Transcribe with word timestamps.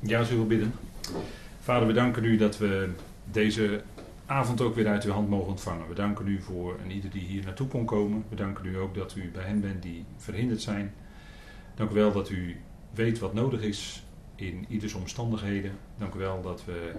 Ja, 0.00 0.24
zullen 0.24 0.42
we 0.42 0.48
bidden. 0.48 0.72
Vader, 1.60 1.86
we 1.86 1.92
danken 1.92 2.24
u 2.24 2.36
dat 2.36 2.58
we 2.58 2.90
deze 3.24 3.82
avond 4.26 4.60
ook 4.60 4.74
weer 4.74 4.88
uit 4.88 5.04
uw 5.04 5.12
hand 5.12 5.28
mogen 5.28 5.48
ontvangen. 5.48 5.88
We 5.88 5.94
danken 5.94 6.26
u 6.26 6.40
voor 6.40 6.78
en 6.84 6.90
ieder 6.90 7.10
die 7.10 7.22
hier 7.22 7.44
naartoe 7.44 7.68
kon 7.68 7.84
komen. 7.84 8.24
We 8.28 8.36
danken 8.36 8.64
u 8.66 8.76
ook 8.76 8.94
dat 8.94 9.16
u 9.16 9.30
bij 9.30 9.44
hen 9.44 9.60
bent 9.60 9.82
die 9.82 10.04
verhinderd 10.16 10.62
zijn. 10.62 10.94
Dank 11.74 11.90
u 11.90 11.94
wel 11.94 12.12
dat 12.12 12.30
u 12.30 12.56
weet 12.94 13.18
wat 13.18 13.34
nodig 13.34 13.60
is 13.60 14.02
in 14.34 14.64
ieders 14.68 14.94
omstandigheden. 14.94 15.72
Dank 15.96 16.14
u 16.14 16.18
wel 16.18 16.42
dat 16.42 16.64
we 16.64 16.92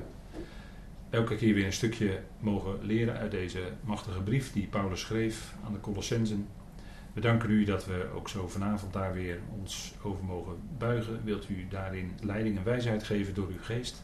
elke 1.10 1.36
keer 1.36 1.54
weer 1.54 1.66
een 1.66 1.74
stukje 1.74 2.20
mogen 2.40 2.80
leren 2.82 3.18
uit 3.18 3.32
deze 3.32 3.62
machtige 3.82 4.22
brief 4.22 4.54
die 4.54 4.68
Paulus 4.68 5.00
schreef 5.00 5.56
aan 5.66 5.74
de 5.74 5.80
Colossensen. 5.80 6.48
We 7.20 7.26
danken 7.26 7.50
u 7.50 7.64
dat 7.64 7.86
we 7.86 8.10
ook 8.16 8.30
zo 8.30 8.48
vanavond 8.48 8.94
daar 8.94 9.14
weer 9.14 9.40
ons 9.60 9.94
over 10.02 10.24
mogen 10.24 10.56
buigen. 10.78 11.24
Wilt 11.24 11.50
u 11.50 11.68
daarin 11.70 12.12
leiding 12.22 12.58
en 12.58 12.64
wijsheid 12.64 13.04
geven 13.04 13.34
door 13.34 13.48
uw 13.48 13.62
geest? 13.62 14.04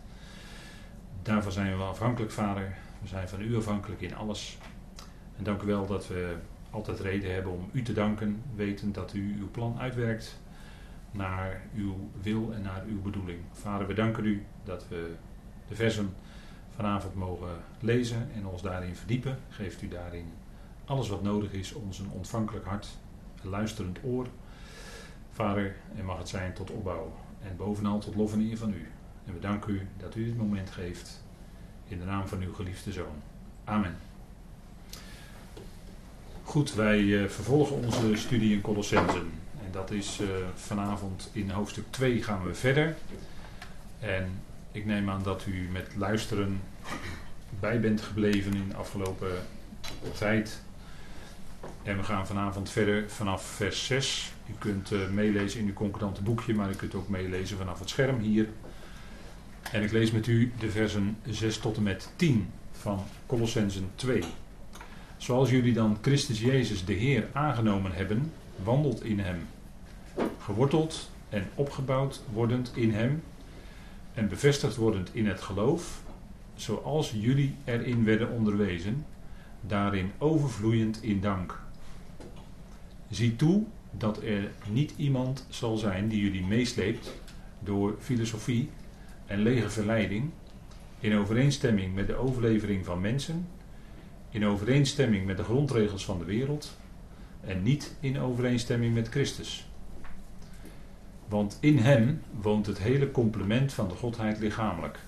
Daarvan 1.22 1.52
zijn 1.52 1.78
we 1.78 1.84
afhankelijk, 1.84 2.32
Vader. 2.32 2.78
We 3.02 3.08
zijn 3.08 3.30
van 3.30 3.42
u 3.42 3.56
afhankelijk 3.56 4.02
in 4.02 4.16
alles. 4.16 4.58
En 5.38 5.44
dank 5.44 5.62
u 5.62 5.66
wel 5.66 5.86
dat 5.88 6.08
we 6.08 6.36
altijd 6.70 7.00
reden 7.00 7.34
hebben 7.34 7.52
om 7.52 7.70
u 7.72 7.82
te 7.82 7.94
danken, 7.94 8.42
weten 8.56 8.92
dat 8.92 9.14
u 9.14 9.36
uw 9.40 9.52
plan 9.52 9.80
uitwerkt 9.80 10.40
naar 11.12 11.62
uw 11.76 12.10
wil 12.22 12.54
en 12.54 12.62
naar 12.62 12.84
uw 12.88 13.02
bedoeling. 13.02 13.40
Vader, 13.52 13.88
we 13.88 13.94
danken 13.94 14.26
u 14.26 14.46
dat 14.64 14.88
we 14.88 15.14
de 15.68 15.76
versen 15.76 16.14
vanavond 16.70 17.16
mogen 17.16 17.56
lezen 17.80 18.30
en 18.36 18.46
ons 18.46 18.62
daarin 18.62 18.96
verdiepen. 18.96 19.38
Geeft 19.50 19.82
u 19.82 19.88
daarin 19.88 20.26
alles 20.86 21.10
wat 21.10 21.24
nodig 21.24 21.52
is, 21.52 21.74
ons 21.74 22.00
een 22.00 22.12
ontvankelijk 22.12 22.66
hart, 22.66 22.88
luisterend 23.48 24.00
oor. 24.04 24.28
Vader, 25.32 25.76
en 25.96 26.06
mag 26.06 26.18
het 26.18 26.30
zijn 26.30 26.54
tot 26.54 26.72
opbouw 26.72 27.14
en 27.44 27.58
bovenal 27.58 28.00
tot 28.00 28.16
lof 28.16 28.34
en 28.34 28.50
eer 28.50 28.58
van 28.58 28.74
u. 28.74 28.88
En 29.26 29.34
we 29.34 29.40
danken 29.40 29.74
u 29.74 29.88
dat 29.98 30.16
u 30.16 30.26
dit 30.26 30.38
moment 30.38 30.70
geeft 30.70 31.24
in 31.88 32.00
de 32.00 32.06
naam 32.06 32.28
van 32.28 32.42
uw 32.42 32.54
geliefde 32.54 32.92
zoon. 32.92 33.22
Amen. 33.64 33.98
Goed, 36.44 36.74
wij 36.74 37.00
uh, 37.00 37.30
vervolgen 37.30 37.76
onze 37.76 38.16
studie 38.16 38.54
in 38.54 38.62
Colossensen. 38.62 39.32
En 39.66 39.72
dat 39.72 39.92
is 39.92 40.20
uh, 40.22 40.28
vanavond 40.56 41.30
in 41.32 41.50
hoofdstuk 41.50 41.86
2 41.90 42.24
gaan 42.24 42.44
we 42.44 42.54
verder. 42.54 42.96
En 44.00 44.42
ik 44.72 44.86
neem 44.86 45.10
aan 45.10 45.24
dat 45.24 45.46
u 45.46 45.70
met 45.72 45.88
luisteren 45.98 46.62
bij 47.60 47.80
bent 47.80 48.02
gebleven 48.02 48.54
in 48.54 48.70
de 48.70 48.76
afgelopen 48.76 49.32
tijd. 50.18 50.62
En 51.84 51.98
we 51.98 52.04
gaan 52.04 52.28
vanavond 52.28 52.70
verder 52.70 53.10
vanaf 53.10 53.44
vers 53.44 53.86
6. 53.86 54.34
U 54.50 54.54
kunt 54.60 54.92
uh, 54.92 55.10
meelezen 55.10 55.60
in 55.60 55.68
uw 55.68 55.74
concordante 55.74 56.22
boekje, 56.22 56.54
maar 56.54 56.70
u 56.70 56.76
kunt 56.76 56.96
ook 56.96 57.10
meelezen 57.10 57.58
vanaf 57.58 57.80
het 57.80 57.90
scherm 57.90 58.20
hier. 58.20 58.50
En 59.72 59.84
ik 59.84 59.92
lees 59.92 60.12
met 60.12 60.28
u 60.28 60.52
de 60.60 60.72
versen 60.72 61.18
6 61.30 61.58
tot 61.58 61.78
en 61.78 61.84
met 61.84 62.10
10 62.16 62.50
van 62.72 63.04
Colossensen 63.26 63.90
2. 63.96 64.24
Zoals 65.18 65.50
jullie 65.50 65.74
dan 65.74 65.98
Christus 66.02 66.42
Jezus 66.42 66.86
de 66.86 66.94
Heer 66.94 67.28
aangenomen 67.34 67.92
hebben, 67.92 68.32
wandelt 68.64 69.04
in 69.04 69.20
Hem. 69.20 69.48
Geworteld 70.40 71.10
en 71.30 71.48
opgebouwd 71.56 72.22
wordend 72.34 72.72
in 72.76 72.92
Hem 72.92 73.24
en 74.14 74.28
bevestigd 74.28 74.76
wordend 74.76 75.10
in 75.12 75.28
het 75.28 75.42
geloof, 75.42 76.02
zoals 76.56 77.12
jullie 77.12 77.56
erin 77.64 78.04
werden 78.04 78.30
onderwezen, 78.30 79.06
daarin 79.68 80.12
overvloeiend 80.18 81.04
in 81.04 81.22
dank. 81.22 81.60
Zie 83.10 83.36
toe 83.36 83.64
dat 83.92 84.24
er 84.24 84.52
niet 84.70 84.94
iemand 84.98 85.46
zal 85.50 85.78
zijn 85.78 86.08
die 86.08 86.22
jullie 86.22 86.46
meesleept 86.46 87.14
door 87.60 87.96
filosofie 88.00 88.70
en 89.26 89.40
lege 89.40 89.70
verleiding, 89.70 90.30
in 91.00 91.16
overeenstemming 91.16 91.94
met 91.94 92.08
de 92.08 92.16
overlevering 92.16 92.86
van 92.86 93.02
mensen, 93.02 93.48
in 94.30 94.46
overeenstemming 94.46 95.26
met 95.26 95.38
de 95.38 95.44
grondregels 95.44 96.06
van 96.06 96.20
de 96.20 96.26
wereld 96.26 96.78
en 97.42 97.64
niet 97.64 97.96
in 98.00 98.20
overeenstemming 98.20 98.94
met 98.94 99.10
Christus. 99.10 99.68
Want 101.28 101.58
in 101.60 101.78
hem 101.78 102.22
woont 102.42 102.66
het 102.66 102.78
hele 102.78 103.12
complement 103.12 103.74
van 103.74 103.88
de 103.88 103.96
Godheid 103.96 104.40
lichamelijk. 104.40 105.00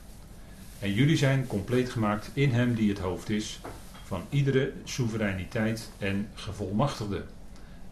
En 0.79 0.93
jullie 0.93 1.17
zijn 1.17 1.47
compleet 1.47 1.89
gemaakt 1.89 2.29
in 2.33 2.51
hem 2.51 2.75
die 2.75 2.89
het 2.89 2.99
hoofd 2.99 3.29
is 3.29 3.59
van 4.07 4.21
iedere 4.29 4.73
soevereiniteit 4.83 5.89
en 5.97 6.29
gevolmachtigde. 6.33 7.23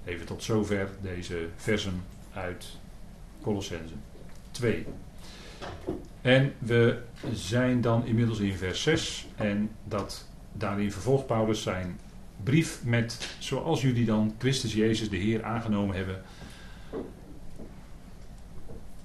Even 0.06 0.26
tot 0.26 0.44
zover 0.44 0.90
deze 1.02 1.48
versen 1.56 2.04
uit 2.34 2.78
Colossense 3.42 3.94
2. 4.52 4.86
En 6.22 6.54
we 6.58 6.98
zijn 7.34 7.82
dan 7.82 8.06
inmiddels 8.06 8.40
in 8.40 8.54
vers 8.54 8.82
6 8.82 9.28
en 9.36 9.70
dat 9.84 10.28
daarin 10.54 10.92
vervolgt 10.92 11.28
Paulus 11.28 11.62
zijn 11.62 12.00
brief 12.44 12.84
met 12.84 13.36
zoals 13.40 13.82
jullie 13.82 14.06
dan 14.06 14.36
Christus 14.38 14.74
Jezus 14.74 15.10
de 15.10 15.18
Heer 15.18 15.44
aangenomen 15.44 15.96
hebben. 15.96 16.22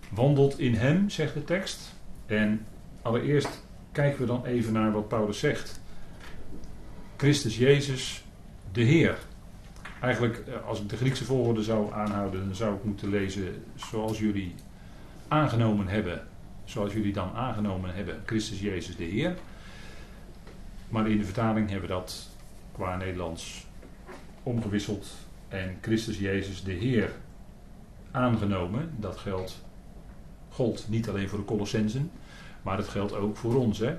Wandelt 0.09 0.59
in 0.59 0.75
hem, 0.75 1.11
zegt 1.11 1.35
de 1.35 1.45
tekst. 1.45 1.95
En 2.27 2.67
allereerst 3.03 3.63
kijken 3.93 4.21
we 4.21 4.27
dan 4.27 4.45
even 4.45 4.73
naar 4.73 4.93
wat 4.93 5.09
Paulus 5.09 5.39
zegt. 5.39 5.81
Christus 7.21 7.57
Jezus 7.57 8.25
de 8.73 8.83
Heer. 8.83 9.19
Eigenlijk, 10.01 10.39
eh, 10.39 10.67
als 10.67 10.81
ik 10.81 10.89
de 10.89 10.97
Griekse 10.97 11.25
volgorde 11.25 11.63
zou 11.63 11.93
aanhouden, 11.93 12.45
dan 12.47 12.55
zou 12.55 12.75
ik 12.75 12.85
moeten 12.85 13.09
lezen 13.09 13.65
zoals 13.75 14.19
jullie 14.19 14.55
aangenomen 15.29 15.87
hebben 15.89 16.27
zoals 16.65 16.93
jullie 16.93 17.13
dan 17.13 17.33
aangenomen 17.35 17.95
hebben, 17.95 18.23
Christus 18.27 18.61
Jezus 18.61 18.97
de 18.97 19.05
Heer. 19.05 19.37
Maar 20.89 21.11
in 21.11 21.19
de 21.19 21.25
vertaling 21.25 21.71
hebben 21.71 21.89
we 21.89 21.95
dat 21.95 22.29
qua 22.73 22.97
Nederlands 22.97 23.67
omgewisseld 24.43 25.07
en 25.49 25.79
Christus 25.81 26.19
Jezus 26.19 26.63
de 26.63 26.73
Heer 26.73 27.13
aangenomen. 28.11 28.91
Dat 28.99 29.17
geldt, 29.17 29.65
gold 30.49 30.87
niet 30.89 31.09
alleen 31.09 31.29
voor 31.29 31.39
de 31.39 31.45
Colossensen, 31.45 32.11
maar 32.63 32.77
dat 32.77 32.89
geldt 32.89 33.15
ook 33.15 33.37
voor 33.37 33.55
ons. 33.55 33.79
Hè? 33.79 33.97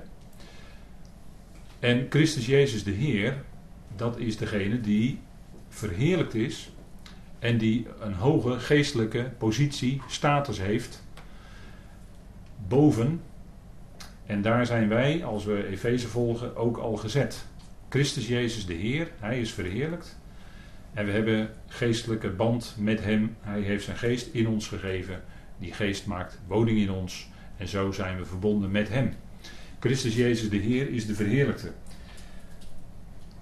En 1.82 2.06
Christus 2.10 2.46
Jezus 2.46 2.84
de 2.84 2.90
Heer, 2.90 3.42
dat 3.96 4.18
is 4.18 4.36
degene 4.36 4.80
die 4.80 5.18
verheerlijkt 5.68 6.34
is 6.34 6.70
en 7.38 7.58
die 7.58 7.86
een 8.00 8.12
hoge 8.12 8.58
geestelijke 8.58 9.30
positie, 9.38 10.02
status 10.08 10.60
heeft 10.60 11.04
boven. 12.68 13.20
En 14.26 14.42
daar 14.42 14.66
zijn 14.66 14.88
wij, 14.88 15.24
als 15.24 15.44
we 15.44 15.66
Efeze 15.66 16.08
volgen, 16.08 16.56
ook 16.56 16.76
al 16.76 16.96
gezet. 16.96 17.46
Christus 17.88 18.28
Jezus 18.28 18.66
de 18.66 18.74
Heer, 18.74 19.10
Hij 19.18 19.40
is 19.40 19.52
verheerlijkt. 19.52 20.18
En 20.92 21.06
we 21.06 21.12
hebben 21.12 21.50
geestelijke 21.66 22.30
band 22.30 22.76
met 22.78 23.04
Hem. 23.04 23.36
Hij 23.40 23.60
heeft 23.60 23.84
zijn 23.84 23.98
geest 23.98 24.34
in 24.34 24.48
ons 24.48 24.68
gegeven. 24.68 25.22
Die 25.58 25.72
geest 25.72 26.06
maakt 26.06 26.40
woning 26.46 26.78
in 26.78 26.90
ons. 26.90 27.28
En 27.56 27.68
zo 27.68 27.92
zijn 27.92 28.18
we 28.18 28.24
verbonden 28.24 28.70
met 28.70 28.88
Hem. 28.88 29.14
Christus 29.82 30.14
Jezus 30.14 30.50
de 30.50 30.56
Heer 30.56 30.90
is 30.90 31.06
de 31.06 31.14
verheerlijkte. 31.14 31.72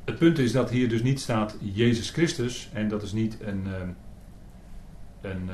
Het 0.04 0.18
punt 0.18 0.38
is 0.38 0.52
dat 0.52 0.70
hier 0.70 0.88
dus 0.88 1.02
niet 1.02 1.20
staat 1.20 1.56
Jezus 1.60 2.10
Christus. 2.10 2.70
En 2.72 2.88
dat 2.88 3.02
is 3.02 3.12
niet 3.12 3.36
een, 3.40 3.66
eh, 3.66 5.30
een, 5.30 5.48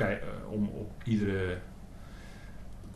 uh, 0.00 0.08
om 0.50 0.68
op 0.68 0.90
iedere 1.04 1.58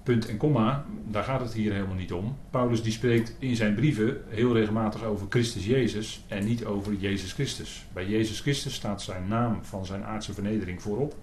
punt 0.03 0.29
en 0.29 0.37
komma, 0.37 0.85
daar 1.09 1.25
gaat 1.25 1.41
het 1.41 1.53
hier 1.53 1.73
helemaal 1.73 1.95
niet 1.95 2.13
om. 2.13 2.37
Paulus 2.51 2.83
die 2.83 2.93
spreekt 2.93 3.37
in 3.39 3.57
zijn 3.57 3.75
brieven 3.75 4.21
heel 4.29 4.55
regelmatig 4.55 5.05
over 5.05 5.27
Christus 5.29 5.67
Jezus 5.67 6.25
en 6.29 6.45
niet 6.45 6.65
over 6.65 6.95
Jezus 6.95 7.33
Christus. 7.33 7.87
Bij 7.93 8.07
Jezus 8.07 8.41
Christus 8.41 8.75
staat 8.75 9.03
zijn 9.03 9.29
naam 9.29 9.65
van 9.65 9.87
zijn 9.87 10.05
aardse 10.05 10.35
vernedering 10.35 10.83
voorop 10.83 11.17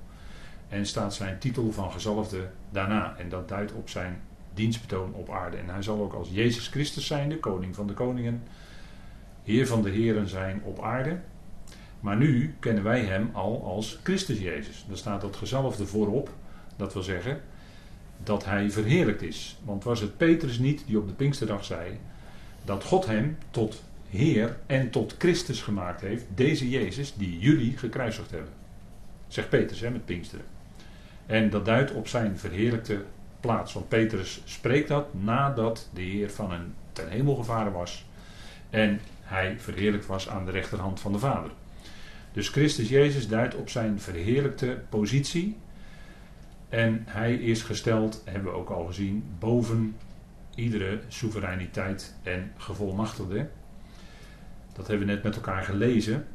en 0.70 0.86
staat 0.86 1.14
zijn 1.14 1.40
titel 1.40 1.72
van 1.72 1.92
gezalfde 1.92 2.50
daarna. 2.72 3.16
En 3.18 3.30
dat 3.30 3.48
duidt 3.48 3.74
op 3.74 3.90
zijn 3.90 4.22
dienstbetoon 4.60 5.14
op 5.14 5.30
aarde. 5.30 5.58
En 5.58 5.70
hij 5.70 5.82
zal 5.82 6.02
ook 6.02 6.14
als 6.14 6.30
Jezus 6.32 6.68
Christus 6.68 7.06
zijn, 7.06 7.30
de 7.30 7.40
koning 7.40 7.76
van 7.76 7.88
de 7.88 7.94
koningen, 7.94 8.44
heer 9.44 9.68
van 9.68 9.82
de 9.82 9.90
heren 9.90 10.28
zijn 10.28 10.62
op 10.64 10.84
aarde. 10.84 11.20
Maar 12.00 12.18
nu 12.18 12.56
kennen 12.60 12.84
wij 12.84 13.02
hem 13.02 13.30
al 13.34 13.64
als 13.64 14.00
Christus 14.04 14.40
Jezus. 14.40 14.86
Daar 14.88 14.98
staat 14.98 15.22
dat 15.22 15.36
gezalfde 15.36 15.86
voorop. 15.86 16.30
Dat 16.76 16.94
wil 16.94 17.04
zeggen, 17.04 17.42
dat 18.24 18.46
hij 18.46 18.72
verheerlijkt 18.72 19.22
is. 19.22 19.58
Want 19.64 19.84
was 19.84 20.00
het 20.00 20.18
Petrus 20.18 20.60
niet 20.60 20.84
die 20.86 20.98
op 20.98 21.08
de 21.08 21.14
Pinksterdag 21.14 21.66
zei 21.66 21.98
dat 22.64 22.84
God 22.84 23.06
hem 23.06 23.38
tot 23.52 23.84
Heer 24.10 24.58
en 24.66 24.90
tot 24.90 25.16
Christus 25.18 25.62
gemaakt 25.62 26.02
heeft, 26.02 26.26
deze 26.36 26.70
Jezus 26.70 27.14
die 27.16 27.40
jullie 27.40 27.78
gekruisigd 27.78 28.32
hebben. 28.32 28.54
Zegt 29.28 29.50
Petrus 29.50 29.80
hè, 29.80 29.90
met 29.90 30.06
Pinksteren. 30.06 30.46
En 31.26 31.50
dat 31.50 31.66
duidt 31.66 31.92
op 31.92 32.08
zijn 32.08 32.38
verheerlijkte 32.38 33.04
plaats. 33.40 33.74
Want 33.74 33.88
Petrus 33.88 34.42
spreekt 34.46 34.88
dat 34.88 35.14
nadat 35.14 35.90
de 35.94 36.02
Heer 36.02 36.32
van 36.32 36.52
een 36.52 36.74
ten 36.94 37.10
hemel 37.10 37.36
gevaren 37.36 37.72
was. 37.72 38.06
En 38.70 39.00
hij 39.22 39.60
verheerlijkt 39.60 40.06
was 40.06 40.30
aan 40.30 40.46
de 40.46 40.52
rechterhand 40.52 41.00
van 41.00 41.12
de 41.12 41.20
Vader. 41.20 41.52
Dus 42.32 42.50
Christus 42.50 42.90
Jezus 42.90 43.28
duidt 43.28 43.56
op 43.56 43.70
zijn 43.70 44.00
verheerlijkte 44.00 44.82
positie 44.90 45.58
En 46.70 47.04
hij 47.06 47.34
is 47.34 47.62
gesteld, 47.62 48.22
hebben 48.26 48.52
we 48.52 48.58
ook 48.58 48.70
al 48.70 48.86
gezien, 48.86 49.24
boven 49.40 49.96
iedere 50.56 51.00
soevereiniteit 51.08 52.16
en 52.24 52.52
gevolmachtigde. 52.58 53.50
Dat 54.74 54.88
hebben 54.88 55.08
we 55.08 55.14
net 55.14 55.24
met 55.24 55.36
elkaar 55.36 55.64
gelezen. 55.64 56.28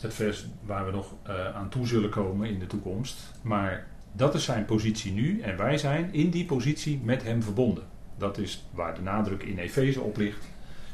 Het 0.00 0.14
vers 0.14 0.46
waar 0.64 0.86
we 0.86 0.92
nog 0.92 1.14
uh, 1.28 1.54
aan 1.54 1.68
toe 1.68 1.86
zullen 1.86 2.10
komen 2.10 2.48
in 2.48 2.58
de 2.58 2.66
toekomst. 2.66 3.32
Maar 3.42 3.86
dat 4.18 4.34
is 4.34 4.44
zijn 4.44 4.64
positie 4.64 5.12
nu 5.12 5.40
en 5.40 5.56
wij 5.56 5.78
zijn 5.78 6.12
in 6.12 6.30
die 6.30 6.44
positie 6.44 7.00
met 7.02 7.22
hem 7.22 7.42
verbonden. 7.42 7.84
Dat 8.16 8.38
is 8.38 8.64
waar 8.70 8.94
de 8.94 9.00
nadruk 9.00 9.42
in 9.42 9.58
Efeze 9.58 10.00
op 10.00 10.16
ligt. 10.16 10.44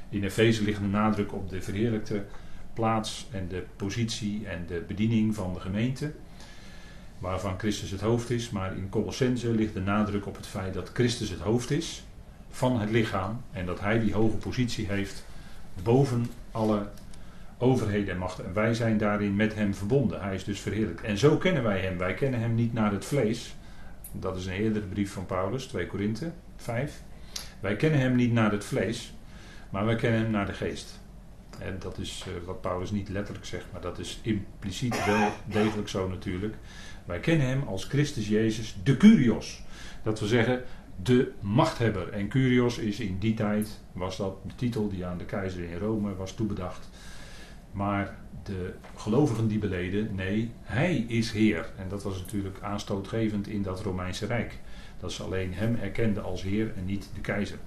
In 0.09 0.25
Efeze 0.25 0.63
ligt 0.63 0.81
de 0.81 0.87
nadruk 0.87 1.33
op 1.33 1.51
de 1.51 1.63
verheerlijkte 1.63 2.25
plaats 2.75 3.27
en 3.31 3.49
de 3.49 3.65
positie 3.77 4.47
en 4.47 4.65
de 4.67 4.85
bediening 4.87 5.35
van 5.35 5.55
de 5.55 5.61
gemeente. 5.61 6.13
Waarvan 7.19 7.59
Christus 7.59 7.91
het 7.91 8.01
hoofd 8.01 8.31
is. 8.31 8.51
Maar 8.51 8.77
in 8.77 8.89
Colossense 8.89 9.51
ligt 9.51 9.75
de 9.75 9.81
nadruk 9.81 10.27
op 10.27 10.37
het 10.37 10.47
feit 10.47 10.75
dat 10.75 10.91
Christus 10.93 11.31
het 11.31 11.41
hoofd 11.41 11.71
is 11.71 12.05
van 12.51 12.81
het 12.81 12.91
lichaam. 12.91 13.41
En 13.53 13.67
dat 13.67 13.81
hij 13.81 14.01
die 14.01 14.15
hoge 14.15 14.37
positie 14.37 14.87
heeft 14.87 15.25
boven 15.83 16.31
alle 16.51 16.89
overheden 17.59 18.15
en 18.15 18.19
machten. 18.19 18.45
En 18.45 18.53
wij 18.53 18.75
zijn 18.75 18.99
daarin 18.99 19.37
met 19.37 19.55
hem 19.55 19.75
verbonden. 19.75 20.23
Hij 20.23 20.35
is 20.35 20.45
dus 20.45 20.61
verheerlijk. 20.61 21.01
En 21.01 21.19
zo 21.19 21.37
kennen 21.37 21.63
wij 21.63 21.81
hem. 21.81 21.99
Wij 21.99 22.15
kennen 22.15 22.41
hem 22.41 22.55
niet 22.55 22.73
naar 22.73 22.93
het 22.93 23.05
vlees. 23.05 23.57
Dat 24.13 24.37
is 24.37 24.47
een 24.47 24.53
eerdere 24.53 24.87
brief 24.87 25.13
van 25.13 25.27
Paulus, 25.27 25.67
2 25.67 25.87
Korinthe 25.87 26.33
5. 26.57 27.03
Wij 27.61 27.77
kennen 27.77 28.01
hem 28.01 28.15
niet 28.15 28.33
naar 28.33 28.53
het 28.53 28.65
vlees, 28.65 29.15
maar 29.71 29.85
wij 29.85 29.97
kennen 29.97 30.21
hem 30.21 30.31
naar 30.31 30.47
de 30.47 30.53
geest. 30.53 31.01
En 31.59 31.77
dat 31.79 31.99
is 31.99 32.25
uh, 32.29 32.47
wat 32.47 32.61
Paulus 32.61 32.91
niet 32.91 33.09
letterlijk 33.09 33.47
zegt, 33.47 33.65
maar 33.73 33.81
dat 33.81 33.99
is 33.99 34.21
impliciet 34.23 35.05
wel 35.05 35.31
degelijk 35.45 35.89
zo 35.89 36.09
natuurlijk. 36.09 36.55
Wij 37.05 37.21
kennen 37.21 37.47
hem 37.47 37.63
als 37.63 37.85
Christus 37.85 38.29
Jezus, 38.29 38.77
de 38.83 38.97
Curios. 38.97 39.63
Dat 40.03 40.19
wil 40.19 40.29
zeggen, 40.29 40.63
de 41.03 41.33
machthebber. 41.41 42.09
En 42.09 42.29
Curios 42.29 42.79
is 42.79 43.01
in 43.01 43.19
die 43.19 43.35
tijd, 43.35 43.81
was 43.93 44.17
dat 44.17 44.37
de 44.47 44.55
titel 44.55 44.89
die 44.89 45.07
aan 45.07 45.19
de 45.19 45.25
keizer 45.25 45.65
in 45.65 45.79
Rome 45.79 46.15
was 46.15 46.33
toebedacht. 46.33 46.89
Maar 47.75 48.17
de 48.43 48.73
gelovigen 48.97 49.49
die 49.49 49.59
beleden, 49.59 50.15
nee, 50.15 50.51
hij 50.63 50.97
is 50.97 51.31
Heer. 51.33 51.71
En 51.77 51.89
dat 51.89 52.03
was 52.03 52.19
natuurlijk 52.19 52.59
aanstootgevend 52.61 53.49
in 53.49 53.63
dat 53.63 53.81
Romeinse 53.81 54.27
Rijk. 54.27 54.59
Dat 55.01 55.13
ze 55.13 55.23
alleen 55.23 55.55
hem 55.55 55.79
erkenden 55.83 56.25
als 56.25 56.43
Heer 56.43 56.73
en 56.77 56.85
niet 56.85 57.11
de 57.15 57.21
keizer. 57.21 57.59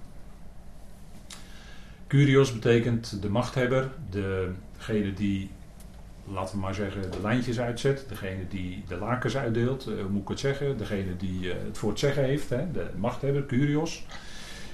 Curios 2.07 2.54
betekent 2.54 3.21
de 3.21 3.30
machthebber, 3.30 3.92
degene 4.09 5.13
die, 5.13 5.50
laten 6.27 6.56
we 6.56 6.62
maar 6.62 6.74
zeggen, 6.74 7.12
de 7.12 7.21
lijntjes 7.21 7.59
uitzet, 7.59 8.06
degene 8.09 8.48
die 8.48 8.83
de 8.88 8.98
lakens 8.98 9.38
uitdeelt, 9.38 9.88
uh, 9.88 10.01
hoe 10.01 10.09
moet 10.09 10.21
ik 10.21 10.27
het 10.27 10.39
zeggen, 10.39 10.77
degene 10.77 11.18
die 11.18 11.42
uh, 11.42 11.54
het 11.65 11.77
voor 11.77 11.89
het 11.89 12.00
zeggen 12.00 12.24
heeft, 12.24 12.50
hè, 12.50 12.71
de 12.71 12.89
machthebber, 12.98 13.45
Curios. 13.45 14.06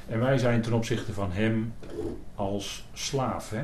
En 0.07 0.19
wij 0.19 0.37
zijn 0.37 0.61
ten 0.61 0.73
opzichte 0.73 1.13
van 1.13 1.31
hem 1.31 1.73
als 2.35 2.87
slaaf. 2.93 3.49
Hè. 3.49 3.63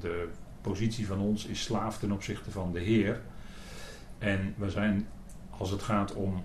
De 0.00 0.28
positie 0.60 1.06
van 1.06 1.18
ons 1.18 1.46
is 1.46 1.62
slaaf 1.62 1.98
ten 1.98 2.12
opzichte 2.12 2.50
van 2.50 2.72
de 2.72 2.80
Heer. 2.80 3.20
En 4.18 4.54
we 4.56 4.70
zijn, 4.70 5.06
als 5.50 5.70
het 5.70 5.82
gaat 5.82 6.14
om 6.14 6.44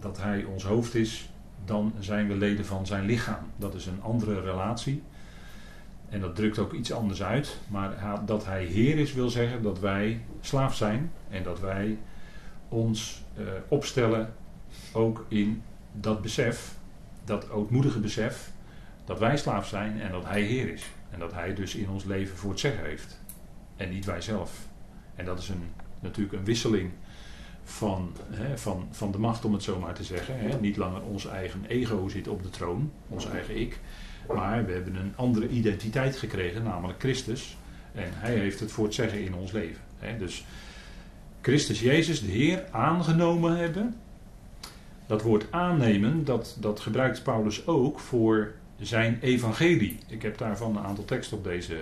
dat 0.00 0.18
Hij 0.18 0.44
ons 0.44 0.64
hoofd 0.64 0.94
is, 0.94 1.30
dan 1.64 1.92
zijn 1.98 2.28
we 2.28 2.34
leden 2.34 2.66
van 2.66 2.86
zijn 2.86 3.04
lichaam. 3.04 3.44
Dat 3.56 3.74
is 3.74 3.86
een 3.86 4.02
andere 4.02 4.40
relatie. 4.40 5.02
En 6.08 6.20
dat 6.20 6.36
drukt 6.36 6.58
ook 6.58 6.72
iets 6.72 6.92
anders 6.92 7.22
uit. 7.22 7.58
Maar 7.68 8.22
dat 8.26 8.44
Hij 8.44 8.64
Heer 8.64 8.98
is, 8.98 9.12
wil 9.12 9.30
zeggen 9.30 9.62
dat 9.62 9.80
wij 9.80 10.20
slaaf 10.40 10.76
zijn. 10.76 11.12
En 11.28 11.42
dat 11.42 11.60
wij 11.60 11.98
ons 12.68 13.24
uh, 13.38 13.44
opstellen 13.68 14.34
ook 14.92 15.24
in 15.28 15.62
dat 15.92 16.22
besef, 16.22 16.74
dat 17.24 17.50
ootmoedige 17.50 17.98
besef, 17.98 18.50
dat 19.04 19.18
wij 19.18 19.36
slaaf 19.36 19.68
zijn 19.68 20.00
en 20.00 20.12
dat 20.12 20.24
Hij 20.24 20.42
Heer 20.42 20.72
is. 20.72 20.90
En 21.10 21.18
dat 21.18 21.32
Hij 21.32 21.54
dus 21.54 21.74
in 21.74 21.88
ons 21.88 22.04
leven 22.04 22.36
voor 22.36 22.50
het 22.50 22.60
zeggen 22.60 22.84
heeft 22.84 23.21
en 23.82 23.90
niet 23.90 24.04
wij 24.04 24.20
zelf. 24.20 24.68
En 25.14 25.24
dat 25.24 25.38
is 25.38 25.48
een, 25.48 25.64
natuurlijk 26.00 26.38
een 26.38 26.44
wisseling 26.44 26.90
van, 27.64 28.12
hè, 28.30 28.58
van, 28.58 28.88
van 28.90 29.12
de 29.12 29.18
macht, 29.18 29.44
om 29.44 29.52
het 29.52 29.62
zo 29.62 29.78
maar 29.78 29.94
te 29.94 30.04
zeggen. 30.04 30.38
Hè. 30.38 30.60
Niet 30.60 30.76
langer 30.76 31.02
ons 31.02 31.26
eigen 31.26 31.64
ego 31.68 32.08
zit 32.08 32.28
op 32.28 32.42
de 32.42 32.50
troon, 32.50 32.92
ons 33.08 33.26
eigen 33.26 33.60
ik. 33.60 33.78
Maar 34.34 34.66
we 34.66 34.72
hebben 34.72 34.96
een 34.96 35.12
andere 35.16 35.48
identiteit 35.48 36.16
gekregen, 36.16 36.62
namelijk 36.62 37.00
Christus. 37.00 37.56
En 37.94 38.08
hij 38.10 38.34
heeft 38.34 38.60
het 38.60 38.72
voor 38.72 38.84
het 38.84 38.94
zeggen 38.94 39.24
in 39.24 39.34
ons 39.34 39.52
leven. 39.52 39.82
Hè. 39.98 40.18
Dus 40.18 40.44
Christus 41.40 41.80
Jezus, 41.80 42.20
de 42.20 42.30
Heer, 42.30 42.64
aangenomen 42.70 43.56
hebben. 43.56 43.96
Dat 45.06 45.22
woord 45.22 45.46
aannemen, 45.50 46.24
dat, 46.24 46.56
dat 46.60 46.80
gebruikt 46.80 47.22
Paulus 47.22 47.66
ook 47.66 47.98
voor 47.98 48.52
zijn 48.80 49.18
evangelie. 49.20 49.98
Ik 50.08 50.22
heb 50.22 50.38
daarvan 50.38 50.76
een 50.76 50.84
aantal 50.84 51.04
teksten 51.04 51.36
op 51.36 51.44
deze 51.44 51.76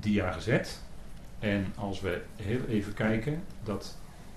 dia 0.00 0.32
gezet. 0.32 0.80
En 1.38 1.66
als 1.76 2.00
we 2.00 2.22
heel 2.36 2.64
even 2.68 2.94
kijken, 2.94 3.42
dat 3.64 3.96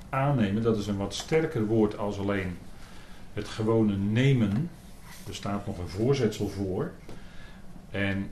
aannemen, 0.10 0.64
dat 0.64 0.78
is 0.78 0.88
een 0.88 0.98
wat 0.98 1.14
sterker 1.14 1.66
woord 1.66 1.98
als 1.98 2.20
alleen 2.20 2.58
het 3.34 3.48
gewone 3.48 3.96
nemen. 3.96 4.70
Er 5.28 5.36
staat 5.36 5.66
nog 5.66 5.78
een 5.78 5.88
voorzetsel 5.88 6.48
voor. 6.48 6.92
En 7.92 8.30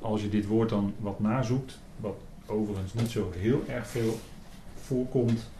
als 0.00 0.22
je 0.22 0.28
dit 0.28 0.46
woord 0.46 0.68
dan 0.68 0.94
wat 0.98 1.20
nazoekt, 1.20 1.78
wat 1.96 2.18
overigens 2.46 2.94
niet 2.94 3.10
zo 3.10 3.32
heel 3.36 3.64
erg 3.68 3.86
veel 3.86 4.20
voorkomt, 4.74 5.50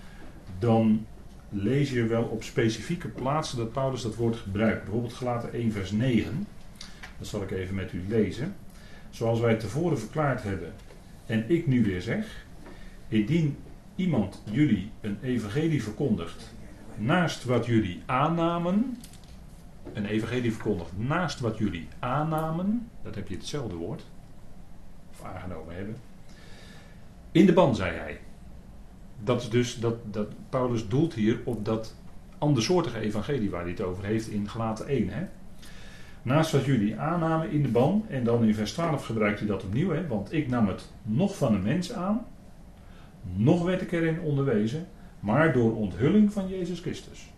dan 0.59 1.07
lees 1.49 1.91
je 1.91 2.07
wel 2.07 2.23
op 2.23 2.43
specifieke 2.43 3.09
plaatsen 3.09 3.59
dat 3.59 3.73
Paulus 3.73 4.03
dat 4.03 4.15
woord 4.15 4.37
gebruikt. 4.37 4.83
Bijvoorbeeld 4.83 5.15
gelaten 5.15 5.53
1 5.53 5.73
vers 5.73 5.91
9. 5.91 6.47
Dat 7.19 7.27
zal 7.27 7.43
ik 7.43 7.51
even 7.51 7.75
met 7.75 7.93
u 7.93 8.05
lezen. 8.09 8.55
Zoals 9.11 9.41
wij 9.41 9.55
tevoren 9.55 9.99
verklaard 9.99 10.43
hebben, 10.43 10.73
en 11.31 11.45
ik 11.51 11.67
nu 11.67 11.85
weer 11.85 12.03
zeg, 12.03 12.47
indien 13.09 13.57
iemand 13.97 14.43
jullie 14.51 14.91
een 15.01 15.19
evangelie 15.23 15.83
verkondigt 15.83 16.55
naast 16.97 17.45
wat 17.45 17.67
jullie 17.67 18.03
aannamen, 18.07 18.99
een 19.93 20.07
evangelie 20.07 20.53
verkondigt 20.53 20.91
naast 20.97 21.41
wat 21.41 21.59
jullie 21.59 21.89
aannamen, 21.99 22.89
dat 23.03 23.15
heb 23.15 23.29
je 23.29 23.35
hetzelfde 23.35 23.75
woord, 23.75 24.05
of 25.11 25.25
aangenomen 25.25 25.75
hebben, 25.75 25.97
in 27.33 27.47
de 27.47 27.53
ban, 27.53 27.75
zei 27.75 27.97
hij. 27.97 28.21
Dat 29.25 29.43
is 29.43 29.51
dus, 29.51 29.79
dat, 29.79 30.15
dat 30.15 30.29
Paulus 30.49 30.89
doelt 30.89 31.15
hier 31.15 31.41
op 31.45 31.65
dat 31.65 31.95
andersoortige 32.39 32.99
evangelie 32.99 33.51
waar 33.51 33.63
hij 33.63 33.71
het 33.71 33.81
over 33.81 34.05
heeft 34.05 34.29
in 34.29 34.49
Gelaten 34.49 34.87
1. 34.87 35.09
Hè? 35.09 35.27
Naast 36.23 36.53
wat 36.53 36.65
jullie 36.65 36.99
aannamen 36.99 37.51
in 37.51 37.63
de 37.63 37.69
ban, 37.69 38.05
en 38.09 38.25
dan 38.25 38.45
in 38.45 38.55
vers 38.55 38.73
12 38.73 39.05
gebruikt 39.05 39.39
hij 39.39 39.49
dat 39.49 39.65
opnieuw, 39.65 39.91
hè, 39.91 40.07
want 40.07 40.33
ik 40.33 40.49
nam 40.49 40.69
het 40.69 40.91
nog 41.03 41.37
van 41.37 41.55
een 41.55 41.63
mens 41.63 41.93
aan, 41.93 42.27
nog 43.35 43.65
werd 43.65 43.83
ik 43.83 43.93
erin 43.93 44.21
onderwezen, 44.21 44.87
maar 45.21 45.53
door 45.53 45.77
onthulling 45.77 46.33
van 46.33 46.49
Jezus 46.49 46.81
Christus. 46.81 47.31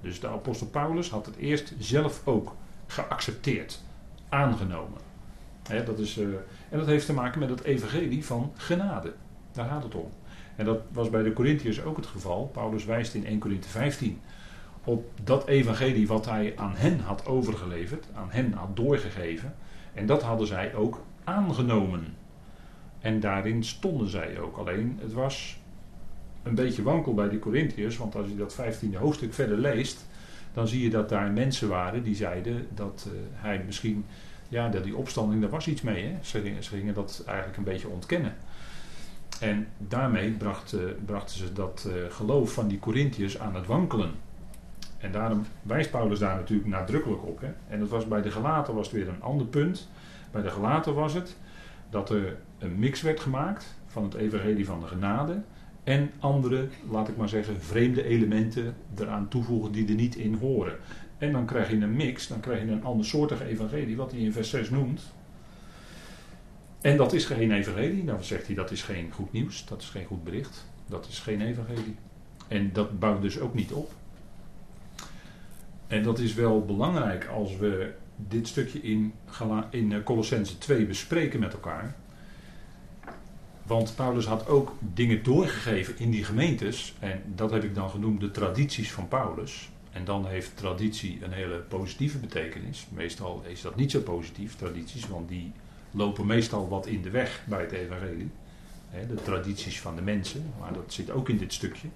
Dus 0.00 0.20
de 0.20 0.28
apostel 0.28 0.66
Paulus 0.66 1.10
had 1.10 1.26
het 1.26 1.36
eerst 1.36 1.74
zelf 1.78 2.22
ook 2.24 2.54
geaccepteerd, 2.86 3.82
aangenomen. 4.28 5.00
dat 5.84 5.98
is, 5.98 6.18
uh, 6.18 6.26
en 6.68 6.78
dat 6.78 6.86
heeft 6.86 7.06
te 7.06 7.12
maken 7.12 7.40
met 7.40 7.50
het 7.50 7.62
evangelie 7.62 8.24
van 8.24 8.52
genade. 8.56 9.12
Daar 9.52 9.68
gaat 9.68 9.82
het 9.82 9.94
om. 9.94 10.10
En 10.56 10.64
dat 10.64 10.80
was 10.92 11.10
bij 11.10 11.22
de 11.22 11.32
Corinthiërs 11.32 11.82
ook 11.82 11.96
het 11.96 12.06
geval. 12.06 12.50
Paulus 12.52 12.84
wijst 12.84 13.14
in 13.14 13.26
1 13.26 13.38
Corinthië 13.38 13.68
15 13.68 14.20
op 14.86 15.10
dat 15.24 15.46
evangelie 15.46 16.06
wat 16.06 16.26
hij 16.26 16.52
aan 16.56 16.74
hen 16.76 17.00
had 17.00 17.26
overgeleverd, 17.26 18.06
aan 18.14 18.30
hen 18.30 18.52
had 18.52 18.76
doorgegeven. 18.76 19.54
En 19.94 20.06
dat 20.06 20.22
hadden 20.22 20.46
zij 20.46 20.74
ook 20.74 21.00
aangenomen. 21.24 22.14
En 23.00 23.20
daarin 23.20 23.64
stonden 23.64 24.08
zij 24.08 24.38
ook. 24.40 24.56
Alleen 24.56 24.98
het 25.02 25.12
was 25.12 25.58
een 26.42 26.54
beetje 26.54 26.82
wankel 26.82 27.14
bij 27.14 27.28
de 27.28 27.38
Corinthiërs, 27.38 27.96
want 27.96 28.14
als 28.14 28.26
je 28.28 28.36
dat 28.36 28.56
15e 28.60 28.96
hoofdstuk 28.96 29.34
verder 29.34 29.58
leest, 29.58 30.06
dan 30.52 30.68
zie 30.68 30.82
je 30.82 30.90
dat 30.90 31.08
daar 31.08 31.30
mensen 31.30 31.68
waren 31.68 32.02
die 32.02 32.14
zeiden 32.14 32.66
dat 32.74 33.08
uh, 33.08 33.18
hij 33.32 33.62
misschien, 33.66 34.04
ja, 34.48 34.68
dat 34.68 34.84
die 34.84 34.96
opstanding, 34.96 35.40
daar 35.40 35.50
was 35.50 35.66
iets 35.66 35.82
mee. 35.82 36.04
Hè? 36.04 36.14
Ze, 36.20 36.54
gingen, 36.60 36.94
dat 36.94 37.22
eigenlijk 37.26 37.56
een 37.56 37.64
beetje 37.64 37.88
ontkennen. 37.88 38.34
En 39.40 39.66
daarmee 39.78 40.30
bracht, 40.30 40.74
uh, 40.74 40.80
brachten 41.04 41.36
ze 41.36 41.52
dat 41.52 41.86
uh, 41.88 41.94
geloof 42.08 42.52
van 42.52 42.68
die 42.68 42.78
Corinthiërs 42.78 43.38
aan 43.38 43.54
het 43.54 43.66
wankelen. 43.66 44.10
En 44.98 45.12
daarom 45.12 45.44
wijst 45.62 45.90
Paulus 45.90 46.18
daar 46.18 46.36
natuurlijk 46.36 46.68
nadrukkelijk 46.68 47.24
op. 47.24 47.40
Hè? 47.40 47.48
En 47.68 47.80
dat 47.80 47.88
was 47.88 48.08
bij 48.08 48.22
de 48.22 48.30
gelaten 48.30 48.74
was 48.74 48.86
het 48.86 48.96
weer 48.96 49.08
een 49.08 49.22
ander 49.22 49.46
punt. 49.46 49.88
Bij 50.30 50.42
de 50.42 50.50
gelaten 50.50 50.94
was 50.94 51.14
het 51.14 51.36
dat 51.90 52.10
er 52.10 52.36
een 52.58 52.78
mix 52.78 53.02
werd 53.02 53.20
gemaakt 53.20 53.76
van 53.86 54.04
het 54.04 54.14
evangelie 54.14 54.66
van 54.66 54.80
de 54.80 54.86
genade 54.86 55.42
en 55.86 56.10
andere, 56.18 56.68
laat 56.90 57.08
ik 57.08 57.16
maar 57.16 57.28
zeggen, 57.28 57.60
vreemde 57.60 58.04
elementen 58.04 58.74
eraan 58.98 59.28
toevoegen 59.28 59.72
die 59.72 59.88
er 59.88 59.94
niet 59.94 60.16
in 60.16 60.34
horen. 60.34 60.76
En 61.18 61.32
dan 61.32 61.46
krijg 61.46 61.70
je 61.70 61.76
een 61.76 61.96
mix, 61.96 62.28
dan 62.28 62.40
krijg 62.40 62.60
je 62.60 62.70
een 62.70 62.84
andersoortige 62.84 63.44
evangelie, 63.44 63.96
wat 63.96 64.10
hij 64.10 64.20
in 64.20 64.32
vers 64.32 64.50
6 64.50 64.70
noemt. 64.70 65.02
En 66.80 66.96
dat 66.96 67.12
is 67.12 67.24
geen 67.24 67.52
evangelie. 67.52 68.04
Dan 68.04 68.24
zegt 68.24 68.46
hij 68.46 68.54
dat 68.54 68.70
is 68.70 68.82
geen 68.82 69.10
goed 69.12 69.32
nieuws, 69.32 69.66
dat 69.66 69.82
is 69.82 69.88
geen 69.88 70.04
goed 70.04 70.24
bericht, 70.24 70.66
dat 70.86 71.06
is 71.08 71.18
geen 71.18 71.40
evangelie. 71.40 71.96
En 72.48 72.72
dat 72.72 72.98
bouwt 72.98 73.22
dus 73.22 73.38
ook 73.38 73.54
niet 73.54 73.72
op. 73.72 73.92
En 75.86 76.02
dat 76.02 76.18
is 76.18 76.34
wel 76.34 76.64
belangrijk 76.64 77.26
als 77.26 77.56
we 77.56 77.92
dit 78.16 78.48
stukje 78.48 78.80
in, 78.80 79.12
in 79.70 79.92
eh, 79.92 80.02
Colossense 80.04 80.58
2 80.58 80.86
bespreken 80.86 81.40
met 81.40 81.52
elkaar. 81.52 81.94
Want 83.62 83.94
Paulus 83.96 84.26
had 84.26 84.48
ook 84.48 84.72
dingen 84.80 85.22
doorgegeven 85.22 85.98
in 85.98 86.10
die 86.10 86.24
gemeentes. 86.24 86.94
En 86.98 87.22
dat 87.34 87.50
heb 87.50 87.64
ik 87.64 87.74
dan 87.74 87.90
genoemd 87.90 88.20
de 88.20 88.30
tradities 88.30 88.92
van 88.92 89.08
Paulus. 89.08 89.70
En 89.90 90.04
dan 90.04 90.26
heeft 90.26 90.56
traditie 90.56 91.18
een 91.22 91.32
hele 91.32 91.56
positieve 91.56 92.18
betekenis. 92.18 92.86
Meestal 92.90 93.42
is 93.46 93.60
dat 93.60 93.76
niet 93.76 93.90
zo 93.90 94.00
positief, 94.00 94.56
tradities, 94.56 95.08
want 95.08 95.28
die 95.28 95.52
lopen 95.90 96.26
meestal 96.26 96.68
wat 96.68 96.86
in 96.86 97.02
de 97.02 97.10
weg 97.10 97.42
bij 97.48 97.60
het 97.60 97.72
evangelie. 97.72 98.30
de 99.08 99.22
tradities 99.22 99.80
van 99.80 99.96
de 99.96 100.02
mensen, 100.02 100.52
maar 100.60 100.72
dat 100.72 100.92
zit 100.92 101.10
ook 101.10 101.28
in 101.28 101.38
dit 101.38 101.52
stukje. 101.52 101.88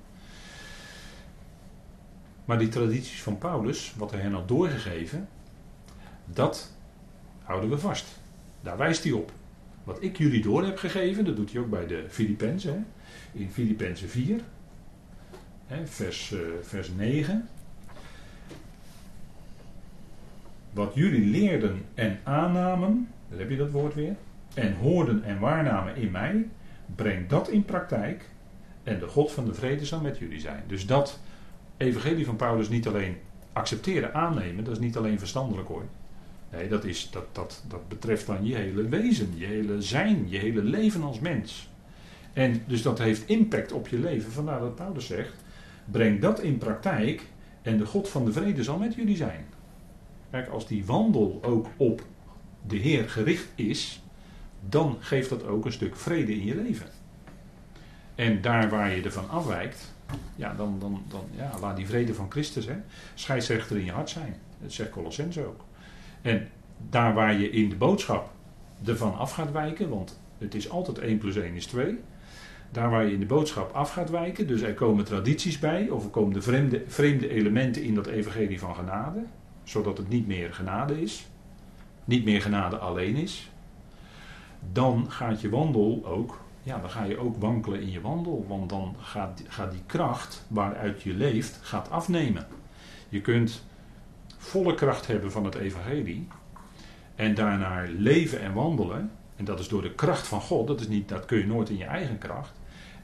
Maar 2.50 2.58
die 2.58 2.68
tradities 2.68 3.22
van 3.22 3.38
Paulus, 3.38 3.94
wat 3.96 4.10
hij 4.10 4.20
hen 4.20 4.32
had 4.32 4.48
doorgegeven, 4.48 5.28
dat 6.24 6.72
houden 7.42 7.70
we 7.70 7.78
vast. 7.78 8.06
Daar 8.60 8.76
wijst 8.76 9.04
hij 9.04 9.12
op. 9.12 9.32
Wat 9.84 10.02
ik 10.02 10.18
jullie 10.18 10.42
door 10.42 10.64
heb 10.64 10.78
gegeven, 10.78 11.24
dat 11.24 11.36
doet 11.36 11.52
hij 11.52 11.60
ook 11.60 11.70
bij 11.70 11.86
de 11.86 12.04
Filippenzen. 12.08 12.86
In 13.32 13.50
Filippenzen 13.50 14.08
4, 14.08 14.40
vers, 15.84 16.30
uh, 16.30 16.40
vers 16.62 16.90
9. 16.96 17.48
Wat 20.72 20.94
jullie 20.94 21.30
leerden 21.30 21.82
en 21.94 22.20
aannamen, 22.22 23.08
daar 23.28 23.38
heb 23.38 23.50
je 23.50 23.56
dat 23.56 23.70
woord 23.70 23.94
weer, 23.94 24.16
en 24.54 24.74
hoorden 24.74 25.24
en 25.24 25.38
waarnamen 25.38 25.96
in 25.96 26.10
mij, 26.10 26.48
breng 26.94 27.28
dat 27.28 27.48
in 27.48 27.64
praktijk 27.64 28.24
en 28.82 28.98
de 28.98 29.06
God 29.06 29.32
van 29.32 29.44
de 29.44 29.54
vrede 29.54 29.84
zal 29.84 30.00
met 30.00 30.18
jullie 30.18 30.40
zijn. 30.40 30.62
Dus 30.66 30.86
dat 30.86 31.18
evangelie 31.80 32.26
van 32.26 32.36
Paulus 32.36 32.68
niet 32.68 32.86
alleen 32.86 33.16
accepteren, 33.52 34.14
aannemen, 34.14 34.64
dat 34.64 34.72
is 34.72 34.80
niet 34.80 34.96
alleen 34.96 35.18
verstandelijk 35.18 35.68
hoor. 35.68 35.84
Nee, 36.52 36.68
dat, 36.68 36.84
is, 36.84 37.08
dat, 37.10 37.24
dat, 37.32 37.62
dat 37.68 37.88
betreft 37.88 38.26
dan 38.26 38.46
je 38.46 38.54
hele 38.54 38.88
wezen, 38.88 39.32
je 39.34 39.46
hele 39.46 39.82
zijn, 39.82 40.26
je 40.28 40.38
hele 40.38 40.62
leven 40.62 41.02
als 41.02 41.20
mens. 41.20 41.68
En 42.32 42.62
dus 42.66 42.82
dat 42.82 42.98
heeft 42.98 43.28
impact 43.28 43.72
op 43.72 43.88
je 43.88 43.98
leven. 43.98 44.32
Vandaar 44.32 44.60
dat 44.60 44.74
Paulus 44.74 45.06
zegt: 45.06 45.34
breng 45.84 46.20
dat 46.20 46.40
in 46.40 46.58
praktijk 46.58 47.22
en 47.62 47.78
de 47.78 47.86
God 47.86 48.08
van 48.08 48.24
de 48.24 48.32
vrede 48.32 48.62
zal 48.62 48.78
met 48.78 48.94
jullie 48.94 49.16
zijn. 49.16 49.44
Kijk, 50.30 50.48
als 50.48 50.66
die 50.66 50.84
wandel 50.84 51.38
ook 51.42 51.66
op 51.76 52.02
de 52.66 52.76
Heer 52.76 53.08
gericht 53.08 53.48
is, 53.54 54.02
dan 54.68 54.96
geeft 55.00 55.28
dat 55.28 55.46
ook 55.46 55.64
een 55.64 55.72
stuk 55.72 55.96
vrede 55.96 56.34
in 56.34 56.44
je 56.44 56.54
leven. 56.54 56.86
En 58.14 58.40
daar 58.40 58.70
waar 58.70 58.96
je 58.96 59.02
ervan 59.02 59.28
afwijkt, 59.28 59.94
ja, 60.36 60.54
dan, 60.54 60.76
dan, 60.78 61.02
dan 61.08 61.24
ja, 61.36 61.50
laat 61.60 61.76
die 61.76 61.86
vrede 61.86 62.14
van 62.14 62.30
Christus, 62.30 62.66
hè, 62.66 62.76
scheidsrechter 63.14 63.76
in 63.76 63.84
je 63.84 63.92
hart 63.92 64.10
zijn. 64.10 64.36
Dat 64.62 64.72
zegt 64.72 64.90
Colossense 64.90 65.46
ook. 65.46 65.64
En 66.22 66.48
daar 66.88 67.14
waar 67.14 67.34
je 67.34 67.50
in 67.50 67.68
de 67.68 67.76
boodschap 67.76 68.30
ervan 68.84 69.18
af 69.18 69.32
gaat 69.32 69.52
wijken, 69.52 69.88
want 69.88 70.20
het 70.38 70.54
is 70.54 70.70
altijd 70.70 70.98
1 70.98 71.18
plus 71.18 71.36
1 71.36 71.54
is 71.54 71.66
2. 71.66 71.98
Daar 72.72 72.90
waar 72.90 73.04
je 73.04 73.12
in 73.12 73.20
de 73.20 73.26
boodschap 73.26 73.72
af 73.72 73.92
gaat 73.92 74.10
wijken, 74.10 74.46
dus 74.46 74.60
er 74.60 74.74
komen 74.74 75.04
tradities 75.04 75.58
bij, 75.58 75.88
of 75.88 76.04
er 76.04 76.10
komen 76.10 76.32
de 76.32 76.42
vreemde, 76.42 76.82
vreemde 76.86 77.28
elementen 77.28 77.82
in 77.82 77.94
dat 77.94 78.06
evangelie 78.06 78.58
van 78.58 78.74
genade, 78.74 79.22
zodat 79.64 79.98
het 79.98 80.08
niet 80.08 80.26
meer 80.26 80.54
genade 80.54 81.02
is, 81.02 81.28
niet 82.04 82.24
meer 82.24 82.42
genade 82.42 82.78
alleen 82.78 83.16
is, 83.16 83.50
dan 84.72 85.10
gaat 85.10 85.40
je 85.40 85.48
wandel 85.48 86.02
ook, 86.04 86.40
ja, 86.62 86.78
dan 86.78 86.90
ga 86.90 87.04
je 87.04 87.18
ook 87.18 87.36
wankelen 87.36 87.80
in 87.80 87.90
je 87.90 88.00
wandel, 88.00 88.44
want 88.48 88.68
dan 88.68 88.96
gaat, 89.00 89.42
gaat 89.48 89.70
die 89.70 89.82
kracht 89.86 90.44
waaruit 90.48 91.02
je 91.02 91.14
leeft, 91.14 91.58
gaat 91.62 91.90
afnemen. 91.90 92.46
Je 93.08 93.20
kunt 93.20 93.64
volle 94.38 94.74
kracht 94.74 95.06
hebben 95.06 95.32
van 95.32 95.44
het 95.44 95.54
evangelie 95.54 96.28
en 97.14 97.34
daarnaar 97.34 97.88
leven 97.88 98.40
en 98.40 98.52
wandelen, 98.52 99.10
en 99.36 99.44
dat 99.44 99.58
is 99.58 99.68
door 99.68 99.82
de 99.82 99.94
kracht 99.94 100.26
van 100.26 100.40
God, 100.40 100.66
dat, 100.66 100.80
is 100.80 100.88
niet, 100.88 101.08
dat 101.08 101.24
kun 101.24 101.38
je 101.38 101.46
nooit 101.46 101.68
in 101.68 101.76
je 101.76 101.84
eigen 101.84 102.18
kracht, 102.18 102.52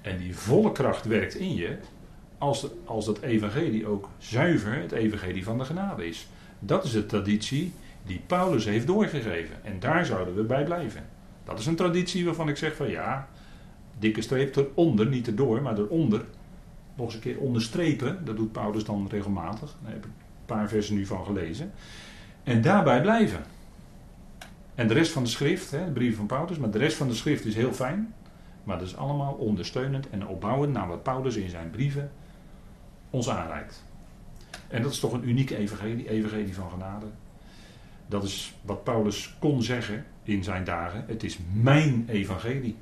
en 0.02 0.18
die 0.18 0.36
volle 0.36 0.72
kracht 0.72 1.04
werkt 1.04 1.34
in 1.34 1.54
je 1.54 1.78
als, 2.38 2.66
als 2.84 3.04
dat 3.04 3.20
evangelie 3.20 3.86
ook 3.86 4.08
zuiver 4.18 4.80
het 4.80 4.92
evangelie 4.92 5.44
van 5.44 5.58
de 5.58 5.64
genade 5.64 6.06
is. 6.06 6.28
Dat 6.58 6.84
is 6.84 6.92
de 6.92 7.06
traditie 7.06 7.72
die 8.02 8.20
Paulus 8.26 8.64
heeft 8.64 8.86
doorgegeven. 8.86 9.64
En 9.64 9.80
daar 9.80 10.06
zouden 10.06 10.34
we 10.34 10.42
bij 10.42 10.64
blijven. 10.64 11.04
Dat 11.44 11.58
is 11.58 11.66
een 11.66 11.76
traditie 11.76 12.24
waarvan 12.24 12.48
ik 12.48 12.56
zeg 12.56 12.76
van 12.76 12.88
ja, 12.88 13.28
dikke 13.98 14.20
streep 14.20 14.56
eronder, 14.56 15.06
niet 15.06 15.26
erdoor, 15.26 15.62
maar 15.62 15.78
eronder. 15.78 16.24
Nog 16.94 17.06
eens 17.06 17.14
een 17.14 17.20
keer 17.20 17.38
onderstrepen, 17.38 18.24
dat 18.24 18.36
doet 18.36 18.52
Paulus 18.52 18.84
dan 18.84 19.06
regelmatig. 19.10 19.76
Daar 19.82 19.92
heb 19.92 20.04
ik 20.04 20.04
een 20.04 20.46
paar 20.46 20.68
versen 20.68 20.94
nu 20.94 21.06
van 21.06 21.24
gelezen. 21.24 21.72
En 22.42 22.62
daarbij 22.62 23.00
blijven. 23.00 23.44
En 24.74 24.88
de 24.88 24.94
rest 24.94 25.12
van 25.12 25.22
de 25.22 25.28
schrift, 25.28 25.70
hè, 25.70 25.84
de 25.84 25.90
brief 25.90 26.16
van 26.16 26.26
Paulus, 26.26 26.58
maar 26.58 26.70
de 26.70 26.78
rest 26.78 26.96
van 26.96 27.08
de 27.08 27.14
schrift 27.14 27.44
is 27.44 27.54
heel 27.54 27.72
fijn. 27.72 28.14
Maar 28.64 28.78
dat 28.78 28.86
is 28.86 28.96
allemaal 28.96 29.32
ondersteunend 29.32 30.10
en 30.10 30.26
opbouwend 30.26 30.72
naar 30.72 30.88
wat 30.88 31.02
Paulus 31.02 31.36
in 31.36 31.50
zijn 31.50 31.70
brieven 31.70 32.10
ons 33.10 33.28
aanreikt. 33.28 33.84
En 34.68 34.82
dat 34.82 34.92
is 34.92 34.98
toch 34.98 35.12
een 35.12 35.28
unieke 35.28 35.56
evangelie, 35.56 36.10
evangelie 36.10 36.54
van 36.54 36.70
genade. 36.70 37.06
Dat 38.06 38.24
is 38.24 38.54
wat 38.62 38.84
Paulus 38.84 39.36
kon 39.38 39.62
zeggen 39.62 40.04
in 40.22 40.44
zijn 40.44 40.64
dagen. 40.64 41.04
Het 41.06 41.22
is 41.22 41.38
mijn 41.52 42.04
evangelie. 42.08 42.76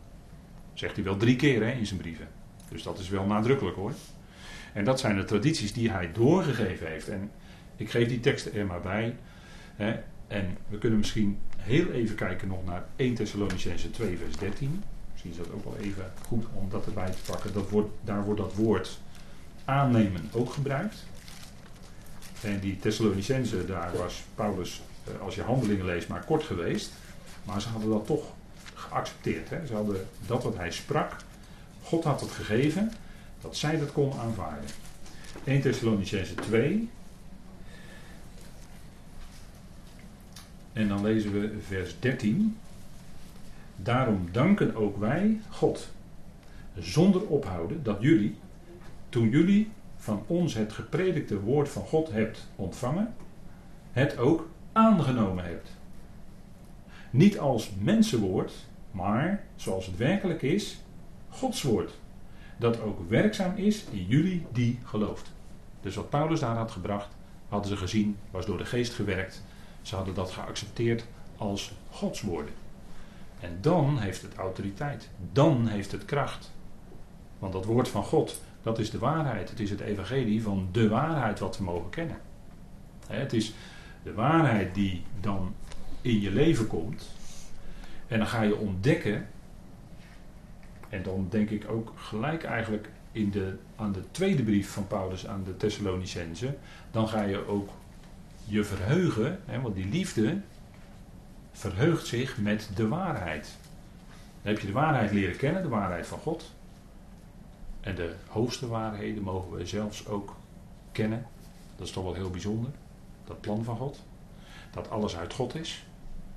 Zegt 0.74 0.94
hij 0.94 1.04
wel 1.04 1.16
drie 1.16 1.36
keer 1.36 1.62
hè, 1.62 1.70
in 1.70 1.86
zijn 1.86 2.00
brieven. 2.00 2.28
Dus 2.68 2.82
dat 2.82 2.98
is 2.98 3.08
wel 3.08 3.24
nadrukkelijk 3.24 3.76
hoor. 3.76 3.92
En 4.72 4.84
dat 4.84 5.00
zijn 5.00 5.16
de 5.16 5.24
tradities 5.24 5.72
die 5.72 5.90
hij 5.90 6.12
doorgegeven 6.12 6.86
heeft. 6.86 7.08
En 7.08 7.30
ik 7.76 7.90
geef 7.90 8.08
die 8.08 8.20
teksten 8.20 8.54
er 8.54 8.66
maar 8.66 8.80
bij. 8.80 9.16
Hè. 9.76 10.00
En 10.26 10.56
we 10.68 10.78
kunnen 10.78 10.98
misschien 10.98 11.38
heel 11.56 11.90
even 11.90 12.14
kijken 12.14 12.48
nog 12.48 12.64
naar 12.64 12.84
1 12.96 13.14
Thessalonicense 13.14 13.90
2 13.90 14.18
vers 14.18 14.36
13. 14.36 14.82
Misschien 15.12 15.30
is 15.30 15.36
dat 15.36 15.52
ook 15.52 15.64
wel 15.64 15.76
even 15.76 16.12
goed 16.26 16.44
om 16.54 16.68
dat 16.70 16.86
erbij 16.86 17.10
te 17.10 17.30
pakken. 17.32 17.52
Dat 17.52 17.70
wordt, 17.70 17.90
daar 18.04 18.24
wordt 18.24 18.40
dat 18.40 18.54
woord 18.54 19.00
aannemen 19.64 20.28
ook 20.32 20.52
gebruikt. 20.52 21.06
En 22.40 22.60
die 22.60 22.78
Thessalonicense, 22.78 23.66
daar 23.66 23.96
was 23.96 24.22
Paulus, 24.34 24.82
eh, 25.04 25.20
als 25.20 25.34
je 25.34 25.42
handelingen 25.42 25.84
leest, 25.84 26.08
maar 26.08 26.24
kort 26.24 26.42
geweest. 26.42 26.92
Maar 27.44 27.60
ze 27.60 27.68
hadden 27.68 27.90
dat 27.90 28.06
toch 28.06 28.33
geaccepteerd. 28.94 29.50
Hè? 29.50 29.66
Ze 29.66 29.74
hadden 29.74 30.06
dat 30.26 30.42
wat 30.42 30.56
hij 30.56 30.70
sprak, 30.70 31.16
God 31.82 32.04
had 32.04 32.20
het 32.20 32.30
gegeven, 32.30 32.92
dat 33.40 33.56
zij 33.56 33.78
dat 33.78 33.92
kon 33.92 34.12
aanvaarden. 34.12 34.70
1 35.44 35.60
Thessalonicense 35.60 36.34
2. 36.34 36.88
En 40.72 40.88
dan 40.88 41.02
lezen 41.02 41.32
we 41.32 41.58
vers 41.66 41.96
13. 41.98 42.56
Daarom 43.76 44.28
danken 44.32 44.74
ook 44.74 44.98
wij 44.98 45.40
God, 45.50 45.88
zonder 46.78 47.26
ophouden, 47.26 47.82
dat 47.82 47.96
jullie, 48.00 48.38
toen 49.08 49.28
jullie 49.30 49.70
van 49.96 50.22
ons 50.26 50.54
het 50.54 50.72
gepredikte 50.72 51.40
woord 51.40 51.68
van 51.68 51.82
God 51.82 52.10
hebt 52.10 52.46
ontvangen, 52.56 53.14
het 53.92 54.18
ook 54.18 54.48
aangenomen 54.72 55.44
hebt. 55.44 55.70
Niet 57.10 57.38
als 57.38 57.70
mensenwoord, 57.80 58.52
maar 58.94 59.44
zoals 59.56 59.86
het 59.86 59.96
werkelijk 59.96 60.42
is, 60.42 60.78
Gods 61.28 61.62
woord. 61.62 61.92
Dat 62.56 62.80
ook 62.80 63.08
werkzaam 63.08 63.56
is 63.56 63.84
in 63.90 64.04
jullie 64.06 64.46
die 64.52 64.78
gelooft. 64.84 65.32
Dus 65.80 65.94
wat 65.94 66.10
Paulus 66.10 66.40
daar 66.40 66.56
had 66.56 66.70
gebracht, 66.70 67.08
hadden 67.48 67.70
ze 67.70 67.76
gezien, 67.76 68.16
was 68.30 68.46
door 68.46 68.58
de 68.58 68.64
geest 68.64 68.94
gewerkt. 68.94 69.44
Ze 69.82 69.96
hadden 69.96 70.14
dat 70.14 70.30
geaccepteerd 70.30 71.04
als 71.36 71.72
Gods 71.90 72.20
woorden. 72.20 72.52
En 73.40 73.58
dan 73.60 73.98
heeft 73.98 74.22
het 74.22 74.34
autoriteit. 74.34 75.08
Dan 75.32 75.66
heeft 75.66 75.92
het 75.92 76.04
kracht. 76.04 76.52
Want 77.38 77.52
dat 77.52 77.64
woord 77.64 77.88
van 77.88 78.04
God, 78.04 78.42
dat 78.62 78.78
is 78.78 78.90
de 78.90 78.98
waarheid. 78.98 79.50
Het 79.50 79.60
is 79.60 79.70
het 79.70 79.80
evangelie 79.80 80.42
van 80.42 80.68
de 80.72 80.88
waarheid 80.88 81.38
wat 81.38 81.58
we 81.58 81.64
mogen 81.64 81.90
kennen. 81.90 82.16
Het 83.06 83.32
is 83.32 83.54
de 84.02 84.14
waarheid 84.14 84.74
die 84.74 85.02
dan 85.20 85.54
in 86.00 86.20
je 86.20 86.30
leven 86.30 86.66
komt. 86.66 87.14
En 88.14 88.20
dan 88.20 88.28
ga 88.28 88.42
je 88.42 88.56
ontdekken. 88.56 89.26
En 90.88 91.02
dan 91.02 91.26
denk 91.30 91.50
ik 91.50 91.70
ook 91.70 91.92
gelijk 91.96 92.44
eigenlijk 92.44 92.90
in 93.12 93.30
de, 93.30 93.56
aan 93.76 93.92
de 93.92 94.10
tweede 94.10 94.42
brief 94.42 94.70
van 94.70 94.86
Paulus 94.86 95.26
aan 95.26 95.44
de 95.44 95.56
Thessalonicense. 95.56 96.56
Dan 96.90 97.08
ga 97.08 97.22
je 97.22 97.46
ook 97.46 97.70
je 98.44 98.64
verheugen. 98.64 99.40
Hè, 99.44 99.60
want 99.60 99.74
die 99.74 99.88
liefde 99.88 100.40
verheugt 101.52 102.06
zich 102.06 102.38
met 102.38 102.70
de 102.74 102.88
waarheid. 102.88 103.56
Dan 104.42 104.52
heb 104.52 104.60
je 104.60 104.66
de 104.66 104.72
waarheid 104.72 105.12
leren 105.12 105.36
kennen, 105.36 105.62
de 105.62 105.68
waarheid 105.68 106.06
van 106.06 106.18
God. 106.18 106.52
En 107.80 107.94
de 107.94 108.14
hoogste 108.28 108.68
waarheden 108.68 109.22
mogen 109.22 109.50
we 109.50 109.66
zelfs 109.66 110.06
ook 110.06 110.36
kennen. 110.92 111.26
Dat 111.76 111.86
is 111.86 111.92
toch 111.92 112.04
wel 112.04 112.14
heel 112.14 112.30
bijzonder. 112.30 112.70
Dat 113.24 113.40
plan 113.40 113.64
van 113.64 113.76
God. 113.76 114.02
Dat 114.70 114.90
alles 114.90 115.16
uit 115.16 115.32
God 115.32 115.54
is. 115.54 115.86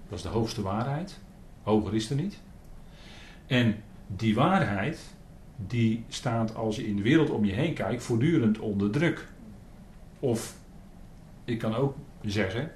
Dat 0.09 0.17
is 0.17 0.23
de 0.23 0.29
hoogste 0.29 0.61
waarheid. 0.61 1.19
Hoger 1.67 1.95
is 1.95 2.09
er 2.09 2.15
niet. 2.15 2.41
En 3.47 3.75
die 4.07 4.35
waarheid, 4.35 4.99
die 5.55 6.03
staat 6.07 6.55
als 6.55 6.75
je 6.75 6.87
in 6.87 6.95
de 6.95 7.01
wereld 7.01 7.29
om 7.29 7.45
je 7.45 7.53
heen 7.53 7.73
kijkt, 7.73 8.03
voortdurend 8.03 8.59
onder 8.59 8.91
druk. 8.91 9.27
Of 10.19 10.57
ik 11.43 11.59
kan 11.59 11.75
ook 11.75 11.95
zeggen 12.21 12.71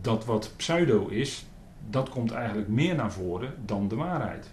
dat 0.00 0.24
wat 0.24 0.52
pseudo 0.56 1.06
is, 1.06 1.46
dat 1.90 2.08
komt 2.08 2.30
eigenlijk 2.30 2.68
meer 2.68 2.94
naar 2.94 3.12
voren 3.12 3.54
dan 3.64 3.88
de 3.88 3.96
waarheid. 3.96 4.52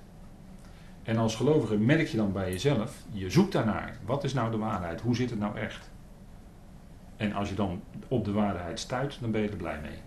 En 1.03 1.17
als 1.17 1.35
gelovige 1.35 1.77
merk 1.77 2.07
je 2.07 2.17
dan 2.17 2.31
bij 2.31 2.51
jezelf, 2.51 3.03
je 3.11 3.29
zoekt 3.29 3.51
daarnaar. 3.51 3.97
Wat 4.05 4.23
is 4.23 4.33
nou 4.33 4.51
de 4.51 4.57
waarheid? 4.57 5.01
Hoe 5.01 5.15
zit 5.15 5.29
het 5.29 5.39
nou 5.39 5.57
echt? 5.57 5.89
En 7.17 7.33
als 7.33 7.49
je 7.49 7.55
dan 7.55 7.81
op 8.07 8.25
de 8.25 8.31
waarheid 8.31 8.79
stuit, 8.79 9.17
dan 9.21 9.31
ben 9.31 9.41
je 9.41 9.49
er 9.49 9.57
blij 9.57 9.79
mee. 9.81 10.04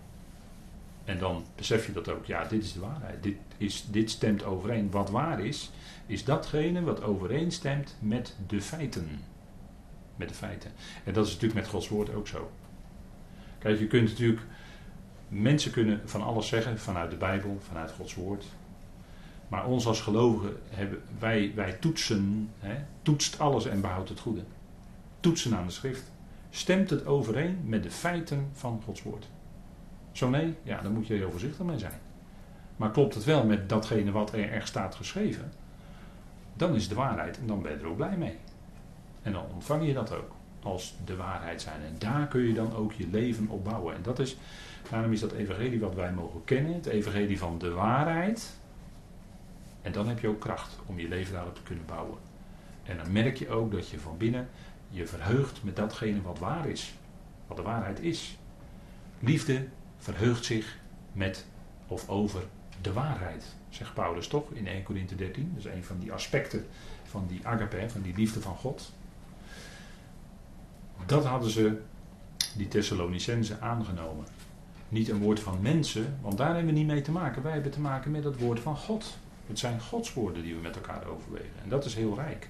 En 1.09 1.17
dan 1.17 1.45
besef 1.55 1.85
je 1.85 1.91
dat 1.91 2.09
ook, 2.09 2.25
ja, 2.25 2.43
dit 2.43 2.63
is 2.63 2.73
de 2.73 2.79
waarheid. 2.79 3.23
Dit, 3.23 3.35
is, 3.57 3.85
dit 3.91 4.09
stemt 4.09 4.43
overeen. 4.43 4.91
Wat 4.91 5.09
waar 5.09 5.45
is, 5.45 5.71
is 6.05 6.23
datgene 6.23 6.81
wat 6.81 7.03
overeenstemt 7.03 7.95
met 7.99 8.35
de 8.47 8.61
feiten. 8.61 9.21
Met 10.15 10.29
de 10.29 10.35
feiten. 10.35 10.71
En 11.03 11.13
dat 11.13 11.25
is 11.25 11.33
natuurlijk 11.33 11.59
met 11.59 11.69
Gods 11.69 11.89
woord 11.89 12.13
ook 12.13 12.27
zo. 12.27 12.51
Kijk, 13.59 13.79
je 13.79 13.87
kunt 13.87 14.09
natuurlijk, 14.09 14.41
mensen 15.27 15.71
kunnen 15.71 16.01
van 16.05 16.21
alles 16.21 16.47
zeggen 16.47 16.79
vanuit 16.79 17.11
de 17.11 17.17
Bijbel, 17.17 17.57
vanuit 17.67 17.91
Gods 17.91 18.15
woord. 18.15 18.45
Maar 19.47 19.65
ons 19.65 19.87
als 19.87 20.01
gelovigen, 20.01 20.57
hebben, 20.69 21.01
wij, 21.19 21.51
wij 21.55 21.73
toetsen, 21.73 22.49
hè, 22.59 22.75
toetst 23.01 23.39
alles 23.39 23.65
en 23.65 23.81
behoudt 23.81 24.09
het 24.09 24.19
goede. 24.19 24.43
Toetsen 25.19 25.55
aan 25.55 25.65
de 25.65 25.71
schrift. 25.71 26.11
Stemt 26.49 26.89
het 26.89 27.05
overeen 27.05 27.59
met 27.65 27.83
de 27.83 27.91
feiten 27.91 28.49
van 28.53 28.81
Gods 28.85 29.03
woord? 29.03 29.27
Zo 30.19 30.29
nee, 30.29 30.55
ja, 30.63 30.81
dan 30.81 30.93
moet 30.93 31.07
je 31.07 31.13
heel 31.13 31.31
voorzichtig 31.31 31.65
mee 31.65 31.79
zijn. 31.79 31.99
Maar 32.75 32.91
klopt 32.91 33.13
het 33.13 33.23
wel 33.23 33.45
met 33.45 33.69
datgene 33.69 34.11
wat 34.11 34.33
er 34.33 34.51
echt 34.51 34.67
staat 34.67 34.95
geschreven, 34.95 35.51
dan 36.53 36.75
is 36.75 36.87
de 36.87 36.95
waarheid 36.95 37.39
en 37.39 37.47
dan 37.47 37.61
ben 37.61 37.71
je 37.71 37.77
er 37.77 37.87
ook 37.87 37.95
blij 37.95 38.17
mee. 38.17 38.37
En 39.21 39.31
dan 39.31 39.45
ontvang 39.53 39.85
je 39.85 39.93
dat 39.93 40.13
ook 40.13 40.31
als 40.61 40.95
de 41.05 41.15
waarheid 41.15 41.61
zijn. 41.61 41.81
En 41.81 41.95
daar 41.97 42.27
kun 42.27 42.41
je 42.41 42.53
dan 42.53 42.75
ook 42.75 42.93
je 42.93 43.07
leven 43.07 43.47
op 43.49 43.63
bouwen. 43.63 43.95
En 43.95 44.01
dat 44.01 44.19
is, 44.19 44.37
daarom 44.89 45.11
is 45.11 45.19
dat 45.19 45.31
evangelie 45.31 45.79
wat 45.79 45.95
wij 45.95 46.11
mogen 46.11 46.43
kennen, 46.43 46.73
het 46.73 46.85
evangelie 46.85 47.39
van 47.39 47.57
de 47.57 47.71
waarheid. 47.71 48.57
En 49.81 49.91
dan 49.91 50.07
heb 50.07 50.19
je 50.19 50.27
ook 50.27 50.39
kracht 50.39 50.77
om 50.85 50.99
je 50.99 51.07
leven 51.07 51.33
daarop 51.33 51.55
te 51.55 51.63
kunnen 51.63 51.85
bouwen. 51.85 52.17
En 52.83 52.97
dan 52.97 53.11
merk 53.11 53.37
je 53.37 53.49
ook 53.49 53.71
dat 53.71 53.89
je 53.89 53.99
van 53.99 54.17
binnen 54.17 54.49
je 54.89 55.07
verheugt 55.07 55.63
met 55.63 55.75
datgene 55.75 56.21
wat 56.21 56.39
waar 56.39 56.67
is. 56.67 56.93
Wat 57.47 57.57
de 57.57 57.63
waarheid 57.63 57.99
is. 57.99 58.37
Liefde 59.19 59.65
verheugt 59.99 60.45
zich 60.45 60.77
met 61.11 61.45
of 61.87 62.09
over 62.09 62.43
de 62.81 62.93
waarheid, 62.93 63.43
zegt 63.69 63.93
Paulus 63.93 64.27
toch 64.27 64.51
in 64.51 64.67
1 64.67 64.83
Corinthië 64.83 65.15
13. 65.15 65.51
Dat 65.55 65.65
is 65.65 65.71
een 65.71 65.83
van 65.83 65.99
die 65.99 66.11
aspecten 66.11 66.65
van 67.03 67.25
die 67.27 67.47
agape, 67.47 67.89
van 67.89 68.01
die 68.01 68.13
liefde 68.15 68.41
van 68.41 68.55
God. 68.55 68.91
Dat 71.05 71.25
hadden 71.25 71.49
ze, 71.49 71.81
die 72.55 72.67
Thessalonicenzen, 72.67 73.61
aangenomen. 73.61 74.25
Niet 74.89 75.09
een 75.09 75.19
woord 75.19 75.39
van 75.39 75.61
mensen, 75.61 76.17
want 76.21 76.37
daar 76.37 76.55
hebben 76.55 76.73
we 76.73 76.79
niet 76.79 76.87
mee 76.87 77.01
te 77.01 77.11
maken. 77.11 77.43
Wij 77.43 77.53
hebben 77.53 77.71
te 77.71 77.79
maken 77.79 78.11
met 78.11 78.23
het 78.23 78.39
woord 78.39 78.59
van 78.59 78.75
God. 78.75 79.17
Het 79.47 79.59
zijn 79.59 79.81
Gods 79.81 80.13
woorden 80.13 80.43
die 80.43 80.55
we 80.55 80.61
met 80.61 80.75
elkaar 80.75 81.07
overwegen. 81.07 81.63
En 81.63 81.69
dat 81.69 81.85
is 81.85 81.95
heel 81.95 82.15
rijk. 82.15 82.49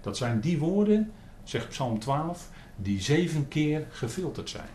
Dat 0.00 0.16
zijn 0.16 0.40
die 0.40 0.58
woorden, 0.58 1.12
zegt 1.42 1.68
Psalm 1.68 1.98
12, 1.98 2.50
die 2.76 3.00
zeven 3.00 3.48
keer 3.48 3.86
gefilterd 3.90 4.50
zijn. 4.50 4.68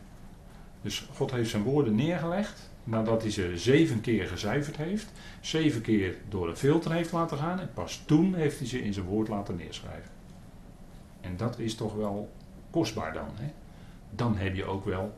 Dus 0.82 1.08
God 1.14 1.32
heeft 1.32 1.50
zijn 1.50 1.64
woorden 1.64 1.96
neergelegd 1.96 2.70
nadat 2.84 3.22
hij 3.22 3.32
ze 3.32 3.58
zeven 3.58 4.02
keer 4.02 4.28
gezuiverd 4.28 4.78
heeft, 4.78 5.12
zeven 5.42 5.82
keer 5.82 6.16
door 6.30 6.48
een 6.48 6.58
filter 6.58 6.92
heeft 6.92 7.12
laten 7.12 7.38
gaan 7.38 7.60
en 7.60 7.74
pas 7.74 8.02
toen 8.06 8.34
heeft 8.34 8.60
hij 8.60 8.68
ze 8.68 8.84
in 8.84 8.94
zijn 8.94 9.06
woord 9.06 9.28
laten 9.28 9.56
neerschrijven. 9.56 10.12
En 11.22 11.38
dat 11.38 11.60
is 11.60 11.76
toch 11.76 11.96
wel 11.96 12.32
kostbaar 12.70 13.14
dan. 13.14 13.30
Hè? 13.34 13.52
Dan 14.10 14.38
heb 14.38 14.56
je 14.56 14.66
ook 14.66 14.86
wel 14.86 15.18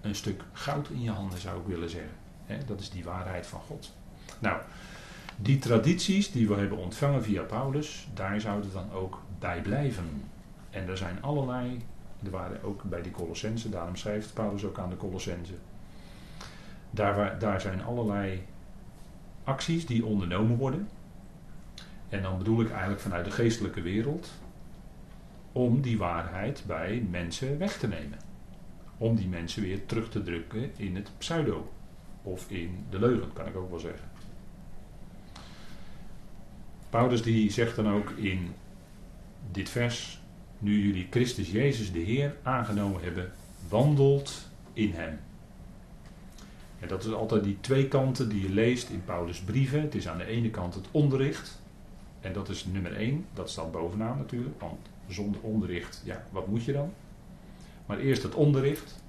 een 0.00 0.14
stuk 0.14 0.42
goud 0.52 0.88
in 0.88 1.02
je 1.02 1.10
handen, 1.10 1.38
zou 1.38 1.60
ik 1.60 1.66
willen 1.66 1.90
zeggen. 1.90 2.16
Hè? 2.44 2.64
Dat 2.64 2.80
is 2.80 2.90
die 2.90 3.04
waarheid 3.04 3.46
van 3.46 3.60
God. 3.60 3.92
Nou, 4.38 4.60
die 5.36 5.58
tradities 5.58 6.30
die 6.30 6.48
we 6.48 6.54
hebben 6.54 6.78
ontvangen 6.78 7.22
via 7.22 7.42
Paulus, 7.42 8.08
daar 8.14 8.40
zouden 8.40 8.70
we 8.70 8.76
dan 8.76 8.92
ook 8.92 9.22
bij 9.38 9.60
blijven. 9.60 10.22
En 10.70 10.88
er 10.88 10.96
zijn 10.96 11.22
allerlei 11.22 11.80
er 12.24 12.30
waren 12.30 12.62
ook 12.62 12.82
bij 12.82 13.02
die 13.02 13.12
Colossensen, 13.12 13.70
daarom 13.70 13.96
schrijft 13.96 14.34
Paulus 14.34 14.64
ook 14.64 14.78
aan 14.78 14.90
de 14.90 14.96
Colossensen. 14.96 15.58
Daar, 16.90 17.38
daar 17.38 17.60
zijn 17.60 17.82
allerlei 17.82 18.46
acties 19.44 19.86
die 19.86 20.04
ondernomen 20.04 20.56
worden. 20.56 20.88
En 22.08 22.22
dan 22.22 22.38
bedoel 22.38 22.60
ik 22.60 22.70
eigenlijk 22.70 23.00
vanuit 23.00 23.24
de 23.24 23.30
geestelijke 23.30 23.82
wereld. 23.82 24.30
Om 25.52 25.80
die 25.80 25.98
waarheid 25.98 26.62
bij 26.66 27.06
mensen 27.10 27.58
weg 27.58 27.78
te 27.78 27.88
nemen. 27.88 28.18
Om 28.98 29.16
die 29.16 29.28
mensen 29.28 29.62
weer 29.62 29.86
terug 29.86 30.08
te 30.10 30.22
drukken 30.22 30.70
in 30.76 30.96
het 30.96 31.10
pseudo. 31.18 31.72
Of 32.22 32.50
in 32.50 32.84
de 32.90 32.98
leugen, 32.98 33.32
kan 33.32 33.46
ik 33.46 33.56
ook 33.56 33.70
wel 33.70 33.78
zeggen. 33.78 34.10
Paulus 36.90 37.22
die 37.22 37.50
zegt 37.50 37.76
dan 37.76 37.88
ook 37.88 38.10
in 38.10 38.54
dit 39.50 39.68
vers 39.68 40.21
nu 40.62 40.86
jullie 40.86 41.06
Christus 41.10 41.50
Jezus 41.50 41.92
de 41.92 41.98
Heer 41.98 42.36
aangenomen 42.42 43.02
hebben, 43.02 43.32
wandelt 43.68 44.48
in 44.72 44.92
Hem. 44.92 45.20
En 46.80 46.88
dat 46.88 47.04
is 47.04 47.12
altijd 47.12 47.44
die 47.44 47.56
twee 47.60 47.88
kanten 47.88 48.28
die 48.28 48.42
je 48.42 48.50
leest 48.50 48.88
in 48.88 49.04
Paulus' 49.04 49.40
brieven. 49.40 49.80
Het 49.80 49.94
is 49.94 50.08
aan 50.08 50.18
de 50.18 50.24
ene 50.24 50.50
kant 50.50 50.74
het 50.74 50.86
onderricht. 50.90 51.60
En 52.20 52.32
dat 52.32 52.48
is 52.48 52.64
nummer 52.64 52.96
één. 52.96 53.26
Dat 53.34 53.50
staat 53.50 53.72
bovenaan 53.72 54.18
natuurlijk. 54.18 54.60
Want 54.60 54.88
zonder 55.08 55.40
onderricht, 55.40 56.02
ja, 56.04 56.26
wat 56.30 56.46
moet 56.46 56.64
je 56.64 56.72
dan? 56.72 56.92
Maar 57.86 57.98
eerst 57.98 58.22
het 58.22 58.34
onderricht. 58.34 59.02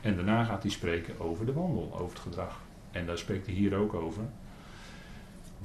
En 0.00 0.14
daarna 0.16 0.44
gaat 0.44 0.62
hij 0.62 0.70
spreken 0.70 1.20
over 1.20 1.46
de 1.46 1.52
wandel, 1.52 1.90
over 1.92 2.14
het 2.14 2.18
gedrag. 2.18 2.60
En 2.90 3.06
daar 3.06 3.18
spreekt 3.18 3.46
hij 3.46 3.54
hier 3.54 3.74
ook 3.74 3.94
over. 3.94 4.22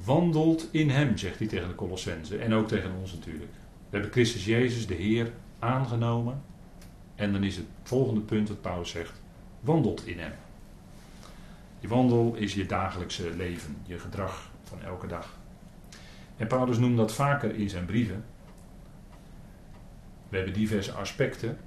Wandelt 0.04 0.68
in 0.70 0.90
hem, 0.90 1.16
zegt 1.16 1.38
hij 1.38 1.48
tegen 1.48 1.68
de 1.68 1.74
Colossense. 1.74 2.38
En 2.38 2.54
ook 2.54 2.68
tegen 2.68 2.90
ons 3.00 3.12
natuurlijk. 3.12 3.52
We 3.90 3.96
hebben 3.96 4.10
Christus 4.12 4.44
Jezus, 4.44 4.86
de 4.86 4.94
Heer, 4.94 5.32
aangenomen. 5.58 6.42
En 7.14 7.32
dan 7.32 7.44
is 7.44 7.56
het 7.56 7.66
volgende 7.82 8.20
punt 8.20 8.48
wat 8.48 8.60
Paulus 8.60 8.90
zegt: 8.90 9.22
wandelt 9.60 10.06
in 10.06 10.18
Hem. 10.18 10.32
Je 11.80 11.88
wandel 11.88 12.34
is 12.34 12.54
je 12.54 12.66
dagelijkse 12.66 13.36
leven, 13.36 13.76
je 13.86 13.98
gedrag 13.98 14.50
van 14.62 14.82
elke 14.82 15.06
dag. 15.06 15.36
En 16.36 16.46
Paulus 16.46 16.78
noemt 16.78 16.96
dat 16.96 17.12
vaker 17.12 17.54
in 17.54 17.70
zijn 17.70 17.84
brieven. 17.84 18.24
We 20.28 20.36
hebben 20.36 20.54
diverse 20.54 20.92
aspecten 20.92 21.58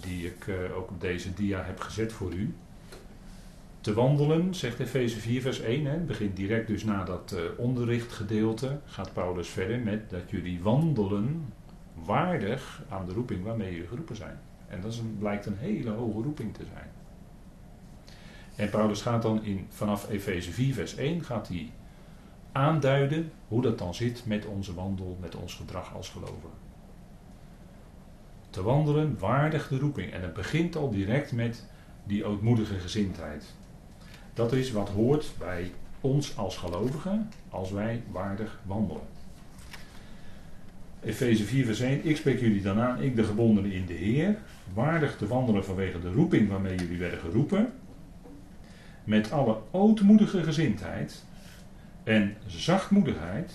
die 0.00 0.26
ik 0.26 0.46
uh, 0.46 0.76
ook 0.76 0.90
op 0.90 1.00
deze 1.00 1.34
dia 1.34 1.62
heb 1.62 1.80
gezet 1.80 2.12
voor 2.12 2.32
u 2.32 2.54
te 3.88 3.94
wandelen, 3.94 4.54
zegt 4.54 4.78
Efeze 4.78 5.20
4, 5.20 5.40
vers 5.40 5.60
1. 5.60 5.86
Hè, 5.86 5.98
begint 5.98 6.36
direct 6.36 6.66
dus 6.66 6.84
na 6.84 7.04
dat 7.04 7.34
uh, 7.34 7.40
onderrichtgedeelte. 7.56 8.80
Gaat 8.84 9.12
Paulus 9.12 9.48
verder 9.48 9.78
met 9.78 10.10
dat 10.10 10.30
jullie 10.30 10.62
wandelen 10.62 11.52
waardig 12.04 12.82
aan 12.88 13.06
de 13.06 13.12
roeping 13.12 13.44
waarmee 13.44 13.72
jullie 13.72 13.88
geroepen 13.88 14.16
zijn. 14.16 14.38
En 14.66 14.80
dat 14.80 14.92
is 14.92 14.98
een, 14.98 15.16
blijkt 15.18 15.46
een 15.46 15.56
hele 15.58 15.90
hoge 15.90 16.22
roeping 16.22 16.54
te 16.54 16.64
zijn. 16.72 16.90
En 18.56 18.70
Paulus 18.70 19.02
gaat 19.02 19.22
dan 19.22 19.44
in, 19.44 19.66
vanaf 19.68 20.10
Efeze 20.10 20.50
4, 20.50 20.74
vers 20.74 20.96
1 20.96 21.24
gaat 21.24 21.48
hij 21.48 21.70
aanduiden 22.52 23.32
hoe 23.48 23.62
dat 23.62 23.78
dan 23.78 23.94
zit 23.94 24.26
met 24.26 24.46
onze 24.46 24.74
wandel, 24.74 25.18
met 25.20 25.36
ons 25.36 25.54
gedrag 25.54 25.94
als 25.94 26.08
gelovigen. 26.08 26.50
Te 28.50 28.62
wandelen 28.62 29.18
waardig 29.18 29.68
de 29.68 29.78
roeping. 29.78 30.12
En 30.12 30.22
het 30.22 30.34
begint 30.34 30.76
al 30.76 30.90
direct 30.90 31.32
met 31.32 31.66
die 32.04 32.24
ootmoedige 32.24 32.78
gezindheid. 32.78 33.56
Dat 34.38 34.52
is 34.52 34.72
wat 34.72 34.88
hoort 34.88 35.30
bij 35.38 35.72
ons 36.00 36.36
als 36.36 36.56
gelovigen 36.56 37.30
als 37.48 37.70
wij 37.70 38.02
waardig 38.10 38.60
wandelen. 38.66 39.02
Efeze 41.02 41.44
4 41.44 41.64
vers 41.64 41.80
1. 41.80 42.06
Ik 42.06 42.16
spreek 42.16 42.40
jullie 42.40 42.62
dan 42.62 42.80
aan, 42.80 43.02
ik 43.02 43.16
de 43.16 43.24
gebondenen 43.24 43.72
in 43.72 43.86
de 43.86 43.94
Heer, 43.94 44.38
waardig 44.74 45.16
te 45.16 45.26
wandelen 45.26 45.64
vanwege 45.64 46.00
de 46.00 46.12
roeping 46.12 46.48
waarmee 46.48 46.76
jullie 46.76 46.98
werden 46.98 47.18
geroepen, 47.18 47.72
met 49.04 49.30
alle 49.30 49.58
ootmoedige 49.70 50.42
gezindheid 50.42 51.24
en 52.04 52.36
zachtmoedigheid, 52.46 53.52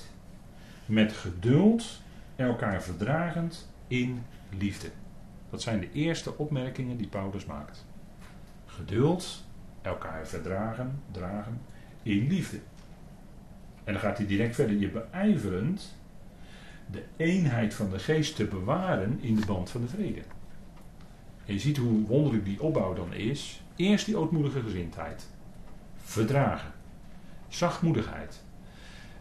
met 0.85 1.13
geduld, 1.13 2.01
elkaar 2.35 2.83
verdragend 2.83 3.69
in 3.87 4.23
liefde. 4.57 4.87
Dat 5.49 5.61
zijn 5.61 5.79
de 5.79 5.91
eerste 5.91 6.37
opmerkingen 6.37 6.97
die 6.97 7.07
Paulus 7.07 7.45
maakt. 7.45 7.85
Geduld, 8.65 9.43
elkaar 9.83 10.27
verdragen, 10.27 11.01
dragen 11.11 11.61
in 12.03 12.27
liefde. 12.27 12.57
En 13.83 13.93
dan 13.93 14.01
gaat 14.01 14.17
hij 14.17 14.27
direct 14.27 14.55
verder, 14.55 14.75
je 14.75 14.89
beijverend 14.89 15.95
de 16.91 17.03
eenheid 17.17 17.73
van 17.73 17.89
de 17.89 17.99
geest 17.99 18.35
te 18.35 18.45
bewaren 18.45 19.19
in 19.21 19.35
de 19.35 19.45
band 19.45 19.69
van 19.69 19.81
de 19.81 19.87
vrede. 19.87 20.21
En 21.45 21.53
je 21.53 21.59
ziet 21.59 21.77
hoe 21.77 22.05
wonderlijk 22.05 22.45
die 22.45 22.61
opbouw 22.61 22.93
dan 22.93 23.13
is. 23.13 23.61
Eerst 23.75 24.05
die 24.05 24.17
ootmoedige 24.17 24.61
gezindheid. 24.61 25.29
Verdragen. 26.03 26.71
Zachtmoedigheid. 27.47 28.41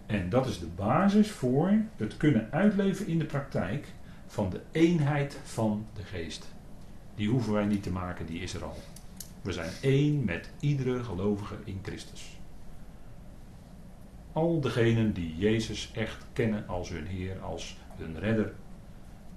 En 0.06 0.28
dat 0.28 0.46
is 0.46 0.58
de 0.58 0.66
basis 0.66 1.30
voor 1.30 1.72
het 1.96 2.16
kunnen 2.16 2.48
uitleven 2.50 3.06
in 3.06 3.18
de 3.18 3.24
praktijk 3.24 3.86
van 4.26 4.50
de 4.50 4.60
eenheid 4.72 5.38
van 5.44 5.86
de 5.94 6.02
geest. 6.02 6.50
die 7.14 7.28
hoeven 7.28 7.52
wij 7.52 7.64
niet 7.64 7.82
te 7.82 7.90
maken, 7.90 8.26
die 8.26 8.40
is 8.40 8.54
er 8.54 8.64
al. 8.64 8.76
We 9.42 9.52
zijn 9.52 9.72
één 9.80 10.24
met 10.24 10.50
iedere 10.60 11.04
gelovige 11.04 11.54
in 11.64 11.78
Christus. 11.82 12.38
Al 14.32 14.60
degenen 14.60 15.12
die 15.12 15.36
Jezus 15.36 15.90
echt 15.94 16.24
kennen 16.32 16.68
als 16.68 16.88
hun 16.88 17.06
Heer, 17.06 17.40
als 17.40 17.76
hun 17.96 18.18
redder, 18.18 18.52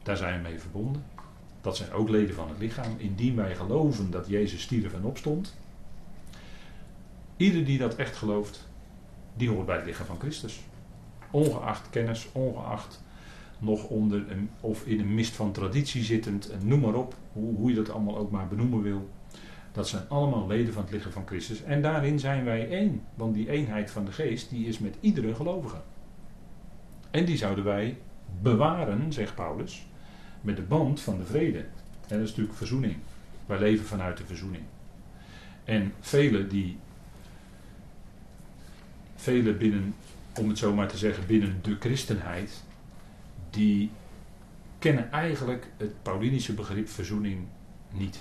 daar 0.04 0.18
zijn 0.18 0.42
we 0.42 0.50
mee 0.50 0.60
verbonden. 0.60 1.04
Dat 1.62 1.78
zijn 1.78 1.92
ook 1.92 2.10
leden 2.10 2.36
van 2.36 2.50
het 2.50 2.58
lichaam. 2.58 2.96
Indien 2.98 3.36
wij 3.36 3.56
geloven 3.56 4.12
dat 4.12 4.28
Jezus 4.28 4.62
stierf 4.62 4.94
en 4.94 5.04
opstond. 5.04 5.56
Ieder 7.38 7.66
die 7.66 7.78
dat 7.78 7.96
echt 7.96 8.16
gelooft, 8.16 8.68
die 9.34 9.50
hoort 9.50 9.66
bij 9.66 9.76
het 9.76 9.86
lichaam 9.86 10.06
van 10.06 10.20
Christus. 10.20 10.60
Ongeacht 11.32 11.90
kennis, 11.90 12.28
ongeacht 12.32 13.04
nog 13.60 13.88
onder 13.88 14.26
of 14.60 14.86
in 14.86 15.00
een 15.00 15.14
mist 15.14 15.36
van 15.36 15.52
traditie 15.52 16.04
zittend, 16.04 16.50
en 16.50 16.68
noem 16.68 16.80
maar 16.80 16.94
op, 16.94 17.16
hoe, 17.34 17.56
hoe 17.56 17.70
je 17.70 17.76
dat 17.76 17.90
allemaal 17.90 18.18
ook 18.18 18.32
maar 18.32 18.48
benoemen 18.48 18.82
wil. 18.82 19.10
Dat 19.76 19.88
zijn 19.88 20.10
allemaal 20.10 20.48
leden 20.48 20.74
van 20.74 20.84
het 20.84 20.92
lichaam 20.92 21.12
van 21.12 21.28
Christus. 21.28 21.64
En 21.64 21.82
daarin 21.82 22.20
zijn 22.20 22.44
wij 22.44 22.70
één. 22.70 23.02
Want 23.16 23.34
die 23.34 23.50
eenheid 23.50 23.92
van 23.92 24.06
de 24.06 24.12
geest, 24.12 24.50
die 24.50 24.68
is 24.68 24.80
met 24.80 24.96
iedere 25.00 25.36
gelovige. 25.36 25.82
En 27.12 27.26
die 27.26 27.38
zouden 27.38 27.64
wij 27.64 27.98
bewaren, 28.42 29.14
zegt 29.14 29.36
Paulus, 29.36 29.86
met 30.42 30.56
de 30.56 30.62
band 30.62 31.02
van 31.02 31.18
de 31.18 31.26
vrede. 31.26 31.58
En 31.58 31.68
dat 32.08 32.20
is 32.20 32.30
natuurlijk 32.30 32.58
verzoening. 32.58 32.96
Wij 33.46 33.60
leven 33.60 33.86
vanuit 33.86 34.18
de 34.18 34.26
verzoening. 34.26 34.64
En 35.64 35.94
velen 36.00 36.50
die, 36.50 36.78
velen 39.16 39.58
binnen, 39.58 39.96
om 40.40 40.50
het 40.50 40.58
zo 40.58 40.74
maar 40.74 40.88
te 40.88 40.98
zeggen, 40.98 41.26
binnen 41.26 41.60
de 41.62 41.76
christenheid, 41.80 42.64
die 43.50 43.92
kennen 44.80 45.12
eigenlijk 45.12 45.68
het 45.78 46.02
Paulinische 46.02 46.54
begrip 46.54 46.90
verzoening 46.90 47.48
niet. 47.92 48.20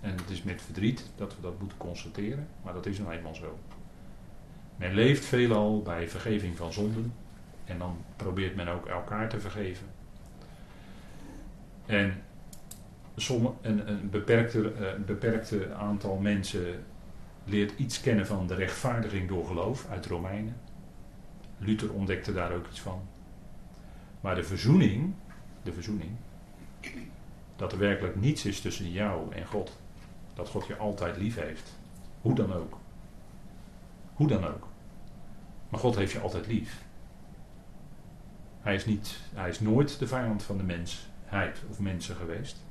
En 0.00 0.10
het 0.10 0.30
is 0.30 0.42
met 0.42 0.62
verdriet 0.62 1.04
dat 1.16 1.36
we 1.36 1.42
dat 1.42 1.58
moeten 1.58 1.78
constateren, 1.78 2.48
maar 2.62 2.72
dat 2.72 2.86
is 2.86 2.98
nou 2.98 3.12
eenmaal 3.12 3.34
zo. 3.34 3.58
Men 4.76 4.94
leeft 4.94 5.24
veelal 5.24 5.82
bij 5.82 6.08
vergeving 6.08 6.56
van 6.56 6.72
zonden 6.72 7.12
en 7.64 7.78
dan 7.78 7.96
probeert 8.16 8.56
men 8.56 8.68
ook 8.68 8.86
elkaar 8.86 9.28
te 9.28 9.40
vergeven. 9.40 9.86
En 11.86 12.22
een, 13.62 13.88
een 13.88 14.10
beperkte, 14.10 14.72
beperkte 15.06 15.74
aantal 15.74 16.16
mensen 16.16 16.84
leert 17.44 17.78
iets 17.78 18.00
kennen 18.00 18.26
van 18.26 18.46
de 18.46 18.54
rechtvaardiging 18.54 19.28
door 19.28 19.46
geloof 19.46 19.86
uit 19.90 20.06
Romeinen. 20.06 20.56
Luther 21.58 21.92
ontdekte 21.92 22.32
daar 22.32 22.52
ook 22.52 22.66
iets 22.70 22.80
van. 22.80 23.02
Maar 24.20 24.34
de 24.34 24.44
verzoening, 24.44 25.14
de 25.62 25.72
verzoening, 25.72 26.10
dat 27.56 27.72
er 27.72 27.78
werkelijk 27.78 28.16
niets 28.16 28.44
is 28.44 28.60
tussen 28.60 28.90
jou 28.90 29.34
en 29.34 29.46
God. 29.46 29.78
Dat 30.36 30.48
God 30.48 30.66
je 30.66 30.76
altijd 30.76 31.16
lief 31.16 31.36
heeft. 31.36 31.74
Hoe 32.20 32.34
dan 32.34 32.52
ook. 32.52 32.78
Hoe 34.14 34.28
dan 34.28 34.46
ook. 34.46 34.68
Maar 35.68 35.80
God 35.80 35.96
heeft 35.96 36.12
je 36.12 36.20
altijd 36.20 36.46
lief. 36.46 36.84
Hij 38.60 38.74
is, 38.74 38.86
niet, 38.86 39.18
hij 39.34 39.48
is 39.48 39.60
nooit 39.60 39.98
de 39.98 40.06
vijand 40.06 40.42
van 40.42 40.56
de 40.56 40.62
mensheid 40.62 41.62
of 41.70 41.78
mensen 41.78 42.16
geweest. 42.16 42.64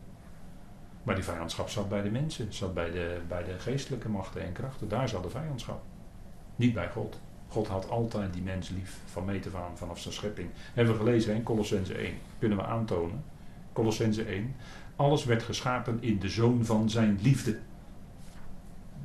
Maar 1.03 1.15
die 1.15 1.23
vijandschap 1.23 1.69
zat 1.69 1.89
bij 1.89 2.01
de 2.01 2.11
mensen, 2.11 2.53
zat 2.53 2.73
bij 2.73 2.91
de, 2.91 3.21
bij 3.27 3.43
de 3.43 3.59
geestelijke 3.59 4.09
machten 4.09 4.41
en 4.41 4.51
krachten. 4.51 4.89
Daar 4.89 5.09
zat 5.09 5.23
de 5.23 5.29
vijandschap. 5.29 5.83
Niet 6.55 6.73
bij 6.73 6.89
God. 6.89 7.19
God 7.47 7.67
had 7.67 7.89
altijd 7.89 8.33
die 8.33 8.41
mens 8.41 8.69
lief 8.69 8.99
van 9.05 9.25
meet 9.25 9.47
af 9.47 9.55
aan 9.55 9.77
vanaf 9.77 9.99
zijn 9.99 10.13
schepping. 10.13 10.49
Hebben 10.73 10.93
we 10.93 10.99
gelezen 10.99 11.35
in 11.35 11.43
Colossense 11.43 11.93
1. 11.93 12.17
Kunnen 12.39 12.57
we 12.57 12.63
aantonen. 12.63 13.23
Colossense 13.73 14.23
1. 14.23 14.55
Alles 14.95 15.25
werd 15.25 15.43
geschapen 15.43 15.97
in 15.99 16.19
de 16.19 16.29
zoon 16.29 16.65
van 16.65 16.89
zijn 16.89 17.19
liefde. 17.21 17.59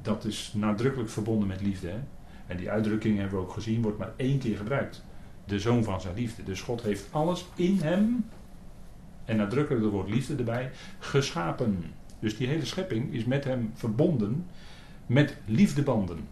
Dat 0.03 0.25
is 0.25 0.53
nadrukkelijk 0.55 1.11
verbonden 1.11 1.49
met 1.49 1.61
liefde. 1.61 1.89
Hè? 1.89 1.99
En 2.47 2.57
die 2.57 2.71
uitdrukking 2.71 3.19
hebben 3.19 3.39
we 3.39 3.45
ook 3.45 3.53
gezien, 3.53 3.83
wordt 3.83 3.99
maar 3.99 4.13
één 4.17 4.39
keer 4.39 4.57
gebruikt. 4.57 5.05
De 5.45 5.59
zoon 5.59 5.85
van 5.85 6.01
zijn 6.01 6.15
liefde. 6.15 6.43
Dus 6.43 6.61
God 6.61 6.83
heeft 6.83 7.07
alles 7.11 7.47
in 7.55 7.79
hem, 7.83 8.25
en 9.25 9.37
nadrukkelijk 9.37 9.85
het 9.85 9.93
woord 9.93 10.11
liefde 10.11 10.37
erbij, 10.37 10.71
geschapen. 10.99 11.85
Dus 12.19 12.37
die 12.37 12.47
hele 12.47 12.65
schepping 12.65 13.13
is 13.13 13.25
met 13.25 13.45
hem 13.45 13.71
verbonden 13.75 14.47
met 15.07 15.37
liefdebanden. 15.45 16.29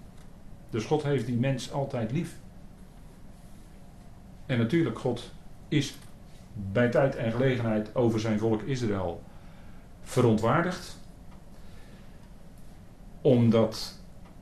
Dus 0.71 0.85
God 0.85 1.03
heeft 1.03 1.27
die 1.27 1.37
mens 1.37 1.73
altijd 1.73 2.13
lief. 2.13 2.37
En 4.47 4.59
natuurlijk, 4.59 4.99
God 4.99 5.33
is 5.69 5.97
bij 6.73 6.89
tijd 6.89 7.17
en 7.17 7.33
gelegenheid 7.33 7.95
over 7.95 8.21
zijn 8.21 8.39
volk 8.39 8.63
Israël 8.63 9.23
verontwaardigd. 10.09 10.97
Omdat 13.21 13.99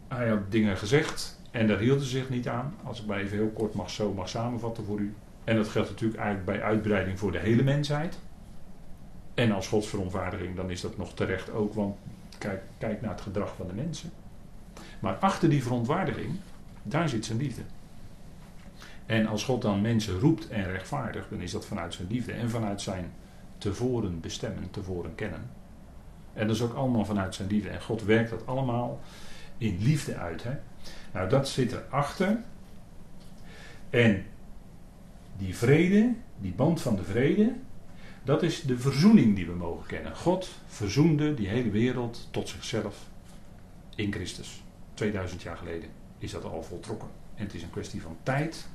hij 0.09 0.29
had 0.29 0.51
dingen 0.51 0.77
gezegd 0.77 1.41
en 1.51 1.67
daar 1.67 1.79
hielden 1.79 2.05
ze 2.05 2.11
zich 2.11 2.29
niet 2.29 2.49
aan. 2.49 2.75
Als 2.83 3.01
ik 3.01 3.07
maar 3.07 3.19
even 3.19 3.37
heel 3.37 3.51
kort 3.51 3.75
mag, 3.75 3.91
zo 3.91 4.13
mag 4.13 4.29
samenvatten 4.29 4.85
voor 4.85 4.99
u. 4.99 5.15
En 5.45 5.57
dat 5.57 5.69
geldt 5.69 5.91
natuurlijk 5.91 6.21
eigenlijk 6.21 6.59
bij 6.59 6.69
uitbreiding 6.69 7.19
voor 7.19 7.33
de 7.33 7.39
hele 7.39 7.63
mensheid. 7.63 8.19
En 9.35 9.53
als 9.53 9.69
Gods 9.69 9.89
verontwaardiging, 9.89 10.57
dan 10.57 10.71
is 10.71 10.81
dat 10.81 10.97
nog 10.97 11.15
terecht 11.15 11.51
ook, 11.51 11.75
want 11.75 11.97
kijk, 12.39 12.63
kijk 12.79 13.01
naar 13.01 13.11
het 13.11 13.21
gedrag 13.21 13.55
van 13.57 13.67
de 13.67 13.73
mensen. 13.73 14.11
Maar 15.01 15.15
achter 15.15 15.49
die 15.49 15.63
verontwaardiging, 15.63 16.35
daar 16.83 17.09
zit 17.09 17.25
zijn 17.25 17.39
liefde. 17.39 17.63
En 19.07 19.27
als 19.27 19.45
God 19.45 19.63
dan 19.63 19.81
mensen 19.81 20.19
roept 20.19 20.49
en 20.49 20.71
rechtvaardigt, 20.71 21.31
dan 21.31 21.41
is 21.41 21.53
dat 21.53 21.67
vanuit 21.67 21.95
zijn 21.95 22.09
liefde 22.11 22.33
en 22.33 22.51
vanuit 22.51 22.81
zijn 22.81 23.13
tevoren 23.59 24.21
bestemmen, 24.21 24.71
tevoren 24.71 25.15
kennen. 25.15 25.51
En 26.33 26.47
dat 26.47 26.57
is 26.57 26.63
ook 26.63 26.75
allemaal 26.75 27.05
vanuit 27.05 27.35
zijn 27.35 27.49
liefde. 27.49 27.69
En 27.69 27.83
God 27.83 28.05
werkt 28.05 28.31
dat 28.31 28.47
allemaal 28.47 29.01
in 29.59 29.79
liefde 29.81 30.17
uit. 30.17 30.43
Hè? 30.43 30.53
Nou, 31.13 31.29
dat 31.29 31.49
zit 31.49 31.73
erachter. 31.73 32.39
En 33.91 34.25
die 35.37 35.57
vrede, 35.57 36.15
die 36.39 36.53
band 36.53 36.81
van 36.81 36.97
de 36.97 37.03
vrede, 37.03 37.53
dat 38.25 38.43
is 38.43 38.63
de 38.63 38.79
verzoening 38.79 39.37
die 39.37 39.47
we 39.47 39.55
mogen 39.55 39.87
kennen. 39.87 40.17
God 40.17 40.49
verzoende 40.67 41.35
die 41.35 41.49
hele 41.49 41.71
wereld 41.71 42.29
tot 42.31 42.49
zichzelf 42.49 43.07
in 43.95 44.13
Christus. 44.13 44.63
2000 44.95 45.43
jaar 45.43 45.57
geleden 45.57 45.89
is 46.19 46.31
dat 46.31 46.45
al 46.45 46.63
voltrokken. 46.63 47.09
En 47.35 47.45
het 47.45 47.55
is 47.55 47.63
een 47.63 47.71
kwestie 47.71 48.03
van 48.03 48.17
tijd 48.23 48.69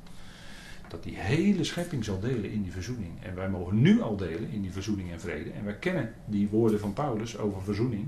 dat 0.92 1.04
die 1.04 1.18
hele 1.18 1.64
schepping 1.64 2.06
zal 2.06 2.20
delen 2.20 2.52
in 2.52 2.64
die 2.64 2.72
verzoening. 2.72 3.12
En 3.24 3.36
wij 3.36 3.50
mogen 3.50 3.82
nu 3.82 4.02
al 4.02 4.16
delen 4.16 4.50
in 4.50 4.62
die 4.62 4.72
verzoening 4.72 5.12
en 5.12 5.20
vrede. 5.20 5.52
En 5.52 5.64
wij 5.64 5.76
kennen 5.76 6.14
die 6.26 6.50
woorden 6.50 6.80
van 6.80 6.94
Paulus 6.94 7.38
over 7.38 7.62
verzoening 7.62 8.08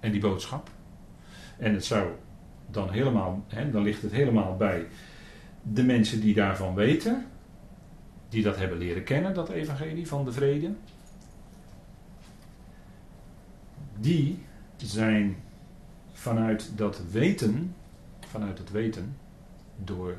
en 0.00 0.12
die 0.12 0.20
boodschap. 0.20 0.70
En 1.58 1.74
het 1.74 1.84
zou 1.84 2.10
dan 2.70 2.90
helemaal, 2.90 3.44
hè, 3.48 3.70
dan 3.70 3.82
ligt 3.82 4.02
het 4.02 4.12
helemaal 4.12 4.56
bij 4.56 4.86
de 5.62 5.82
mensen 5.82 6.20
die 6.20 6.34
daarvan 6.34 6.74
weten, 6.74 7.26
die 8.28 8.42
dat 8.42 8.56
hebben 8.56 8.78
leren 8.78 9.04
kennen, 9.04 9.34
dat 9.34 9.48
evangelie 9.48 10.08
van 10.08 10.24
de 10.24 10.32
vrede. 10.32 10.70
Die 13.98 14.38
zijn 14.76 15.36
vanuit 16.12 16.72
dat 16.76 17.00
weten, 17.10 17.74
vanuit 18.20 18.58
het 18.58 18.70
weten, 18.70 19.16
door 19.76 20.16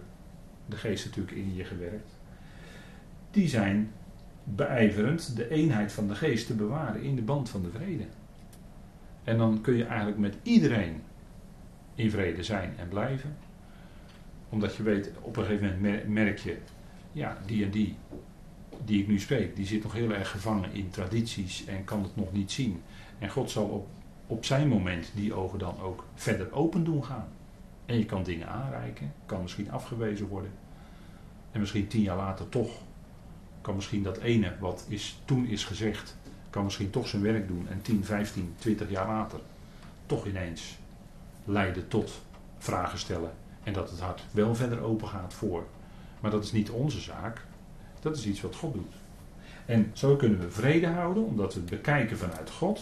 de 0.65 0.75
geest 0.75 1.05
natuurlijk 1.05 1.37
in 1.37 1.55
je 1.55 1.63
gewerkt, 1.63 2.09
die 3.31 3.47
zijn 3.47 3.91
beijverend 4.43 5.35
de 5.35 5.49
eenheid 5.49 5.91
van 5.91 6.07
de 6.07 6.15
geest 6.15 6.47
te 6.47 6.53
bewaren 6.53 7.01
in 7.01 7.15
de 7.15 7.21
band 7.21 7.49
van 7.49 7.61
de 7.61 7.69
vrede. 7.69 8.05
En 9.23 9.37
dan 9.37 9.61
kun 9.61 9.75
je 9.75 9.85
eigenlijk 9.85 10.17
met 10.17 10.35
iedereen 10.43 11.01
in 11.95 12.09
vrede 12.09 12.43
zijn 12.43 12.73
en 12.77 12.87
blijven. 12.87 13.35
Omdat 14.49 14.75
je 14.75 14.83
weet, 14.83 15.11
op 15.21 15.37
een 15.37 15.45
gegeven 15.45 15.75
moment 15.81 16.07
merk 16.07 16.37
je, 16.37 16.57
ja, 17.11 17.37
die 17.45 17.63
en 17.63 17.71
die, 17.71 17.95
die 18.85 19.01
ik 19.01 19.07
nu 19.07 19.19
spreek, 19.19 19.55
die 19.55 19.65
zit 19.65 19.83
nog 19.83 19.93
heel 19.93 20.13
erg 20.13 20.29
gevangen 20.29 20.73
in 20.73 20.89
tradities 20.89 21.65
en 21.65 21.83
kan 21.83 22.03
het 22.03 22.15
nog 22.15 22.31
niet 22.31 22.51
zien. 22.51 22.81
En 23.19 23.29
God 23.29 23.51
zal 23.51 23.65
op 23.65 23.87
op 24.27 24.45
zijn 24.45 24.67
moment 24.67 25.11
die 25.15 25.33
ogen 25.33 25.59
dan 25.59 25.79
ook 25.79 26.05
verder 26.15 26.53
open 26.53 26.83
doen 26.83 27.03
gaan. 27.03 27.27
En 27.85 27.97
je 27.97 28.05
kan 28.05 28.23
dingen 28.23 28.47
aanreiken, 28.47 29.13
kan 29.25 29.41
misschien 29.41 29.71
afgewezen 29.71 30.27
worden. 30.27 30.51
En 31.51 31.59
misschien 31.59 31.87
tien 31.87 32.01
jaar 32.01 32.17
later 32.17 32.49
toch, 32.49 32.71
kan 33.61 33.75
misschien 33.75 34.03
dat 34.03 34.17
ene 34.17 34.53
wat 34.59 34.85
is, 34.87 35.19
toen 35.25 35.47
is 35.47 35.63
gezegd, 35.63 36.15
kan 36.49 36.63
misschien 36.63 36.89
toch 36.89 37.07
zijn 37.07 37.21
werk 37.21 37.47
doen. 37.47 37.67
En 37.69 37.81
10, 37.81 38.05
15, 38.05 38.53
20 38.57 38.89
jaar 38.89 39.07
later 39.07 39.39
toch 40.05 40.25
ineens 40.25 40.77
leiden 41.45 41.87
tot 41.87 42.21
vragen 42.57 42.99
stellen. 42.99 43.31
En 43.63 43.73
dat 43.73 43.89
het 43.89 43.99
hart 43.99 44.23
wel 44.31 44.55
verder 44.55 44.79
open 44.79 45.07
gaat 45.07 45.33
voor. 45.33 45.65
Maar 46.19 46.31
dat 46.31 46.43
is 46.43 46.51
niet 46.51 46.69
onze 46.69 46.99
zaak. 46.99 47.41
Dat 47.99 48.17
is 48.17 48.25
iets 48.25 48.41
wat 48.41 48.55
God 48.55 48.73
doet. 48.73 48.93
En 49.65 49.91
zo 49.93 50.15
kunnen 50.15 50.39
we 50.39 50.51
vrede 50.51 50.87
houden, 50.87 51.25
omdat 51.25 51.53
we 51.53 51.59
het 51.59 51.69
bekijken 51.69 52.17
vanuit 52.17 52.49
God. 52.49 52.81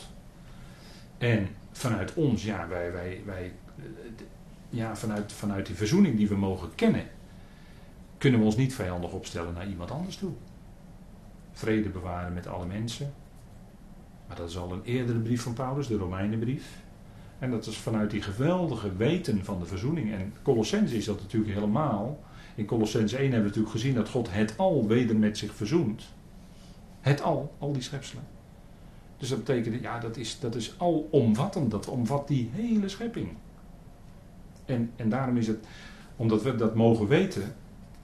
En 1.17 1.47
vanuit 1.71 2.13
ons, 2.13 2.43
ja, 2.43 2.67
wij, 2.67 2.91
wij, 2.91 3.21
wij, 3.25 3.51
ja 4.73 4.95
vanuit, 4.95 5.31
vanuit 5.31 5.65
die 5.65 5.75
verzoening 5.75 6.17
die 6.17 6.27
we 6.27 6.35
mogen 6.35 6.75
kennen, 6.75 7.03
kunnen 8.17 8.39
we 8.39 8.45
ons 8.45 8.55
niet 8.55 8.75
vijandig 8.75 9.11
opstellen 9.11 9.53
naar 9.53 9.67
iemand 9.67 9.91
anders 9.91 10.17
toe. 10.17 10.31
Vrede 11.51 11.89
bewaren 11.89 12.33
met 12.33 12.47
alle 12.47 12.65
mensen. 12.65 13.13
Maar 14.27 14.37
dat 14.37 14.49
is 14.49 14.57
al 14.57 14.71
een 14.71 14.83
eerdere 14.83 15.19
brief 15.19 15.41
van 15.41 15.53
Paulus, 15.53 15.87
de 15.87 15.97
Romeinenbrief. 15.97 16.65
En 17.39 17.51
dat 17.51 17.65
is 17.65 17.77
vanuit 17.77 18.11
die 18.11 18.21
geweldige 18.21 18.95
weten 18.95 19.45
van 19.45 19.59
de 19.59 19.65
verzoening. 19.65 20.13
En 20.13 20.33
Colossense 20.41 20.97
is 20.97 21.05
dat 21.05 21.21
natuurlijk 21.21 21.53
helemaal. 21.53 22.23
In 22.55 22.65
Colossense 22.65 23.17
1 23.17 23.23
hebben 23.23 23.41
we 23.41 23.47
natuurlijk 23.47 23.75
gezien 23.75 23.95
dat 23.95 24.09
God 24.09 24.31
het 24.31 24.57
al 24.57 24.87
weder 24.87 25.15
met 25.15 25.37
zich 25.37 25.55
verzoent. 25.55 26.03
Het 27.01 27.21
al, 27.21 27.55
al 27.57 27.73
die 27.73 27.81
schepselen. 27.81 28.23
Dus 29.17 29.29
dat 29.29 29.37
betekent, 29.43 29.81
ja, 29.81 29.99
dat 29.99 30.17
is, 30.17 30.39
dat 30.39 30.55
is 30.55 30.75
alomvattend. 30.77 31.71
Dat 31.71 31.87
omvat 31.87 32.27
die 32.27 32.49
hele 32.53 32.89
schepping. 32.89 33.29
En, 34.65 34.91
en 34.95 35.09
daarom 35.09 35.37
is 35.37 35.47
het, 35.47 35.65
omdat 36.15 36.43
we 36.43 36.55
dat 36.55 36.75
mogen 36.75 37.07
weten, 37.07 37.55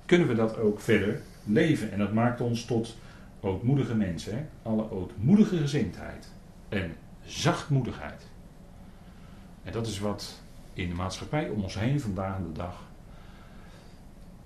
kunnen 0.05 0.27
we 0.27 0.35
dat 0.35 0.57
ook 0.57 0.79
verder 0.79 1.21
leven. 1.43 1.91
En 1.91 1.99
dat 1.99 2.13
maakt 2.13 2.41
ons 2.41 2.65
tot 2.65 2.97
ootmoedige 3.39 3.95
mensen. 3.95 4.37
Hè? 4.37 4.45
Alle 4.61 4.91
ootmoedige 4.91 5.57
gezindheid 5.57 6.31
en 6.69 6.95
zachtmoedigheid. 7.25 8.27
En 9.63 9.71
dat 9.71 9.87
is 9.87 9.99
wat 9.99 10.41
in 10.73 10.89
de 10.89 10.95
maatschappij 10.95 11.49
om 11.49 11.63
ons 11.63 11.79
heen 11.79 12.01
vandaag 12.01 12.37
de 12.37 12.51
dag 12.51 12.87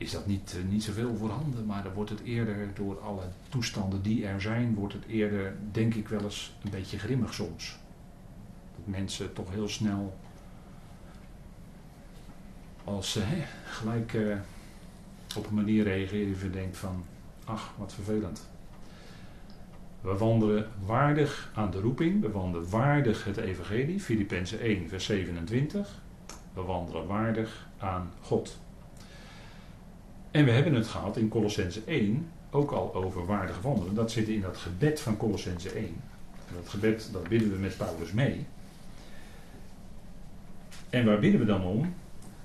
is 0.03 0.11
dat 0.11 0.25
niet, 0.25 0.55
uh, 0.57 0.71
niet 0.71 0.83
zoveel 0.83 1.15
voorhanden, 1.15 1.65
maar 1.65 1.83
dan 1.83 1.93
wordt 1.93 2.09
het 2.09 2.21
eerder 2.21 2.67
door 2.73 2.99
alle 2.99 3.23
toestanden 3.49 4.01
die 4.01 4.25
er 4.25 4.41
zijn, 4.41 4.75
wordt 4.75 4.93
het 4.93 5.05
eerder, 5.05 5.55
denk 5.71 5.93
ik 5.93 6.07
wel 6.07 6.21
eens, 6.21 6.55
een 6.63 6.71
beetje 6.71 6.99
grimmig 6.99 7.33
soms. 7.33 7.77
Dat 8.75 8.87
mensen 8.87 9.33
toch 9.33 9.51
heel 9.51 9.67
snel 9.67 10.17
als 12.83 13.11
ze 13.11 13.21
gelijk 13.65 14.13
uh, 14.13 14.35
op 15.37 15.47
een 15.47 15.55
manier 15.55 15.83
reageren 15.83 16.33
die 16.33 16.43
je 16.43 16.49
denkt 16.49 16.77
van, 16.77 17.05
ach, 17.45 17.73
wat 17.77 17.93
vervelend. 17.93 18.47
We 20.01 20.17
wandelen 20.17 20.67
waardig 20.85 21.51
aan 21.55 21.71
de 21.71 21.79
roeping, 21.79 22.21
we 22.21 22.31
wandelen 22.31 22.69
waardig 22.69 23.23
het 23.23 23.37
evangelie, 23.37 23.99
Filippenzen 23.99 24.59
1, 24.59 24.89
vers 24.89 25.05
27. 25.05 26.01
We 26.53 26.61
wandelen 26.61 27.07
waardig 27.07 27.67
aan 27.77 28.11
God. 28.21 28.57
En 30.31 30.45
we 30.45 30.51
hebben 30.51 30.73
het 30.73 30.87
gehad 30.87 31.17
in 31.17 31.27
Colossense 31.27 31.81
1 31.85 32.27
ook 32.51 32.71
al 32.71 32.93
over 32.93 33.25
waardig 33.25 33.61
wandelen. 33.61 33.95
Dat 33.95 34.11
zit 34.11 34.27
in 34.27 34.41
dat 34.41 34.57
gebed 34.57 34.99
van 34.99 35.17
Colossense 35.17 35.69
1. 35.69 35.85
En 36.47 36.55
dat 36.55 36.69
gebed, 36.69 37.09
dat 37.11 37.27
bidden 37.27 37.51
we 37.51 37.57
met 37.57 37.77
Paulus 37.77 38.11
mee. 38.11 38.45
En 40.89 41.05
waar 41.05 41.19
bidden 41.19 41.39
we 41.39 41.45
dan 41.45 41.63
om? 41.63 41.93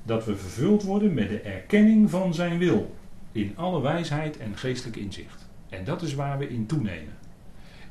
Dat 0.02 0.24
we 0.24 0.36
vervuld 0.36 0.82
worden 0.82 1.14
met 1.14 1.28
de 1.28 1.40
erkenning 1.40 2.10
van 2.10 2.34
zijn 2.34 2.58
wil. 2.58 2.94
In 3.32 3.52
alle 3.56 3.80
wijsheid 3.80 4.36
en 4.36 4.56
geestelijk 4.56 4.96
inzicht. 4.96 5.46
En 5.68 5.84
dat 5.84 6.02
is 6.02 6.14
waar 6.14 6.38
we 6.38 6.48
in 6.48 6.66
toenemen. 6.66 7.16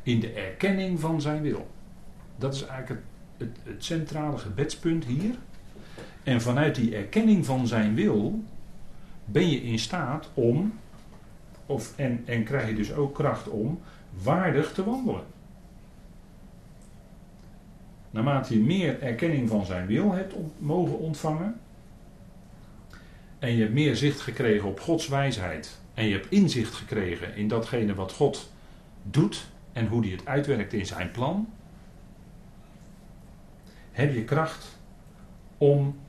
In 0.04 0.20
de 0.20 0.32
erkenning 0.32 1.00
van 1.00 1.22
zijn 1.22 1.42
wil. 1.42 1.68
Dat 2.38 2.54
is 2.54 2.66
eigenlijk 2.66 3.02
het, 3.38 3.58
het, 3.64 3.84
centrale 3.84 4.38
gebedspunt 4.38 5.06
hier. 5.06 5.36
En 6.24 6.42
vanuit 6.42 6.76
die 6.76 6.96
erkenning 6.96 7.46
van 7.46 7.68
zijn 7.68 7.96
wil 7.96 8.44
ben 9.26 9.50
je 9.50 9.64
in 9.64 9.80
staat 9.80 10.30
om, 10.34 10.74
of, 11.66 11.98
en, 11.98 12.24
en 12.26 12.44
krijg 12.44 12.68
je 12.68 12.76
dus 12.76 12.94
ook 12.94 13.16
kracht 13.16 13.50
om, 13.50 13.80
waardig 14.24 14.74
te 14.74 14.84
wandelen. 14.84 15.24
Naarmate 18.10 18.54
je 18.54 18.60
meer 18.60 19.02
erkenning 19.02 19.50
van 19.50 19.66
zijn 19.66 19.88
wil 19.88 20.12
hebt 20.12 20.34
mogen 20.58 21.00
ontvangen, 21.00 21.60
en 23.40 23.56
je 23.56 23.62
hebt 23.62 23.74
meer 23.74 23.96
zicht 23.96 24.20
gekregen 24.20 24.70
op 24.70 24.80
Gods 24.80 25.08
wijsheid, 25.08 25.80
en 25.94 26.06
je 26.06 26.14
hebt 26.14 26.32
inzicht 26.32 26.74
gekregen 26.74 27.36
in 27.36 27.48
datgene 27.48 27.96
wat 27.96 28.12
God 28.12 28.52
doet 29.04 29.48
en 29.74 29.88
hoe 29.88 30.02
hij 30.02 30.12
het 30.12 30.26
uitwerkt 30.26 30.74
in 30.74 30.86
zijn 30.86 31.12
plan, 31.12 31.50
heb 33.92 34.14
je 34.14 34.24
kracht 34.24 34.78
om 35.58 36.00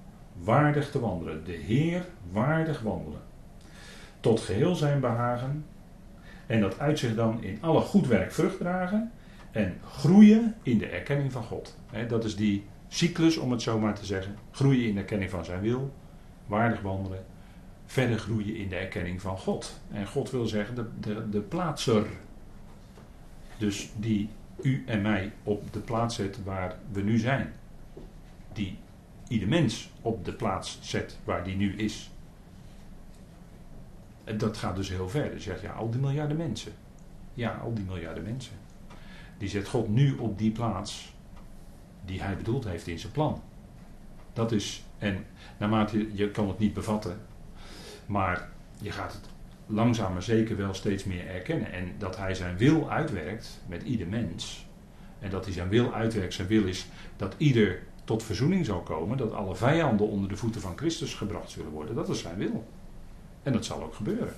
waardig 0.42 0.90
te 0.90 1.00
wandelen. 1.00 1.44
De 1.44 1.52
Heer 1.52 2.06
waardig 2.30 2.80
wandelen. 2.80 3.20
Tot 4.20 4.40
geheel 4.40 4.74
zijn 4.74 5.00
behagen. 5.00 5.64
En 6.46 6.60
dat 6.60 6.78
uit 6.78 6.98
zich 6.98 7.14
dan 7.14 7.42
in 7.42 7.58
alle 7.60 7.80
goed 7.80 8.06
werk 8.06 8.32
vrucht 8.32 8.58
dragen. 8.58 9.12
En 9.50 9.80
groeien 9.84 10.54
in 10.62 10.78
de 10.78 10.86
erkenning 10.86 11.32
van 11.32 11.42
God. 11.42 11.76
dat 12.08 12.24
is 12.24 12.36
die 12.36 12.64
cyclus, 12.88 13.36
om 13.36 13.50
het 13.50 13.62
zo 13.62 13.78
maar 13.78 13.94
te 13.94 14.06
zeggen. 14.06 14.36
Groeien 14.50 14.88
in 14.88 14.94
de 14.94 15.00
erkenning 15.00 15.30
van 15.30 15.44
zijn 15.44 15.60
wil. 15.60 15.92
Waardig 16.48 16.80
wandelen. 16.80 17.24
Verder 17.87 18.18
groeien 18.18 18.56
in 18.56 18.68
de 18.68 18.76
erkenning 18.76 19.20
van 19.20 19.38
God. 19.38 19.80
En 19.90 20.06
God 20.06 20.30
wil 20.30 20.46
zeggen 20.46 20.74
de, 20.74 20.87
de, 21.00 21.28
de 21.28 21.40
plaatser. 21.40 22.06
Dus 23.58 23.88
die 23.96 24.28
u 24.62 24.84
en 24.87 25.02
mij 25.02 25.32
op 25.42 25.72
de 25.72 25.78
plaats 25.78 26.14
zet 26.14 26.44
waar 26.44 26.76
we 26.92 27.00
nu 27.00 27.18
zijn. 27.18 27.52
Die 28.52 28.78
ieder 29.28 29.48
mens 29.48 29.90
op 30.02 30.24
de 30.24 30.32
plaats 30.32 30.78
zet 30.82 31.18
waar 31.24 31.44
die 31.44 31.56
nu 31.56 31.76
is. 31.76 32.11
En 34.24 34.38
dat 34.38 34.56
gaat 34.56 34.76
dus 34.76 34.88
heel 34.88 35.08
ver. 35.08 35.30
Dus 35.30 35.44
je 35.44 35.50
zegt, 35.50 35.62
ja, 35.62 35.72
al 35.72 35.90
die 35.90 36.00
miljarden 36.00 36.37
mensen. 36.37 36.72
Ja, 37.34 37.54
al 37.54 37.74
die 37.74 37.84
miljarden 37.84 38.24
mensen. 38.24 38.54
Die 39.38 39.48
zet 39.48 39.68
God 39.68 39.88
nu 39.88 40.16
op 40.16 40.38
die 40.38 40.50
plaats 40.50 41.12
die 42.04 42.22
hij 42.22 42.37
bedoeld 42.37 42.64
heeft 42.64 42.87
in 42.87 42.98
zijn 42.98 43.12
plan. 43.12 43.42
Dat 44.32 44.52
is, 44.52 44.84
en 44.98 45.24
naarmate 45.58 46.16
je 46.16 46.30
kan 46.30 46.48
het 46.48 46.58
niet 46.58 46.74
bevatten, 46.74 47.20
maar 48.06 48.48
je 48.80 48.90
gaat 48.90 49.12
het 49.12 49.28
langzaam 49.66 50.12
maar 50.12 50.22
zeker 50.22 50.56
wel 50.56 50.74
steeds 50.74 51.04
meer 51.04 51.26
erkennen. 51.26 51.72
En 51.72 51.92
dat 51.98 52.16
hij 52.16 52.34
zijn 52.34 52.56
wil 52.56 52.90
uitwerkt 52.90 53.61
met 53.66 53.82
ieder 53.82 54.06
mens. 54.06 54.66
En 55.18 55.30
dat 55.30 55.44
hij 55.44 55.54
zijn 55.54 55.68
wil 55.68 55.94
uitwerkt, 55.94 56.34
zijn 56.34 56.48
wil 56.48 56.64
is 56.64 56.87
dat 57.16 57.34
ieder 57.37 57.82
tot 58.04 58.22
verzoening 58.22 58.64
zal 58.64 58.80
komen, 58.80 59.16
dat 59.16 59.32
alle 59.32 59.54
vijanden 59.54 60.08
onder 60.08 60.28
de 60.28 60.37
voeten 60.37 60.61
van 60.61 60.76
Christus 60.76 61.14
gebracht 61.14 61.50
zullen 61.50 61.70
worden. 61.70 61.94
Dat 61.94 62.08
is 62.08 62.20
zijn 62.20 62.37
wil. 62.37 62.68
En 63.42 63.52
dat 63.52 63.64
zal 63.64 63.82
ook 63.82 63.94
gebeuren. 63.94 64.34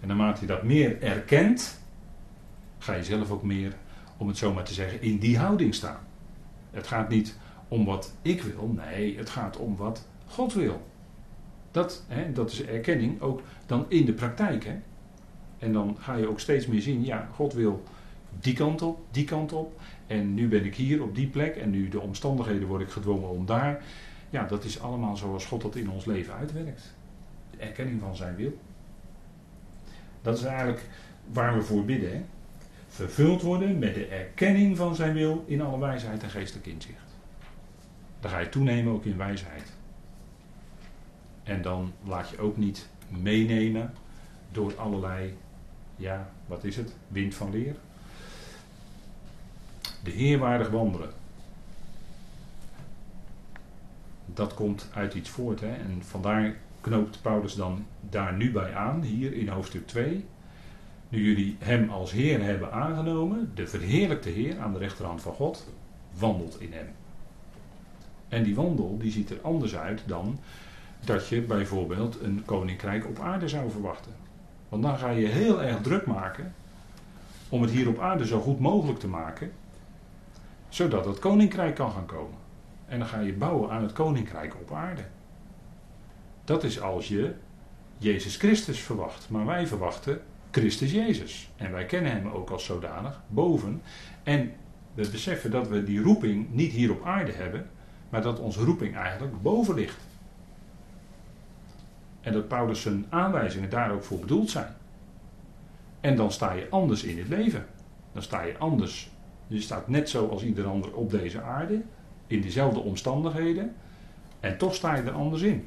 En 0.00 0.08
naarmate 0.08 0.40
je 0.40 0.46
dat 0.46 0.62
meer 0.62 1.02
erkent, 1.02 1.80
ga 2.78 2.94
je 2.94 3.04
zelf 3.04 3.30
ook 3.30 3.42
meer, 3.42 3.72
om 4.16 4.28
het 4.28 4.36
zo 4.36 4.52
maar 4.52 4.64
te 4.64 4.74
zeggen, 4.74 5.02
in 5.02 5.18
die 5.18 5.38
houding 5.38 5.74
staan. 5.74 6.00
Het 6.70 6.86
gaat 6.86 7.08
niet 7.08 7.36
om 7.68 7.84
wat 7.84 8.12
ik 8.22 8.42
wil, 8.42 8.74
nee, 8.76 9.16
het 9.16 9.30
gaat 9.30 9.56
om 9.56 9.76
wat 9.76 10.06
God 10.26 10.52
wil. 10.52 10.82
Dat, 11.70 12.04
hè, 12.08 12.32
dat 12.32 12.50
is 12.50 12.64
erkenning, 12.64 13.20
ook 13.20 13.42
dan 13.66 13.84
in 13.88 14.04
de 14.04 14.12
praktijk. 14.12 14.64
Hè. 14.64 14.74
En 15.58 15.72
dan 15.72 15.96
ga 16.00 16.14
je 16.14 16.28
ook 16.28 16.40
steeds 16.40 16.66
meer 16.66 16.82
zien, 16.82 17.04
ja, 17.04 17.28
God 17.34 17.52
wil 17.52 17.82
die 18.40 18.54
kant 18.54 18.82
op, 18.82 18.98
die 19.10 19.24
kant 19.24 19.52
op. 19.52 19.80
En 20.06 20.34
nu 20.34 20.48
ben 20.48 20.64
ik 20.64 20.74
hier 20.74 21.02
op 21.02 21.14
die 21.14 21.26
plek 21.26 21.56
en 21.56 21.70
nu 21.70 21.88
de 21.88 22.00
omstandigheden 22.00 22.68
word 22.68 22.82
ik 22.82 22.90
gedwongen 22.90 23.28
om 23.28 23.46
daar. 23.46 23.84
Ja, 24.30 24.44
dat 24.44 24.64
is 24.64 24.80
allemaal 24.80 25.16
zoals 25.16 25.44
God 25.44 25.62
dat 25.62 25.76
in 25.76 25.90
ons 25.90 26.04
leven 26.04 26.34
uitwerkt. 26.34 26.94
De 27.50 27.56
erkenning 27.56 28.00
van 28.00 28.16
zijn 28.16 28.36
wil. 28.36 28.58
Dat 30.22 30.38
is 30.38 30.44
eigenlijk 30.44 30.82
waar 31.32 31.54
we 31.54 31.62
voor 31.62 31.84
bidden. 31.84 32.10
Hè? 32.10 32.22
Vervuld 32.88 33.42
worden 33.42 33.78
met 33.78 33.94
de 33.94 34.06
erkenning 34.06 34.76
van 34.76 34.94
zijn 34.94 35.14
wil 35.14 35.44
in 35.46 35.60
alle 35.60 35.78
wijsheid 35.78 36.22
en 36.22 36.30
geestelijk 36.30 36.66
inzicht. 36.66 37.03
Dan 38.24 38.32
ga 38.32 38.38
je 38.38 38.48
toenemen 38.48 38.92
ook 38.92 39.04
in 39.04 39.16
wijsheid. 39.16 39.72
En 41.42 41.62
dan 41.62 41.92
laat 42.04 42.28
je 42.28 42.38
ook 42.38 42.56
niet 42.56 42.88
meenemen 43.08 43.92
door 44.52 44.76
allerlei, 44.76 45.36
ja, 45.96 46.30
wat 46.46 46.64
is 46.64 46.76
het? 46.76 46.94
Wind 47.08 47.34
van 47.34 47.50
leer 47.50 47.74
de 50.02 50.10
Heer 50.10 50.38
waardig 50.38 50.70
wandelen. 50.70 51.10
Dat 54.26 54.54
komt 54.54 54.88
uit 54.94 55.14
iets 55.14 55.30
voort. 55.30 55.60
Hè? 55.60 55.74
En 55.74 56.02
vandaar 56.02 56.56
knoopt 56.80 57.22
Paulus 57.22 57.54
dan 57.54 57.86
daar 58.00 58.32
nu 58.32 58.52
bij 58.52 58.74
aan, 58.74 59.02
hier 59.02 59.32
in 59.32 59.48
hoofdstuk 59.48 59.86
2. 59.86 60.24
Nu 61.08 61.24
jullie 61.24 61.56
hem 61.58 61.90
als 61.90 62.12
Heer 62.12 62.42
hebben 62.42 62.72
aangenomen, 62.72 63.50
de 63.54 63.66
verheerlijkte 63.66 64.28
Heer 64.28 64.58
aan 64.58 64.72
de 64.72 64.78
rechterhand 64.78 65.22
van 65.22 65.32
God, 65.32 65.66
wandelt 66.18 66.60
in 66.60 66.72
hem. 66.72 66.88
En 68.28 68.42
die 68.42 68.54
wandel 68.54 68.98
die 68.98 69.10
ziet 69.10 69.30
er 69.30 69.40
anders 69.42 69.76
uit 69.76 70.02
dan 70.06 70.38
dat 71.04 71.28
je 71.28 71.40
bijvoorbeeld 71.40 72.20
een 72.22 72.42
koninkrijk 72.44 73.06
op 73.06 73.18
aarde 73.18 73.48
zou 73.48 73.70
verwachten. 73.70 74.12
Want 74.68 74.82
dan 74.82 74.98
ga 74.98 75.10
je 75.10 75.26
heel 75.26 75.62
erg 75.62 75.80
druk 75.80 76.06
maken 76.06 76.54
om 77.48 77.62
het 77.62 77.70
hier 77.70 77.88
op 77.88 77.98
aarde 77.98 78.26
zo 78.26 78.40
goed 78.40 78.60
mogelijk 78.60 78.98
te 78.98 79.08
maken 79.08 79.52
zodat 80.68 81.04
het 81.04 81.18
koninkrijk 81.18 81.74
kan 81.74 81.90
gaan 81.90 82.06
komen. 82.06 82.38
En 82.86 82.98
dan 82.98 83.08
ga 83.08 83.20
je 83.20 83.32
bouwen 83.32 83.70
aan 83.70 83.82
het 83.82 83.92
koninkrijk 83.92 84.54
op 84.54 84.72
aarde. 84.72 85.02
Dat 86.44 86.64
is 86.64 86.80
als 86.80 87.08
je 87.08 87.32
Jezus 87.98 88.36
Christus 88.36 88.78
verwacht. 88.78 89.28
Maar 89.30 89.46
wij 89.46 89.66
verwachten 89.66 90.20
Christus 90.50 90.92
Jezus. 90.92 91.50
En 91.56 91.72
wij 91.72 91.86
kennen 91.86 92.12
hem 92.12 92.26
ook 92.28 92.50
als 92.50 92.64
zodanig 92.64 93.22
boven. 93.28 93.82
En 94.22 94.52
we 94.94 95.10
beseffen 95.10 95.50
dat 95.50 95.68
we 95.68 95.84
die 95.84 96.02
roeping 96.02 96.46
niet 96.50 96.72
hier 96.72 96.90
op 96.90 97.04
aarde 97.04 97.32
hebben, 97.32 97.70
maar 98.14 98.22
dat 98.22 98.38
onze 98.38 98.64
roeping 98.64 98.96
eigenlijk 98.96 99.42
boven 99.42 99.74
ligt. 99.74 100.00
En 102.20 102.32
dat 102.32 102.48
Paulus 102.48 102.80
zijn 102.80 103.06
aanwijzingen 103.08 103.70
daar 103.70 103.92
ook 103.92 104.04
voor 104.04 104.18
bedoeld 104.18 104.50
zijn. 104.50 104.74
En 106.00 106.16
dan 106.16 106.32
sta 106.32 106.52
je 106.52 106.66
anders 106.70 107.02
in 107.02 107.18
het 107.18 107.28
leven. 107.28 107.66
Dan 108.12 108.22
sta 108.22 108.42
je 108.42 108.58
anders 108.58 109.10
Je 109.46 109.60
staat 109.60 109.88
net 109.88 110.08
zo 110.10 110.28
als 110.28 110.42
ieder 110.42 110.66
ander 110.66 110.92
op 110.92 111.10
deze 111.10 111.42
aarde, 111.42 111.82
in 112.26 112.40
dezelfde 112.40 112.80
omstandigheden, 112.80 113.74
en 114.40 114.58
toch 114.58 114.74
sta 114.74 114.94
je 114.94 115.02
er 115.02 115.12
anders 115.12 115.42
in. 115.42 115.66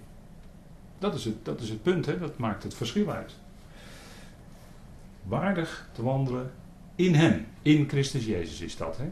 Dat 1.00 1.16
is 1.16 1.26
het, 1.26 1.46
dat 1.46 1.62
is 1.62 1.70
het 1.70 1.84
punt, 1.84 2.06
hè? 2.06 2.20
dat 2.20 2.38
maakt 2.38 2.64
het 2.64 2.74
verschil 2.74 3.12
uit. 3.12 3.36
Waardig 5.24 5.90
te 5.92 6.04
wandelen 6.04 6.52
in 6.96 7.16
Hem, 7.16 7.46
in 7.62 7.90
Christus 7.90 8.26
Jezus 8.26 8.62
is 8.62 8.78
dat. 8.78 8.98
Hè? 8.98 9.12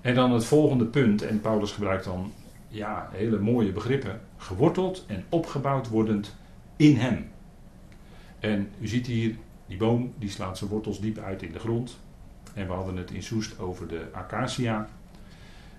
En 0.00 0.14
dan 0.14 0.32
het 0.32 0.44
volgende 0.44 0.84
punt, 0.84 1.22
en 1.22 1.40
Paulus 1.40 1.72
gebruikt 1.72 2.04
dan 2.04 2.32
ja, 2.68 3.08
hele 3.12 3.38
mooie 3.38 3.72
begrippen. 3.72 4.20
Geworteld 4.36 5.04
en 5.06 5.24
opgebouwd 5.28 5.88
wordend 5.88 6.36
in 6.76 6.96
Hem. 6.96 7.30
En 8.38 8.70
u 8.80 8.86
ziet 8.86 9.06
hier, 9.06 9.34
die 9.66 9.76
boom 9.76 10.12
die 10.18 10.30
slaat 10.30 10.58
zijn 10.58 10.70
wortels 10.70 11.00
diep 11.00 11.18
uit 11.18 11.42
in 11.42 11.52
de 11.52 11.58
grond. 11.58 11.98
En 12.54 12.66
we 12.66 12.72
hadden 12.72 12.96
het 12.96 13.10
in 13.10 13.22
Soest 13.22 13.58
over 13.58 13.88
de 13.88 14.06
acacia. 14.12 14.88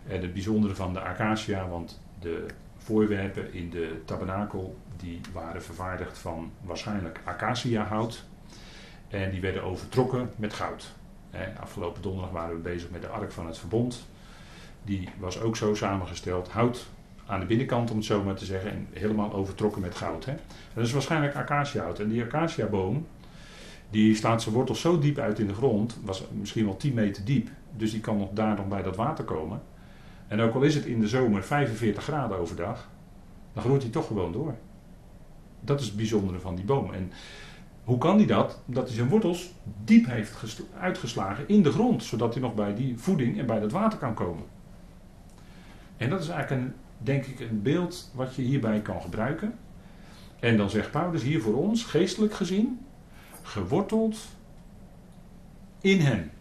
En 0.07 0.21
het 0.21 0.33
bijzondere 0.33 0.75
van 0.75 0.93
de 0.93 0.99
acacia, 0.99 1.67
want 1.67 2.01
de 2.19 2.45
voorwerpen 2.77 3.53
in 3.53 3.69
de 3.69 4.01
tabernakel 4.05 4.77
die 4.97 5.21
waren 5.33 5.63
vervaardigd 5.63 6.17
van 6.17 6.51
waarschijnlijk 6.61 7.21
acaciahout. 7.23 8.25
En 9.07 9.31
die 9.31 9.41
werden 9.41 9.63
overtrokken 9.63 10.29
met 10.35 10.53
goud. 10.53 10.93
Afgelopen 11.59 12.01
donderdag 12.01 12.31
waren 12.31 12.55
we 12.55 12.61
bezig 12.61 12.89
met 12.89 13.01
de 13.01 13.07
ark 13.07 13.31
van 13.31 13.45
het 13.47 13.57
verbond. 13.57 14.07
Die 14.83 15.09
was 15.19 15.41
ook 15.41 15.55
zo 15.55 15.73
samengesteld. 15.73 16.49
Hout 16.49 16.87
aan 17.25 17.39
de 17.39 17.45
binnenkant, 17.45 17.91
om 17.91 17.97
het 17.97 18.05
zo 18.05 18.23
maar 18.23 18.35
te 18.35 18.45
zeggen. 18.45 18.71
En 18.71 18.87
helemaal 18.91 19.33
overtrokken 19.33 19.81
met 19.81 19.95
goud. 19.95 20.25
Hè. 20.25 20.33
dat 20.73 20.85
is 20.85 20.91
waarschijnlijk 20.91 21.35
acaciahout. 21.35 21.99
En 21.99 22.09
die 22.09 22.23
acaciaboom, 22.23 23.07
die 23.89 24.15
slaat 24.15 24.41
zijn 24.41 24.55
wortels 24.55 24.81
zo 24.81 24.99
diep 24.99 25.17
uit 25.17 25.39
in 25.39 25.47
de 25.47 25.53
grond. 25.53 25.99
Was 26.03 26.23
misschien 26.31 26.65
wel 26.65 26.77
10 26.77 26.93
meter 26.93 27.25
diep. 27.25 27.49
Dus 27.77 27.91
die 27.91 27.99
kan 28.01 28.17
nog 28.17 28.29
daar 28.33 28.55
nog 28.55 28.67
bij 28.67 28.81
dat 28.81 28.95
water 28.95 29.23
komen. 29.23 29.61
En 30.27 30.41
ook 30.41 30.53
al 30.53 30.61
is 30.61 30.75
het 30.75 30.85
in 30.85 30.99
de 30.99 31.07
zomer 31.07 31.43
45 31.43 32.03
graden 32.03 32.37
overdag. 32.37 32.89
Dan 33.53 33.63
groeit 33.63 33.81
hij 33.81 33.91
toch 33.91 34.07
gewoon 34.07 34.31
door. 34.31 34.55
Dat 35.59 35.79
is 35.79 35.85
het 35.85 35.95
bijzondere 35.95 36.39
van 36.39 36.55
die 36.55 36.65
boom. 36.65 36.93
En 36.93 37.11
hoe 37.89 37.97
kan 37.97 38.17
hij 38.17 38.25
dat? 38.25 38.59
Dat 38.65 38.87
hij 38.87 38.95
zijn 38.95 39.09
wortels 39.09 39.53
diep 39.83 40.05
heeft 40.05 40.61
uitgeslagen 40.79 41.47
in 41.47 41.63
de 41.63 41.71
grond, 41.71 42.03
zodat 42.03 42.33
hij 42.33 42.41
nog 42.41 42.53
bij 42.53 42.75
die 42.75 42.97
voeding 42.97 43.39
en 43.39 43.45
bij 43.45 43.59
dat 43.59 43.71
water 43.71 43.99
kan 43.99 44.13
komen. 44.13 44.43
En 45.97 46.09
dat 46.09 46.21
is 46.21 46.27
eigenlijk 46.27 46.61
een, 46.61 46.73
denk 46.97 47.25
ik 47.25 47.39
een 47.39 47.61
beeld 47.61 48.11
wat 48.13 48.35
je 48.35 48.41
hierbij 48.41 48.81
kan 48.81 49.01
gebruiken. 49.01 49.53
En 50.39 50.57
dan 50.57 50.69
zegt 50.69 50.91
Paulus 50.91 51.23
hier 51.23 51.41
voor 51.41 51.55
ons, 51.55 51.83
geestelijk 51.83 52.33
gezien, 52.33 52.79
geworteld 53.41 54.17
in 55.81 55.99
hem. 55.99 56.31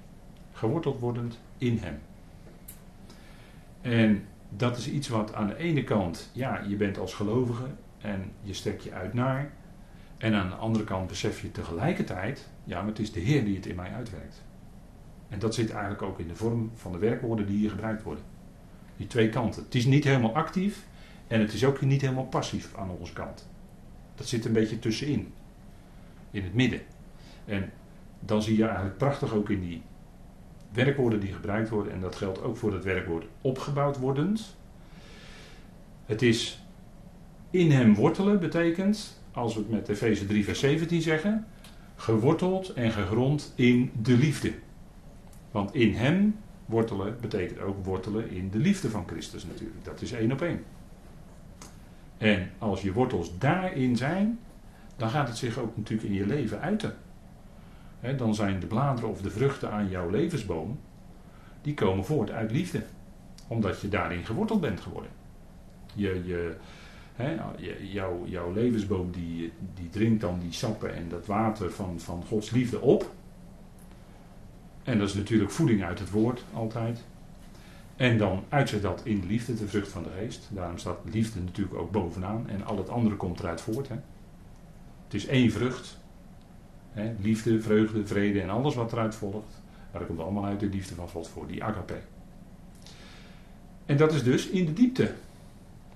Geworteld 0.53 1.01
wordend 1.01 1.39
in 1.59 1.79
hem. 1.83 1.99
En 3.81 4.25
dat 4.49 4.77
is 4.77 4.91
iets 4.91 5.09
wat 5.09 5.35
aan 5.35 5.47
de 5.47 5.57
ene 5.57 5.85
kant, 5.85 6.31
ja, 6.33 6.61
je 6.69 6.77
bent 6.77 6.99
als 6.99 7.15
gelovige 7.15 7.67
en 7.99 8.33
je 8.43 8.55
strekt 8.55 8.83
je 8.83 8.93
uit 8.93 9.15
naar. 9.15 9.53
En 10.19 10.35
aan 10.35 10.49
de 10.49 10.55
andere 10.55 10.85
kant 10.85 11.07
besef 11.07 11.43
je 11.43 11.51
tegelijkertijd, 11.51 12.49
ja, 12.65 12.79
maar 12.79 12.89
het 12.89 12.99
is 12.99 13.13
de 13.13 13.21
Heer 13.21 13.45
die 13.45 13.57
het 13.57 13.67
in 13.67 13.77
mij 13.77 13.93
uitwerkt. 13.93 14.43
En 15.29 15.39
dat 15.39 15.55
zit 15.55 15.71
eigenlijk 15.71 16.03
ook 16.03 16.19
in 16.19 16.29
de 16.29 16.35
vorm 16.35 16.71
van 16.75 16.93
de 16.93 16.99
werkwoorden 16.99 17.47
die 17.47 17.57
hier 17.57 17.71
gebruikt 17.71 18.03
worden. 18.03 18.25
Die 18.97 19.07
twee 19.07 19.29
kanten. 19.29 19.63
Het 19.63 19.75
is 19.75 19.85
niet 19.85 20.05
helemaal 20.05 20.35
actief 20.35 20.87
en 21.27 21.41
het 21.41 21.53
is 21.53 21.65
ook 21.65 21.81
niet 21.81 22.01
helemaal 22.01 22.27
passief 22.27 22.75
aan 22.77 22.91
onze 22.91 23.13
kant. 23.13 23.49
Dat 24.15 24.27
zit 24.27 24.45
een 24.45 24.53
beetje 24.53 24.79
tussenin. 24.79 25.33
In 26.31 26.43
het 26.43 26.55
midden. 26.55 26.81
En 27.45 27.71
dan 28.21 28.43
zie 28.43 28.57
je 28.57 28.65
eigenlijk 28.65 28.97
prachtig 28.97 29.35
ook 29.35 29.51
in 29.51 29.61
die 29.61 29.83
werkwoorden 30.73 31.21
die 31.21 31.33
gebruikt 31.33 31.69
worden. 31.69 31.93
En 31.93 32.01
dat 32.01 32.17
geldt 32.17 32.43
ook 32.43 32.57
voor 32.57 32.73
het 32.73 32.85
werkwoord 32.85 33.25
opgebouwd 33.41 33.99
wordend. 33.99 34.57
Het 36.07 36.23
is 36.23 36.63
in 37.51 37.71
hem 37.71 37.95
wortelen 37.95 38.41
betekent, 38.41 39.18
als 39.39 39.55
we 39.55 39.61
het 39.61 39.71
met 39.71 39.89
Efeze 39.89 40.27
3 40.27 40.45
vers 40.45 40.59
17 40.59 41.03
zeggen, 41.03 41.47
geworteld 41.97 42.73
en 42.73 42.91
gegrond 42.91 43.53
in 43.55 43.91
de 44.03 44.17
liefde. 44.17 44.53
Want 45.51 45.75
in 45.75 45.95
hem 45.95 46.37
wortelen 46.67 47.17
betekent 47.21 47.61
ook 47.61 47.85
wortelen 47.85 48.31
in 48.31 48.51
de 48.51 48.59
liefde 48.59 48.91
van 48.91 49.07
Christus 49.07 49.45
natuurlijk. 49.45 49.85
Dat 49.85 50.03
is 50.03 50.13
één 50.13 50.33
op 50.33 50.43
één. 50.43 50.65
En 52.19 52.51
als 52.59 52.83
je 52.83 52.93
wortels 52.93 53.39
daarin 53.39 53.97
zijn, 53.97 54.39
dan 54.97 55.11
gaat 55.11 55.29
het 55.29 55.37
zich 55.37 55.59
ook 55.59 55.77
natuurlijk 55.77 56.09
in 56.09 56.15
je 56.15 56.27
leven 56.27 56.61
uiten. 56.61 56.95
dan 58.17 58.35
zijn 58.35 58.61
de 58.61 58.67
bladeren 58.67 59.11
of 59.11 59.21
de 59.21 59.31
vruchten 59.31 59.71
aan 59.71 59.89
jouw 59.89 60.11
levensboom, 60.11 60.79
die 61.63 61.75
komen 61.75 62.05
voort 62.05 62.31
uit 62.31 62.51
liefde. 62.51 62.83
Omdat 63.49 63.81
je 63.81 63.89
daarin 63.89 64.25
geworteld 64.25 64.61
bent 64.61 64.81
geworden. 64.81 65.11
Je, 65.95 66.23
je, 66.25 66.57
jouw, 67.81 68.27
jouw 68.27 68.53
levensboom 68.53 69.11
die, 69.11 69.53
die 69.75 69.91
drinkt 69.91 70.21
dan 70.21 70.39
die 70.39 70.53
sappen 70.53 70.95
en 70.95 71.09
dat 71.09 71.27
water 71.27 71.73
van, 71.73 72.01
van 72.01 72.25
Gods 72.29 72.51
liefde 72.51 72.81
op. 72.81 73.11
En 74.83 74.99
dat 74.99 75.09
is 75.09 75.15
natuurlijk 75.15 75.51
voeding 75.51 75.85
uit 75.85 75.99
het 75.99 76.11
woord 76.11 76.45
altijd. 76.53 77.05
En 77.97 78.19
dan 78.19 78.45
uitzet 78.49 78.83
dat 78.83 79.01
in 79.05 79.25
liefde, 79.27 79.55
de 79.55 79.69
vrucht 79.69 79.89
van 79.89 80.03
de 80.03 80.09
geest. 80.19 80.49
Daarom 80.51 80.79
staat 80.79 80.99
liefde 81.05 81.41
natuurlijk 81.41 81.79
ook 81.79 81.91
bovenaan. 81.91 82.49
En 82.49 82.65
al 82.65 82.77
het 82.77 82.89
andere 82.89 83.17
komt 83.17 83.41
eruit 83.41 83.61
voort. 83.61 83.89
Hè. 83.89 83.95
Het 85.05 85.15
is 85.15 85.27
één 85.27 85.51
vrucht. 85.51 85.99
Hè. 86.93 87.15
Liefde, 87.21 87.61
vreugde, 87.61 88.07
vrede 88.07 88.41
en 88.41 88.51
alles 88.51 88.75
wat 88.75 88.93
eruit 88.93 89.15
volgt. 89.15 89.63
Dat 89.93 90.07
komt 90.07 90.21
allemaal 90.21 90.45
uit 90.45 90.61
de 90.61 90.67
liefde 90.67 90.95
van 90.95 91.09
God 91.09 91.29
voor, 91.29 91.47
die 91.47 91.65
agape. 91.65 91.99
En 93.87 93.97
dat 93.97 94.13
is 94.13 94.23
dus 94.23 94.49
in 94.49 94.67
de 94.67 94.73
diepte. 94.73 95.15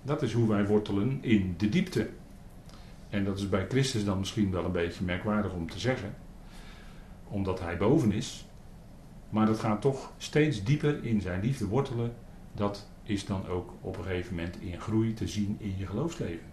Dat 0.03 0.23
is 0.23 0.33
hoe 0.33 0.49
wij 0.49 0.67
wortelen 0.67 1.19
in 1.23 1.55
de 1.59 1.69
diepte. 1.69 2.11
En 3.09 3.25
dat 3.25 3.38
is 3.38 3.49
bij 3.49 3.67
Christus 3.69 4.05
dan 4.05 4.19
misschien 4.19 4.51
wel 4.51 4.65
een 4.65 4.73
beetje 4.73 5.05
merkwaardig 5.05 5.53
om 5.53 5.71
te 5.71 5.79
zeggen. 5.79 6.15
Omdat 7.29 7.61
hij 7.61 7.77
boven 7.77 8.12
is. 8.12 8.47
Maar 9.31 9.47
dat 9.47 9.59
gaat 9.59 9.81
toch 9.81 10.12
steeds 10.17 10.65
dieper 10.65 11.05
in 11.05 11.21
zijn 11.21 11.41
liefde 11.41 11.67
wortelen. 11.67 12.15
Dat 12.53 12.88
is 13.03 13.27
dan 13.27 13.47
ook 13.47 13.73
op 13.81 13.97
een 13.97 14.05
gegeven 14.05 14.35
moment 14.35 14.61
in 14.61 14.81
groei 14.81 15.15
te 15.15 15.29
zien 15.29 15.57
in 15.59 15.75
je 15.79 15.87
geloofsleven. 15.87 16.47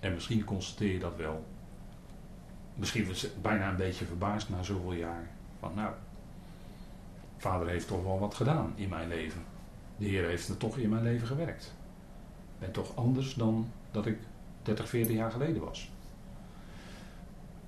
En 0.00 0.14
misschien 0.14 0.44
constateer 0.44 0.92
je 0.92 0.98
dat 0.98 1.16
wel. 1.16 1.44
Misschien 2.74 3.06
was 3.06 3.22
het 3.22 3.42
bijna 3.42 3.68
een 3.68 3.76
beetje 3.76 4.04
verbaasd 4.04 4.48
na 4.48 4.62
zoveel 4.62 4.92
jaar. 4.92 5.30
Van 5.58 5.74
nou, 5.74 5.92
vader 7.36 7.68
heeft 7.68 7.88
toch 7.88 8.02
wel 8.02 8.18
wat 8.18 8.34
gedaan 8.34 8.72
in 8.74 8.88
mijn 8.88 9.08
leven. 9.08 9.42
De 9.96 10.06
Heer 10.06 10.26
heeft 10.26 10.48
er 10.48 10.56
toch 10.56 10.76
in 10.76 10.88
mijn 10.88 11.02
leven 11.02 11.26
gewerkt. 11.26 11.74
Ben 12.60 12.70
toch 12.70 12.96
anders 12.96 13.34
dan 13.34 13.68
dat 13.90 14.06
ik 14.06 14.18
30, 14.62 14.88
40 14.88 15.16
jaar 15.16 15.30
geleden 15.30 15.64
was. 15.64 15.90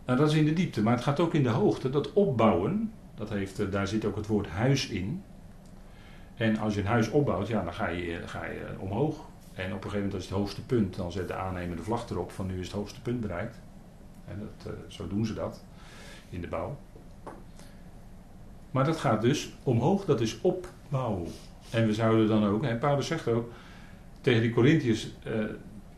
Nou, 0.04 0.18
dat 0.18 0.30
is 0.30 0.36
in 0.36 0.44
de 0.44 0.52
diepte, 0.52 0.82
maar 0.82 0.94
het 0.94 1.02
gaat 1.02 1.20
ook 1.20 1.34
in 1.34 1.42
de 1.42 1.48
hoogte. 1.48 1.90
Dat 1.90 2.12
opbouwen, 2.12 2.92
dat 3.14 3.28
heeft, 3.28 3.60
eh, 3.60 3.70
daar 3.70 3.88
zit 3.88 4.04
ook 4.04 4.16
het 4.16 4.26
woord 4.26 4.46
huis 4.46 4.88
in. 4.88 5.22
En 6.34 6.58
als 6.58 6.74
je 6.74 6.80
een 6.80 6.86
huis 6.86 7.10
opbouwt, 7.10 7.48
ja, 7.48 7.64
dan 7.64 7.74
ga 7.74 7.88
je, 7.88 8.20
ga 8.26 8.44
je 8.44 8.66
omhoog. 8.78 9.16
En 9.54 9.64
op 9.64 9.72
een 9.72 9.90
gegeven 9.90 9.96
moment, 9.96 10.14
als 10.14 10.24
het 10.24 10.32
hoogste 10.32 10.62
punt, 10.62 10.96
dan 10.96 11.12
zet 11.12 11.28
de 11.28 11.34
aannemer 11.34 11.76
de 11.76 11.82
vlag 11.82 12.10
erop 12.10 12.30
van 12.30 12.46
nu 12.46 12.60
is 12.60 12.66
het 12.66 12.76
hoogste 12.76 13.02
punt 13.02 13.20
bereikt. 13.20 13.60
En 14.28 14.38
dat, 14.38 14.72
eh, 14.72 14.80
zo 14.88 15.08
doen 15.08 15.26
ze 15.26 15.34
dat 15.34 15.64
in 16.30 16.40
de 16.40 16.48
bouw. 16.48 16.76
Maar 18.70 18.84
dat 18.84 18.96
gaat 18.96 19.22
dus 19.22 19.52
omhoog, 19.62 20.04
dat 20.04 20.20
is 20.20 20.40
opbouwen. 20.40 21.28
En 21.70 21.86
we 21.86 21.94
zouden 21.94 22.28
dan 22.28 22.44
ook, 22.44 22.62
en 22.62 22.78
Paulus 22.78 23.06
zegt 23.06 23.28
ook 23.28 23.52
tegen 24.22 24.42
die 24.42 24.52
Corinthiërs, 24.52 25.08
uh, 25.26 25.44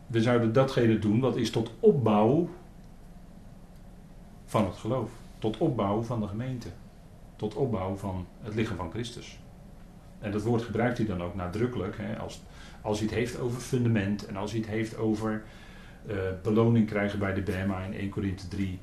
we 0.07 0.23
zouden 0.23 0.53
datgene 0.53 0.99
doen 0.99 1.21
wat 1.21 1.37
is 1.37 1.51
tot 1.51 1.71
opbouw 1.81 2.49
van 4.45 4.64
het 4.64 4.77
geloof. 4.77 5.11
Tot 5.39 5.57
opbouw 5.57 6.03
van 6.03 6.20
de 6.20 6.27
gemeente 6.27 6.68
tot 7.37 7.55
opbouw 7.55 7.97
van 7.97 8.27
het 8.43 8.55
lichaam 8.55 8.77
van 8.77 8.91
Christus. 8.91 9.39
En 10.18 10.33
dat 10.33 10.43
woord 10.43 10.62
gebruikt 10.62 10.99
hij 10.99 11.07
dan 11.07 11.22
ook 11.22 11.35
nadrukkelijk 11.35 11.99
hè, 11.99 12.18
als, 12.18 12.43
als 12.81 12.99
hij 12.99 13.07
het 13.07 13.16
heeft 13.16 13.39
over 13.39 13.61
fundament 13.61 14.27
en 14.27 14.37
als 14.37 14.51
hij 14.51 14.61
het 14.61 14.68
heeft 14.68 14.97
over 14.97 15.43
uh, 16.07 16.14
beloning 16.43 16.87
krijgen 16.87 17.18
bij 17.18 17.35
de 17.35 17.41
Bema 17.41 17.83
in 17.83 17.95
1 17.95 18.09
Korinthe 18.09 18.49
3. 18.49 18.79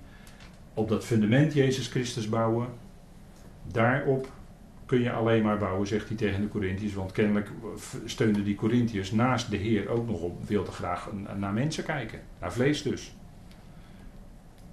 Op 0.73 0.89
dat 0.89 1.05
fundament 1.05 1.53
Jezus 1.53 1.87
Christus 1.87 2.29
bouwen, 2.29 2.67
daarop 3.71 4.29
kun 4.91 5.01
je 5.01 5.11
alleen 5.11 5.43
maar 5.43 5.57
bouwen, 5.57 5.87
zegt 5.87 6.07
hij 6.07 6.17
tegen 6.17 6.41
de 6.41 6.47
Corinthiërs. 6.47 6.93
Want 6.93 7.11
kennelijk 7.11 7.49
steunden 8.05 8.43
die 8.43 8.55
Corinthiërs 8.55 9.11
naast 9.11 9.49
de 9.49 9.57
Heer 9.57 9.89
ook 9.89 10.07
nog 10.07 10.21
op, 10.21 10.47
wilden 10.47 10.73
graag 10.73 11.09
naar 11.37 11.53
mensen 11.53 11.83
kijken, 11.83 12.19
naar 12.39 12.53
vlees 12.53 12.81
dus. 12.81 13.13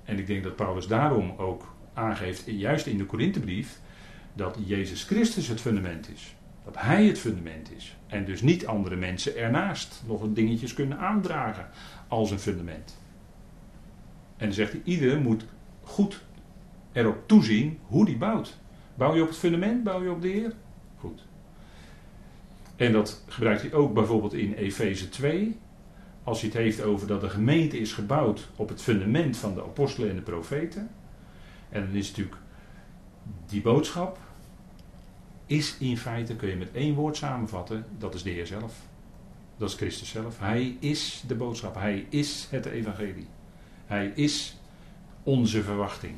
En 0.04 0.18
ik 0.18 0.26
denk 0.26 0.42
dat 0.42 0.56
Paulus 0.56 0.86
daarom 0.86 1.34
ook 1.36 1.74
aangeeft, 1.94 2.42
juist 2.46 2.86
in 2.86 2.98
de 2.98 3.04
Korinthebrief, 3.04 3.80
dat 4.32 4.58
Jezus 4.64 5.04
Christus 5.04 5.48
het 5.48 5.60
fundament 5.60 6.10
is. 6.14 6.36
Dat 6.64 6.74
Hij 6.78 7.06
het 7.06 7.18
fundament 7.18 7.72
is. 7.76 7.96
En 8.06 8.24
dus 8.24 8.42
niet 8.42 8.66
andere 8.66 8.96
mensen 8.96 9.36
ernaast 9.36 10.02
nog 10.06 10.26
dingetjes 10.28 10.74
kunnen 10.74 10.98
aandragen 10.98 11.68
als 12.08 12.30
een 12.30 12.38
fundament. 12.38 12.98
En 14.36 14.46
dan 14.46 14.54
zegt 14.54 14.72
hij, 14.72 14.80
ieder 14.84 15.20
moet 15.20 15.44
goed 15.82 16.22
erop 16.92 17.28
toezien 17.28 17.78
hoe 17.86 18.04
die 18.04 18.16
bouwt. 18.16 18.58
Bouw 18.98 19.14
je 19.14 19.22
op 19.22 19.28
het 19.28 19.36
fundament? 19.36 19.84
Bouw 19.84 20.02
je 20.02 20.10
op 20.10 20.22
de 20.22 20.28
Heer? 20.28 20.52
Goed. 20.98 21.24
En 22.76 22.92
dat 22.92 23.22
gebruikt 23.26 23.62
hij 23.62 23.72
ook 23.72 23.94
bijvoorbeeld 23.94 24.34
in 24.34 24.52
Efeze 24.52 25.08
2. 25.08 25.56
Als 26.24 26.40
hij 26.40 26.50
het 26.50 26.58
heeft 26.58 26.82
over 26.82 27.06
dat 27.06 27.20
de 27.20 27.28
gemeente 27.28 27.78
is 27.78 27.92
gebouwd 27.92 28.48
op 28.56 28.68
het 28.68 28.82
fundament 28.82 29.36
van 29.36 29.54
de 29.54 29.62
apostelen 29.62 30.10
en 30.10 30.16
de 30.16 30.22
profeten. 30.22 30.90
En 31.68 31.86
dan 31.86 31.94
is 31.94 32.08
natuurlijk 32.08 32.36
die 33.46 33.60
boodschap 33.60 34.18
is 35.46 35.76
in 35.78 35.98
feite, 35.98 36.36
kun 36.36 36.48
je 36.48 36.56
met 36.56 36.72
één 36.72 36.94
woord 36.94 37.16
samenvatten, 37.16 37.86
dat 37.98 38.14
is 38.14 38.22
de 38.22 38.30
Heer 38.30 38.46
zelf. 38.46 38.74
Dat 39.56 39.68
is 39.68 39.74
Christus 39.74 40.08
zelf. 40.08 40.38
Hij 40.38 40.76
is 40.80 41.22
de 41.26 41.34
boodschap. 41.34 41.74
Hij 41.74 42.06
is 42.08 42.46
het 42.50 42.66
evangelie. 42.66 43.26
Hij 43.86 44.12
is 44.14 44.56
onze 45.22 45.62
verwachting. 45.62 46.14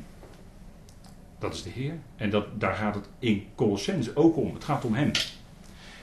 Dat 1.40 1.54
is 1.54 1.62
de 1.62 1.70
Heer. 1.70 1.94
En 2.16 2.30
dat, 2.30 2.60
daar 2.60 2.74
gaat 2.74 2.94
het 2.94 3.08
in 3.18 3.46
Colossense 3.54 4.16
ook 4.16 4.36
om. 4.36 4.54
Het 4.54 4.64
gaat 4.64 4.84
om 4.84 4.94
Hem. 4.94 5.10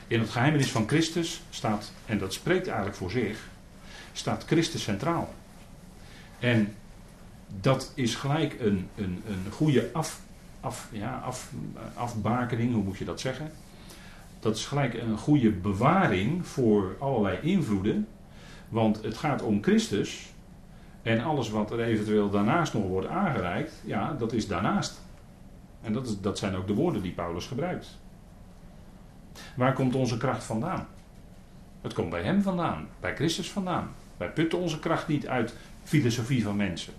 In 0.08 0.20
het 0.20 0.30
geheimenis 0.30 0.72
van 0.72 0.88
Christus 0.88 1.42
staat, 1.50 1.92
en 2.06 2.18
dat 2.18 2.34
spreekt 2.34 2.68
eigenlijk 2.68 2.98
voor 2.98 3.12
zich, 3.12 3.48
staat 4.14 4.46
Christus 4.46 4.84
centraal. 4.84 5.34
En 6.40 6.74
dat 7.62 7.92
is 7.96 8.16
gelijk 8.16 8.56
een, 8.60 8.90
een, 8.96 9.24
een 9.28 9.52
goede 9.52 9.90
af, 9.94 10.20
af, 10.60 10.88
ja, 10.92 11.22
af, 11.26 11.52
afbakening, 11.94 12.74
hoe 12.74 12.84
moet 12.84 12.98
je 12.98 13.06
dat 13.06 13.20
zeggen? 13.20 13.52
Dat 14.40 14.56
is 14.56 14.66
gelijk 14.66 14.94
een 14.94 15.18
goede 15.18 15.52
bewaring 15.52 16.48
voor 16.48 16.96
allerlei 17.00 17.38
invloeden. 17.42 18.08
Want 18.70 19.04
het 19.04 19.18
gaat 19.18 19.42
om 19.42 19.64
Christus. 19.64 20.32
En 21.02 21.24
alles 21.24 21.50
wat 21.50 21.72
er 21.72 21.80
eventueel 21.80 22.30
daarnaast 22.30 22.74
nog 22.74 22.84
wordt 22.84 23.08
aangereikt, 23.08 23.74
ja, 23.86 24.14
dat 24.14 24.34
is 24.34 24.48
daarnaast. 24.48 25.02
En 25.88 25.94
dat, 25.94 26.08
is, 26.08 26.20
dat 26.22 26.38
zijn 26.38 26.56
ook 26.56 26.68
de 26.68 26.74
woorden 26.74 27.02
die 27.02 27.12
Paulus 27.12 27.46
gebruikt. 27.46 27.98
Waar 29.56 29.74
komt 29.74 29.96
onze 29.96 30.18
kracht 30.18 30.44
vandaan? 30.44 30.88
Het 31.82 31.94
komt 31.94 32.10
bij 32.10 32.24
Hem 32.24 32.42
vandaan, 32.42 32.88
bij 33.00 33.16
Christus 33.16 33.52
vandaan. 33.52 33.92
Wij 34.18 34.30
putten 34.30 34.60
onze 34.60 34.80
kracht 34.80 35.08
niet 35.08 35.28
uit 35.28 35.54
filosofie 35.84 36.44
van 36.44 36.56
mensen. 36.56 36.94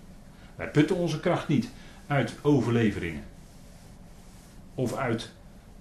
Wij 0.57 0.70
putten 0.70 0.97
onze 0.97 1.20
kracht 1.20 1.49
niet 1.49 1.70
uit 2.07 2.34
overleveringen. 2.43 3.24
Of 4.74 4.97
uit 4.97 5.32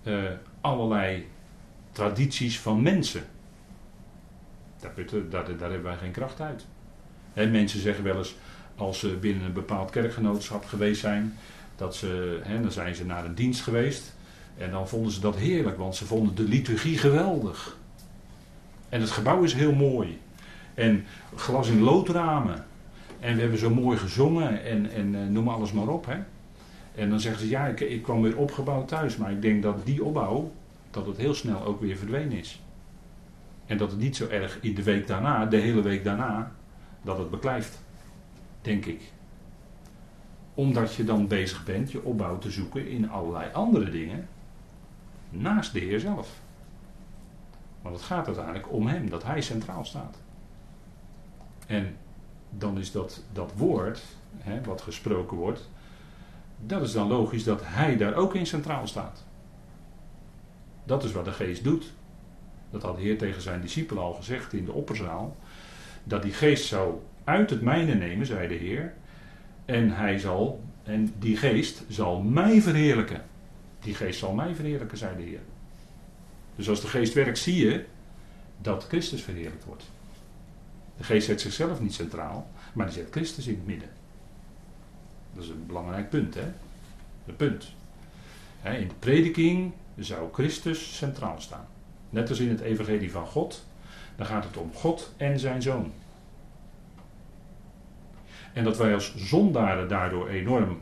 uh, 0.03 0.23
allerlei 0.61 1.27
tradities 1.91 2.59
van 2.59 2.81
mensen. 2.81 3.23
Daar, 4.79 4.91
putten, 4.91 5.29
daar, 5.29 5.45
daar 5.57 5.69
hebben 5.69 5.83
wij 5.83 5.97
geen 5.97 6.11
kracht 6.11 6.41
uit. 6.41 6.65
mensen 7.33 7.79
zeggen 7.79 8.03
wel 8.03 8.17
eens, 8.17 8.35
als 8.75 8.99
ze 8.99 9.07
binnen 9.07 9.45
een 9.45 9.53
bepaald 9.53 9.89
kerkgenootschap 9.89 10.65
geweest 10.65 11.01
zijn, 11.01 11.37
dat 11.77 11.95
ze, 11.95 12.41
dan 12.61 12.71
zijn 12.71 12.95
ze 12.95 13.05
naar 13.05 13.25
een 13.25 13.35
dienst 13.35 13.61
geweest. 13.61 14.15
En 14.57 14.71
dan 14.71 14.87
vonden 14.87 15.11
ze 15.11 15.19
dat 15.19 15.35
heerlijk, 15.35 15.77
want 15.77 15.95
ze 15.95 16.05
vonden 16.05 16.35
de 16.35 16.43
liturgie 16.43 16.97
geweldig. 16.97 17.77
En 18.89 19.01
het 19.01 19.11
gebouw 19.11 19.43
is 19.43 19.53
heel 19.53 19.73
mooi. 19.73 20.19
En 20.73 21.05
glas 21.35 21.69
in 21.69 21.81
loodramen. 21.81 22.65
En 23.19 23.35
we 23.35 23.41
hebben 23.41 23.59
zo 23.59 23.69
mooi 23.69 23.97
gezongen 23.97 24.63
en, 24.63 24.91
en 24.91 25.13
uh, 25.13 25.27
noem 25.27 25.47
alles 25.47 25.71
maar 25.71 25.87
op. 25.87 26.05
Hè. 26.05 26.17
En 26.95 27.09
dan 27.09 27.19
zeggen 27.19 27.41
ze, 27.41 27.49
ja, 27.49 27.67
ik, 27.67 27.79
ik 27.79 28.03
kwam 28.03 28.21
weer 28.21 28.37
opgebouwd 28.37 28.87
thuis. 28.87 29.17
Maar 29.17 29.31
ik 29.31 29.41
denk 29.41 29.63
dat 29.63 29.85
die 29.85 30.03
opbouw, 30.03 30.51
dat 30.91 31.05
het 31.05 31.17
heel 31.17 31.33
snel 31.33 31.63
ook 31.63 31.81
weer 31.81 31.97
verdwenen 31.97 32.37
is. 32.37 32.61
En 33.65 33.77
dat 33.77 33.91
het 33.91 33.99
niet 33.99 34.15
zo 34.15 34.27
erg 34.27 34.57
in 34.61 34.75
de 34.75 34.83
week 34.83 35.07
daarna, 35.07 35.45
de 35.45 35.57
hele 35.57 35.81
week 35.81 36.03
daarna, 36.03 36.51
dat 37.01 37.17
het 37.17 37.29
beklijft. 37.29 37.81
Denk 38.61 38.85
ik. 38.85 39.01
Omdat 40.57 40.93
je 40.93 41.03
dan 41.03 41.27
bezig 41.27 41.63
bent 41.63 41.91
je 41.91 42.03
opbouw 42.03 42.37
te 42.37 42.51
zoeken 42.51 42.87
in 42.87 43.09
allerlei 43.09 43.53
andere 43.53 43.89
dingen. 43.89 44.27
Naast 45.29 45.73
de 45.73 45.79
Heer 45.79 45.99
zelf. 45.99 46.29
Want 47.81 47.95
het 47.95 48.05
gaat 48.05 48.25
uiteindelijk 48.25 48.71
om 48.71 48.87
Hem, 48.87 49.09
dat 49.09 49.23
Hij 49.23 49.41
centraal 49.41 49.85
staat. 49.85 50.17
En 51.67 51.95
dan 52.49 52.77
is 52.77 52.91
dat, 52.91 53.23
dat 53.33 53.51
woord, 53.55 54.01
hè, 54.37 54.63
wat 54.63 54.81
gesproken 54.81 55.37
wordt, 55.37 55.69
dat 56.65 56.81
is 56.81 56.91
dan 56.91 57.07
logisch 57.07 57.43
dat 57.43 57.61
Hij 57.63 57.97
daar 57.97 58.15
ook 58.15 58.35
in 58.35 58.45
centraal 58.45 58.87
staat. 58.87 59.23
Dat 60.83 61.03
is 61.03 61.11
wat 61.11 61.25
de 61.25 61.31
geest 61.31 61.63
doet. 61.63 61.93
Dat 62.69 62.81
had 62.81 62.95
de 62.95 63.01
Heer 63.01 63.17
tegen 63.17 63.41
zijn 63.41 63.61
discipelen 63.61 64.03
al 64.03 64.13
gezegd 64.13 64.53
in 64.53 64.65
de 64.65 64.73
opperzaal. 64.73 65.35
Dat 66.03 66.21
die 66.21 66.33
geest 66.33 66.65
zou 66.65 66.99
uit 67.23 67.49
het 67.49 67.61
mijne 67.61 67.93
nemen, 67.93 68.25
zei 68.25 68.47
de 68.47 68.53
Heer. 68.53 68.93
En 69.67 69.91
hij 69.91 70.19
zal, 70.19 70.63
en 70.83 71.13
die 71.19 71.37
geest 71.37 71.83
zal 71.87 72.21
mij 72.21 72.61
verheerlijken. 72.61 73.25
Die 73.79 73.95
geest 73.95 74.19
zal 74.19 74.33
mij 74.33 74.55
verheerlijken, 74.55 74.97
zei 74.97 75.15
de 75.17 75.23
Heer. 75.23 75.39
Dus 76.55 76.69
als 76.69 76.81
de 76.81 76.87
geest 76.87 77.13
werkt, 77.13 77.37
zie 77.37 77.65
je 77.67 77.85
dat 78.61 78.83
Christus 78.87 79.23
verheerlijkt 79.23 79.65
wordt. 79.65 79.83
De 80.97 81.03
geest 81.03 81.25
zet 81.25 81.41
zichzelf 81.41 81.81
niet 81.81 81.93
centraal, 81.93 82.47
maar 82.73 82.85
die 82.85 82.95
zet 82.95 83.11
Christus 83.11 83.47
in 83.47 83.55
het 83.55 83.65
midden. 83.65 83.89
Dat 85.33 85.43
is 85.43 85.49
een 85.49 85.65
belangrijk 85.65 86.09
punt, 86.09 86.33
hè? 86.33 86.51
De 87.25 87.33
punt. 87.33 87.73
In 88.63 88.87
de 88.87 88.95
prediking 88.99 89.71
zou 89.97 90.33
Christus 90.33 90.97
centraal 90.97 91.41
staan. 91.41 91.67
Net 92.09 92.29
als 92.29 92.39
in 92.39 92.49
het 92.49 92.59
evangelie 92.59 93.11
van 93.11 93.25
God, 93.25 93.65
dan 94.15 94.25
gaat 94.25 94.43
het 94.43 94.57
om 94.57 94.73
God 94.73 95.13
en 95.17 95.39
zijn 95.39 95.61
zoon. 95.61 95.91
En 98.53 98.63
dat 98.63 98.77
wij 98.77 98.93
als 98.93 99.15
zondaren 99.15 99.87
daardoor 99.87 100.27
enorm 100.27 100.81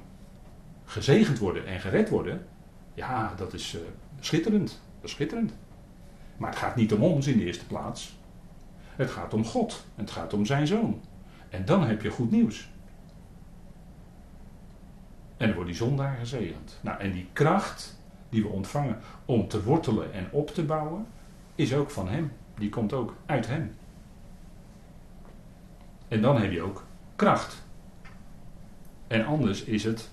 gezegend 0.86 1.40
worden 1.40 1.66
en 1.66 1.80
gered 1.80 2.10
worden, 2.10 2.46
ja, 2.94 3.34
dat 3.38 3.54
is 3.54 3.76
uh, 3.76 3.82
schitterend. 4.20 4.68
Dat 4.70 5.04
is 5.04 5.12
schitterend. 5.12 5.54
Maar 6.38 6.50
het 6.50 6.60
gaat 6.60 6.76
niet 6.76 6.94
om 6.94 7.04
ons 7.04 7.28
in 7.28 7.38
de 7.38 7.46
eerste 7.46 7.66
plaats. 7.66 8.18
Het 8.96 9.12
gaat 9.12 9.34
om 9.34 9.46
God. 9.46 9.86
Het 9.96 10.12
gaat 10.12 10.34
om 10.34 10.46
zijn 10.46 10.68
zoon. 10.68 11.02
En 11.50 11.66
dan 11.66 11.84
heb 11.84 12.02
je 12.02 12.10
goed 12.10 12.32
nieuws. 12.32 12.70
En 15.38 15.46
dan 15.46 15.56
wordt 15.56 15.70
die 15.70 15.80
zondaar 15.80 16.18
gezegend. 16.18 16.80
Nou, 16.82 17.00
en 17.00 17.12
die 17.12 17.28
kracht 17.34 18.00
die 18.30 18.42
we 18.42 18.50
ontvangen 18.50 19.00
om 19.26 19.48
te 19.48 19.64
wortelen 19.64 20.14
en 20.14 20.28
op 20.32 20.50
te 20.50 20.64
bouwen, 20.64 21.08
is 21.56 21.74
ook 21.74 21.90
van 21.90 22.08
hem. 22.10 22.32
Die 22.58 22.70
komt 22.70 22.94
ook 22.94 23.16
uit 23.26 23.48
hem. 23.48 23.76
En 26.08 26.22
dan 26.22 26.42
heb 26.42 26.52
je 26.52 26.62
ook 26.62 26.84
kracht. 27.16 27.64
En 29.08 29.26
anders 29.26 29.64
is 29.64 29.84
het 29.84 30.10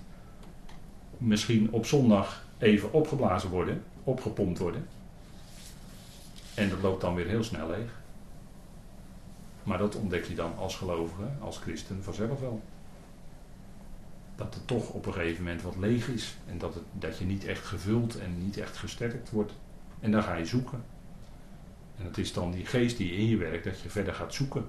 misschien 1.17 1.71
op 1.71 1.85
zondag 1.85 2.45
even 2.57 2.93
opgeblazen 2.93 3.49
worden, 3.49 3.83
opgepompt 4.03 4.59
worden. 4.59 4.87
En 6.53 6.69
dat 6.69 6.81
loopt 6.81 7.01
dan 7.01 7.15
weer 7.15 7.27
heel 7.27 7.43
snel 7.43 7.69
leeg. 7.69 8.01
Maar 9.63 9.77
dat 9.77 9.95
ontdek 9.95 10.25
je 10.25 10.35
dan 10.35 10.57
als 10.57 10.75
gelovige, 10.75 11.29
als 11.39 11.57
christen 11.57 12.03
vanzelf 12.03 12.39
wel. 12.39 12.61
Dat 14.35 14.53
het 14.53 14.67
toch 14.67 14.89
op 14.89 15.05
een 15.05 15.13
gegeven 15.13 15.43
moment 15.43 15.61
wat 15.61 15.75
leeg 15.75 16.07
is. 16.07 16.37
En 16.47 16.57
dat, 16.57 16.73
het, 16.73 16.83
dat 16.91 17.17
je 17.17 17.25
niet 17.25 17.45
echt 17.45 17.65
gevuld 17.65 18.19
en 18.19 18.43
niet 18.43 18.57
echt 18.57 18.77
gesterkt 18.77 19.29
wordt. 19.29 19.53
En 19.99 20.11
dan 20.11 20.23
ga 20.23 20.35
je 20.35 20.45
zoeken. 20.45 20.83
En 21.97 22.05
het 22.05 22.17
is 22.17 22.33
dan 22.33 22.51
die 22.51 22.65
geest 22.65 22.97
die 22.97 23.11
in 23.11 23.27
je 23.27 23.37
werkt 23.37 23.63
dat 23.63 23.79
je 23.79 23.89
verder 23.89 24.13
gaat 24.13 24.33
zoeken. 24.33 24.65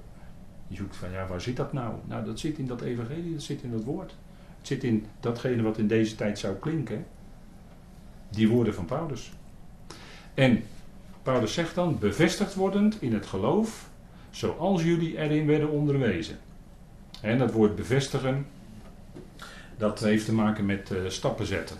Je 0.68 0.76
zoekt 0.76 0.96
van 0.96 1.10
ja, 1.10 1.26
waar 1.26 1.40
zit 1.40 1.56
dat 1.56 1.72
nou? 1.72 1.94
Nou, 2.04 2.24
dat 2.24 2.38
zit 2.38 2.58
in 2.58 2.66
dat 2.66 2.80
evangelie, 2.80 3.32
dat 3.32 3.42
zit 3.42 3.62
in 3.62 3.70
dat 3.70 3.84
woord. 3.84 4.14
Het 4.58 4.66
zit 4.66 4.84
in 4.84 5.06
datgene 5.20 5.62
wat 5.62 5.78
in 5.78 5.86
deze 5.86 6.14
tijd 6.14 6.38
zou 6.38 6.54
klinken. 6.54 7.06
Die 8.30 8.48
woorden 8.48 8.74
van 8.74 8.84
Paulus. 8.84 9.32
En 10.34 10.62
Paulus 11.22 11.54
zegt 11.54 11.74
dan, 11.74 11.98
bevestigd 11.98 12.54
wordend 12.54 13.02
in 13.02 13.14
het 13.14 13.26
geloof, 13.26 13.88
zoals 14.30 14.82
jullie 14.82 15.18
erin 15.18 15.46
werden 15.46 15.70
onderwezen. 15.70 16.38
En 17.20 17.38
dat 17.38 17.52
woord 17.52 17.76
bevestigen, 17.76 18.46
dat 19.76 20.00
heeft 20.00 20.24
te 20.24 20.34
maken 20.34 20.66
met 20.66 20.90
uh, 20.90 21.08
stappen 21.08 21.46
zetten. 21.46 21.76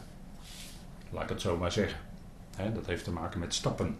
Laat 1.11 1.23
ik 1.23 1.29
het 1.29 1.41
zo 1.41 1.57
maar 1.57 1.73
zeggen. 1.73 1.99
dat 2.75 2.87
heeft 2.87 3.05
te 3.05 3.13
maken 3.13 3.41
met 3.41 3.55
stappen. 3.55 3.97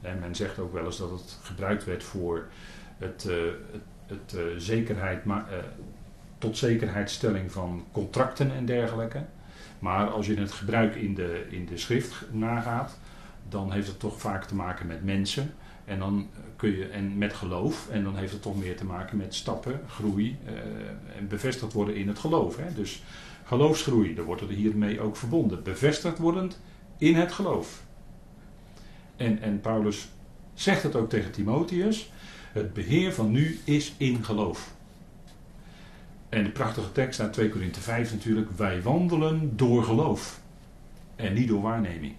En 0.00 0.18
men 0.18 0.34
zegt 0.34 0.58
ook 0.58 0.72
wel 0.72 0.84
eens 0.84 0.98
dat 0.98 1.10
het 1.10 1.38
gebruikt 1.42 1.84
werd 1.84 2.02
voor 2.02 2.46
het, 2.98 3.26
uh, 3.28 3.34
het, 4.06 4.34
uh, 4.36 4.42
zekerheid, 4.56 5.22
tot 6.38 6.56
zekerheidstelling 6.56 7.52
van 7.52 7.84
contracten 7.92 8.54
en 8.54 8.66
dergelijke. 8.66 9.24
Maar 9.78 10.10
als 10.10 10.26
je 10.26 10.36
het 10.36 10.52
gebruik 10.52 10.94
in 10.94 11.14
de, 11.14 11.46
in 11.50 11.66
de 11.66 11.76
schrift 11.76 12.24
nagaat, 12.30 12.98
dan 13.48 13.72
heeft 13.72 13.86
het 13.86 13.98
toch 13.98 14.20
vaak 14.20 14.44
te 14.44 14.54
maken 14.54 14.86
met 14.86 15.04
mensen. 15.04 15.54
En 15.84 15.98
dan 15.98 16.28
kun 16.56 16.76
je, 16.76 16.86
en 16.86 17.18
met 17.18 17.32
geloof, 17.32 17.88
en 17.90 18.04
dan 18.04 18.16
heeft 18.16 18.32
het 18.32 18.42
toch 18.42 18.58
meer 18.58 18.76
te 18.76 18.84
maken 18.84 19.16
met 19.16 19.34
stappen, 19.34 19.80
groei 19.86 20.38
eh, 20.44 20.52
en 21.18 21.28
bevestigd 21.28 21.72
worden 21.72 21.94
in 21.94 22.08
het 22.08 22.18
geloof. 22.18 22.56
Hè? 22.56 22.74
Dus 22.74 23.02
geloofsgroei, 23.44 24.14
daar 24.14 24.24
wordt 24.24 24.42
er 24.42 24.48
hiermee 24.48 25.00
ook 25.00 25.16
verbonden. 25.16 25.62
Bevestigd 25.62 26.18
wordend 26.18 26.60
in 26.98 27.14
het 27.14 27.32
geloof. 27.32 27.82
En, 29.16 29.42
en 29.42 29.60
Paulus 29.60 30.08
zegt 30.54 30.82
het 30.82 30.96
ook 30.96 31.08
tegen 31.08 31.30
Timotheus: 31.30 32.12
het 32.58 32.72
beheer 32.72 33.12
van 33.12 33.30
nu 33.30 33.58
is 33.64 33.94
in 33.96 34.24
geloof. 34.24 34.76
En 36.28 36.44
de 36.44 36.50
prachtige 36.50 36.92
tekst 36.92 37.20
uit 37.20 37.32
2 37.32 37.48
Korinthe 37.48 37.80
5 37.80 38.12
natuurlijk: 38.12 38.50
wij 38.56 38.82
wandelen 38.82 39.56
door 39.56 39.84
geloof. 39.84 40.40
en 41.16 41.34
niet 41.34 41.48
door 41.48 41.62
waarneming. 41.62 42.14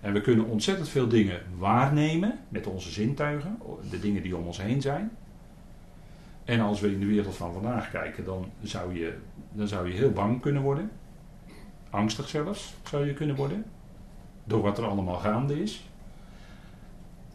En 0.00 0.12
we 0.12 0.20
kunnen 0.20 0.46
ontzettend 0.46 0.88
veel 0.88 1.08
dingen 1.08 1.40
waarnemen 1.58 2.38
met 2.48 2.66
onze 2.66 2.90
zintuigen, 2.90 3.58
de 3.90 3.98
dingen 3.98 4.22
die 4.22 4.36
om 4.36 4.46
ons 4.46 4.62
heen 4.62 4.80
zijn. 4.80 5.10
En 6.44 6.60
als 6.60 6.80
we 6.80 6.92
in 6.92 7.00
de 7.00 7.06
wereld 7.06 7.36
van 7.36 7.52
vandaag 7.52 7.90
kijken, 7.90 8.24
dan 8.24 8.50
zou 8.62 8.98
je, 8.98 9.16
dan 9.52 9.68
zou 9.68 9.88
je 9.88 9.94
heel 9.94 10.10
bang 10.10 10.40
kunnen 10.40 10.62
worden. 10.62 10.90
Angstig 11.90 12.28
zelfs 12.28 12.74
zou 12.82 13.06
je 13.06 13.14
kunnen 13.14 13.36
worden. 13.36 13.64
Door 14.44 14.62
wat 14.62 14.78
er 14.78 14.84
allemaal 14.84 15.18
gaande 15.18 15.62
is. 15.62 15.86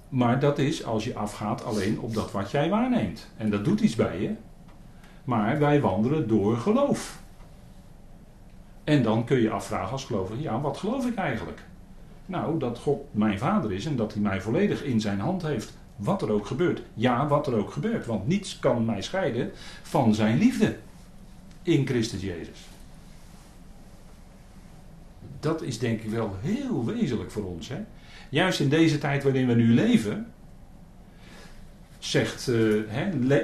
Maar 0.10 0.40
dat 0.40 0.60
is 0.60 0.86
als 0.86 1.04
je 1.04 1.16
afgaat 1.16 1.64
alleen 1.64 2.00
op 2.00 2.14
dat 2.14 2.32
wat 2.32 2.52
jij 2.52 2.70
waarneemt. 2.70 3.28
En 3.38 3.50
dat 3.50 3.66
doet 3.66 3.80
iets 3.80 3.96
bij 3.96 4.22
je. 4.22 4.32
Maar 5.24 5.60
wij 5.60 5.82
wandelen 5.82 6.28
door 6.28 6.58
geloof. 6.58 7.22
En 8.84 9.04
dan 9.04 9.24
kun 9.24 9.42
je 9.42 9.50
afvragen 9.50 9.92
als 9.92 10.06
gelovige, 10.06 10.42
ja, 10.42 10.62
wat 10.62 10.78
geloof 10.78 11.06
ik 11.06 11.16
eigenlijk? 11.16 11.64
Nou, 12.26 12.60
dat 12.60 12.80
God 12.80 13.02
mijn 13.12 13.40
vader 13.40 13.74
is 13.74 13.86
en 13.86 13.96
dat 13.96 14.14
hij 14.14 14.22
mij 14.22 14.42
volledig 14.42 14.84
in 14.84 15.02
zijn 15.02 15.20
hand 15.20 15.42
heeft. 15.42 15.78
Wat 15.96 16.22
er 16.22 16.32
ook 16.32 16.46
gebeurt. 16.46 16.82
Ja, 16.94 17.28
wat 17.28 17.48
er 17.48 17.56
ook 17.56 17.72
gebeurt. 17.72 18.06
Want 18.06 18.28
niets 18.28 18.60
kan 18.60 18.86
mij 18.86 19.02
scheiden 19.02 19.52
van 19.82 20.16
zijn 20.16 20.38
liefde. 20.38 20.78
In 21.64 21.86
Christus 21.88 22.22
Jezus. 22.22 22.68
Dat 25.40 25.62
is 25.62 25.80
denk 25.80 26.02
ik 26.02 26.10
wel 26.10 26.36
heel 26.42 26.86
wezenlijk 26.86 27.32
voor 27.32 27.44
ons. 27.44 27.70
Hè? 27.70 27.84
Juist 28.30 28.60
in 28.60 28.70
deze 28.70 28.98
tijd 28.98 29.24
waarin 29.24 29.48
we 29.48 29.54
nu 29.54 29.74
leven, 29.74 30.28
zegt, 32.00 32.48
uh, 32.48 32.84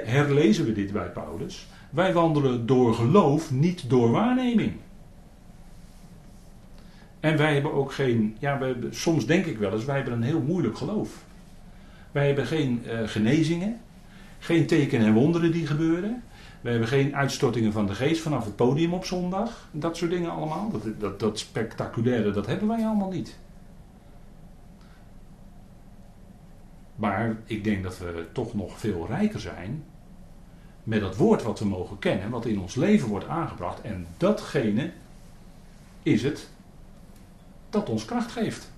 herlezen 0.04 0.64
we 0.64 0.72
dit 0.72 0.92
bij 0.92 1.08
Paulus. 1.08 1.66
Wij 1.90 2.12
wandelen 2.12 2.66
door 2.66 2.94
geloof, 2.94 3.50
niet 3.50 3.90
door 3.90 4.10
waarneming. 4.10 4.72
En 7.20 7.36
wij 7.36 7.54
hebben 7.54 7.72
ook 7.72 7.92
geen, 7.92 8.36
ja, 8.38 8.60
soms 8.90 9.26
denk 9.26 9.46
ik 9.46 9.58
wel 9.58 9.72
eens, 9.72 9.84
wij 9.84 9.96
hebben 9.96 10.14
een 10.14 10.22
heel 10.22 10.40
moeilijk 10.40 10.76
geloof. 10.76 11.24
Wij 12.12 12.26
hebben 12.26 12.46
geen 12.46 12.82
uh, 12.86 13.08
genezingen, 13.08 13.80
geen 14.38 14.66
tekenen 14.66 15.06
en 15.06 15.12
wonderen 15.12 15.52
die 15.52 15.66
gebeuren. 15.66 16.22
We 16.60 16.70
hebben 16.70 16.88
geen 16.88 17.16
uitstortingen 17.16 17.72
van 17.72 17.86
de 17.86 17.94
geest 17.94 18.22
vanaf 18.22 18.44
het 18.44 18.56
podium 18.56 18.94
op 18.94 19.04
zondag. 19.04 19.68
Dat 19.70 19.96
soort 19.96 20.10
dingen 20.10 20.30
allemaal. 20.30 20.70
Dat, 20.70 21.00
dat, 21.00 21.20
dat 21.20 21.38
spectaculaire, 21.38 22.30
dat 22.30 22.46
hebben 22.46 22.68
wij 22.68 22.86
allemaal 22.86 23.10
niet. 23.10 23.38
Maar 26.96 27.36
ik 27.44 27.64
denk 27.64 27.82
dat 27.82 27.98
we 27.98 28.26
toch 28.32 28.54
nog 28.54 28.78
veel 28.78 29.06
rijker 29.06 29.40
zijn 29.40 29.84
met 30.82 31.00
dat 31.00 31.16
woord 31.16 31.42
wat 31.42 31.58
we 31.58 31.64
mogen 31.64 31.98
kennen, 31.98 32.30
wat 32.30 32.46
in 32.46 32.60
ons 32.60 32.74
leven 32.74 33.08
wordt 33.08 33.28
aangebracht. 33.28 33.80
En 33.80 34.06
datgene 34.16 34.92
is 36.02 36.22
het 36.22 36.48
dat 37.70 37.88
ons 37.88 38.04
kracht 38.04 38.32
geeft. 38.32 38.72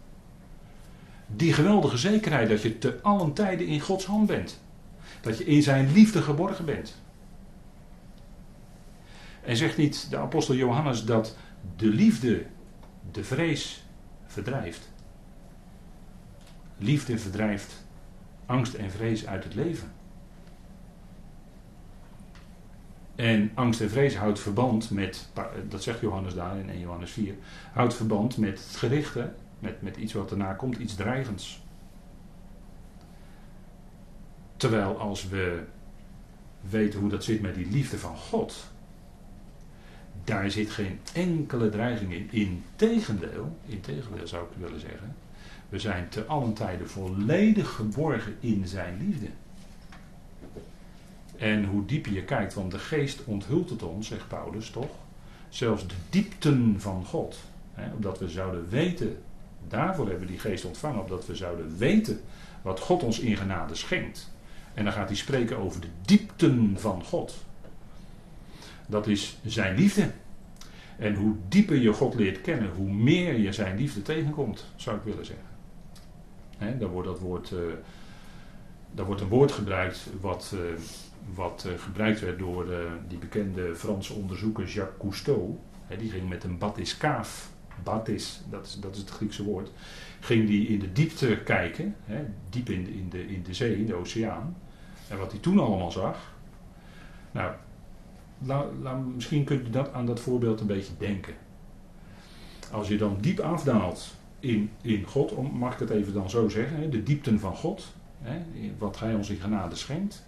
Die 1.26 1.52
geweldige 1.52 1.96
zekerheid 1.96 2.48
dat 2.48 2.62
je 2.62 2.78
te 2.78 2.98
allen 3.02 3.32
tijden 3.32 3.66
in 3.66 3.80
Gods 3.80 4.04
hand 4.04 4.26
bent. 4.26 4.60
Dat 5.20 5.38
je 5.38 5.44
in 5.44 5.62
zijn 5.62 5.92
liefde 5.92 6.22
geborgen 6.22 6.64
bent. 6.64 6.96
En 9.42 9.56
zegt 9.56 9.76
niet 9.76 10.10
de 10.10 10.16
apostel 10.16 10.54
Johannes 10.54 11.04
dat 11.04 11.36
de 11.76 11.86
liefde 11.86 12.46
de 13.12 13.24
vrees 13.24 13.84
verdrijft. 14.26 14.88
Liefde 16.78 17.18
verdrijft 17.18 17.85
angst 18.46 18.74
en 18.74 18.90
vrees 18.90 19.26
uit 19.26 19.44
het 19.44 19.54
leven. 19.54 19.92
En 23.14 23.50
angst 23.54 23.80
en 23.80 23.90
vrees 23.90 24.16
houdt 24.16 24.40
verband 24.40 24.90
met, 24.90 25.28
dat 25.68 25.82
zegt 25.82 26.00
Johannes 26.00 26.34
daar 26.34 26.58
in 26.58 26.70
1 26.70 26.80
Johannes 26.80 27.10
4, 27.10 27.34
houdt 27.72 27.94
verband 27.94 28.36
met 28.36 28.58
het 28.58 28.76
gerichte, 28.76 29.32
met, 29.58 29.82
met 29.82 29.96
iets 29.96 30.12
wat 30.12 30.30
erna 30.30 30.52
komt, 30.52 30.76
iets 30.76 30.94
dreigends. 30.94 31.64
Terwijl 34.56 34.98
als 34.98 35.28
we 35.28 35.62
weten 36.60 37.00
hoe 37.00 37.08
dat 37.08 37.24
zit 37.24 37.40
met 37.40 37.54
die 37.54 37.70
liefde 37.70 37.98
van 37.98 38.16
God, 38.16 38.70
daar 40.24 40.50
zit 40.50 40.70
geen 40.70 41.00
enkele 41.14 41.68
dreiging 41.68 42.12
in. 42.12 42.28
Integendeel, 42.30 43.56
integendeel 43.66 44.26
zou 44.26 44.44
ik 44.44 44.56
willen 44.58 44.80
zeggen, 44.80 45.16
we 45.68 45.78
zijn 45.78 46.08
te 46.08 46.24
allen 46.24 46.52
tijden 46.52 46.88
volledig 46.88 47.74
geborgen 47.74 48.36
in 48.40 48.66
zijn 48.66 48.96
liefde. 49.06 49.26
En 51.36 51.64
hoe 51.64 51.84
dieper 51.84 52.12
je 52.12 52.22
kijkt, 52.22 52.54
want 52.54 52.70
de 52.70 52.78
geest 52.78 53.24
onthult 53.24 53.70
het 53.70 53.82
ons, 53.82 54.08
zegt 54.08 54.28
Paulus 54.28 54.70
toch? 54.70 54.90
Zelfs 55.48 55.86
de 55.86 55.94
diepten 56.10 56.80
van 56.80 57.04
God. 57.04 57.38
Hè, 57.74 58.12
we 58.18 58.28
zouden 58.28 58.68
weten, 58.68 59.18
daarvoor 59.68 60.08
hebben 60.08 60.26
we 60.26 60.32
die 60.32 60.40
geest 60.40 60.64
ontvangen, 60.64 61.00
opdat 61.00 61.26
we 61.26 61.34
zouden 61.34 61.76
weten 61.78 62.20
wat 62.62 62.80
God 62.80 63.02
ons 63.02 63.18
in 63.18 63.36
genade 63.36 63.74
schenkt. 63.74 64.30
En 64.74 64.84
dan 64.84 64.92
gaat 64.92 65.08
hij 65.08 65.16
spreken 65.16 65.56
over 65.56 65.80
de 65.80 65.88
diepten 66.04 66.74
van 66.78 67.04
God. 67.04 67.34
Dat 68.86 69.06
is 69.06 69.38
zijn 69.44 69.76
liefde. 69.76 70.10
En 70.98 71.14
hoe 71.14 71.34
dieper 71.48 71.76
je 71.76 71.92
God 71.92 72.14
leert 72.14 72.40
kennen, 72.40 72.70
hoe 72.76 72.92
meer 72.92 73.38
je 73.38 73.52
zijn 73.52 73.76
liefde 73.76 74.02
tegenkomt, 74.02 74.64
zou 74.76 74.96
ik 74.96 75.02
willen 75.02 75.26
zeggen. 75.26 75.55
Dan 76.58 76.88
wordt 76.88 77.08
dat 77.08 77.18
woord, 77.18 77.50
uh, 77.50 77.58
daar 78.94 79.06
wordt 79.06 79.20
een 79.20 79.28
woord 79.28 79.52
gebruikt 79.52 80.06
wat, 80.20 80.52
uh, 80.54 80.60
wat 81.34 81.64
uh, 81.66 81.72
gebruikt 81.78 82.20
werd 82.20 82.38
door 82.38 82.66
die 83.08 83.18
bekende 83.18 83.74
Franse 83.74 84.12
onderzoeker 84.12 84.66
Jacques 84.66 84.98
Cousteau. 84.98 85.58
Die 85.98 86.10
ging 86.10 86.28
met 86.28 86.44
een 86.44 86.58
batiskaaf, 86.58 87.50
batis, 87.82 88.42
dat 88.50 88.66
is, 88.66 88.74
dat 88.74 88.94
is 88.94 89.00
het 89.00 89.10
Griekse 89.10 89.44
woord, 89.44 89.70
ging 90.20 90.46
die 90.46 90.68
in 90.68 90.78
de 90.78 90.92
diepte 90.92 91.40
kijken, 91.44 91.96
diep 92.50 92.68
in 92.68 92.84
de, 92.84 92.94
in, 92.94 93.08
de, 93.08 93.26
in 93.26 93.42
de 93.42 93.54
zee, 93.54 93.78
in 93.78 93.86
de 93.86 93.94
oceaan. 93.94 94.56
En 95.08 95.18
wat 95.18 95.30
hij 95.30 95.40
toen 95.40 95.58
allemaal 95.58 95.90
zag. 95.90 96.34
Nou, 97.32 97.54
misschien 99.14 99.44
kunt 99.44 99.66
u 99.66 99.70
dat 99.70 99.92
aan 99.92 100.06
dat 100.06 100.20
voorbeeld 100.20 100.60
een 100.60 100.66
beetje 100.66 100.92
denken. 100.98 101.34
Als 102.72 102.88
je 102.88 102.96
dan 102.96 103.16
diep 103.20 103.40
afdaalt 103.40 104.15
in, 104.46 104.70
in 104.80 105.04
God, 105.04 105.52
mag 105.52 105.72
ik 105.72 105.78
het 105.78 105.90
even 105.90 106.12
dan 106.12 106.30
zo 106.30 106.48
zeggen, 106.48 106.90
de 106.90 107.02
diepten 107.02 107.40
van 107.40 107.56
God, 107.56 107.94
wat 108.78 108.98
Hij 108.98 109.14
ons 109.14 109.30
in 109.30 109.36
genade 109.36 109.76
schenkt, 109.76 110.26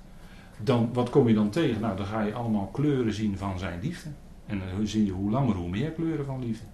dan, 0.63 0.93
wat 0.93 1.11
kom 1.11 1.29
je 1.29 1.35
dan 1.35 1.51
tegen? 1.51 1.81
Nou, 1.81 1.97
dan 1.97 2.07
ga 2.07 2.21
je 2.23 2.35
allemaal 2.35 2.67
kleuren 2.67 3.13
zien 3.13 3.39
van 3.39 3.59
zijn 3.59 3.81
liefde. 3.81 4.09
En 4.47 4.59
dan 4.59 4.87
zie 4.87 5.05
je 5.05 5.13
hoe 5.13 5.31
langer, 5.31 5.55
hoe 5.55 5.69
meer 5.69 5.91
kleuren 5.91 6.25
van 6.25 6.41
liefde. 6.41 6.65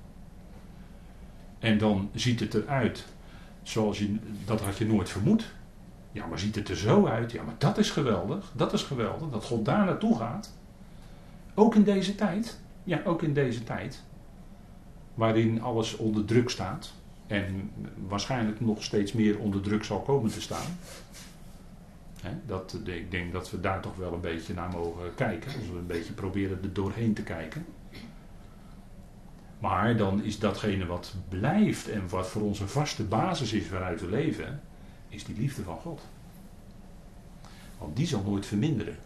En 1.58 1.78
dan 1.78 2.10
ziet 2.14 2.40
het 2.40 2.54
eruit 2.54 3.04
zoals 3.62 3.98
je, 3.98 4.16
dat 4.44 4.60
had 4.60 4.76
je 4.76 4.86
nooit 4.86 5.08
vermoed. 5.08 5.52
Ja, 6.12 6.26
maar 6.26 6.38
ziet 6.38 6.54
het 6.54 6.68
er 6.68 6.76
zo 6.76 7.06
uit? 7.06 7.32
Ja, 7.32 7.42
maar 7.42 7.54
dat 7.58 7.78
is 7.78 7.90
geweldig. 7.90 8.52
Dat 8.56 8.72
is 8.72 8.82
geweldig, 8.82 9.30
dat 9.30 9.44
God 9.44 9.64
daar 9.64 9.84
naartoe 9.84 10.16
gaat. 10.16 10.54
Ook 11.54 11.74
in 11.74 11.82
deze 11.82 12.14
tijd. 12.14 12.60
Ja, 12.84 13.00
ook 13.04 13.22
in 13.22 13.34
deze 13.34 13.64
tijd. 13.64 14.02
Waarin 15.14 15.62
alles 15.62 15.96
onder 15.96 16.24
druk 16.24 16.50
staat. 16.50 16.92
En 17.26 17.70
waarschijnlijk 18.08 18.60
nog 18.60 18.82
steeds 18.82 19.12
meer 19.12 19.38
onder 19.38 19.60
druk 19.60 19.84
zal 19.84 20.00
komen 20.00 20.30
te 20.30 20.40
staan. 20.40 20.78
dat, 22.46 22.78
ik 22.84 23.10
denk 23.10 23.32
dat 23.32 23.50
we 23.50 23.60
daar 23.60 23.80
toch 23.80 23.96
wel 23.96 24.12
een 24.12 24.20
beetje 24.20 24.54
naar 24.54 24.70
mogen 24.70 25.14
kijken. 25.14 25.52
Als 25.58 25.68
we 25.68 25.78
een 25.78 25.86
beetje 25.86 26.12
proberen 26.12 26.58
er 26.62 26.72
doorheen 26.72 27.14
te 27.14 27.22
kijken. 27.22 27.66
Maar 29.58 29.96
dan 29.96 30.22
is 30.22 30.38
datgene 30.38 30.86
wat 30.86 31.14
blijft 31.28 31.88
en 31.88 32.08
wat 32.08 32.26
voor 32.26 32.42
onze 32.42 32.68
vaste 32.68 33.04
basis 33.04 33.52
is 33.52 33.68
waaruit 33.68 34.00
we 34.00 34.08
leven, 34.08 34.60
is 35.08 35.24
die 35.24 35.36
liefde 35.36 35.62
van 35.62 35.76
God. 35.76 36.00
Want 37.78 37.96
die 37.96 38.06
zal 38.06 38.22
nooit 38.22 38.46
verminderen. 38.46 38.96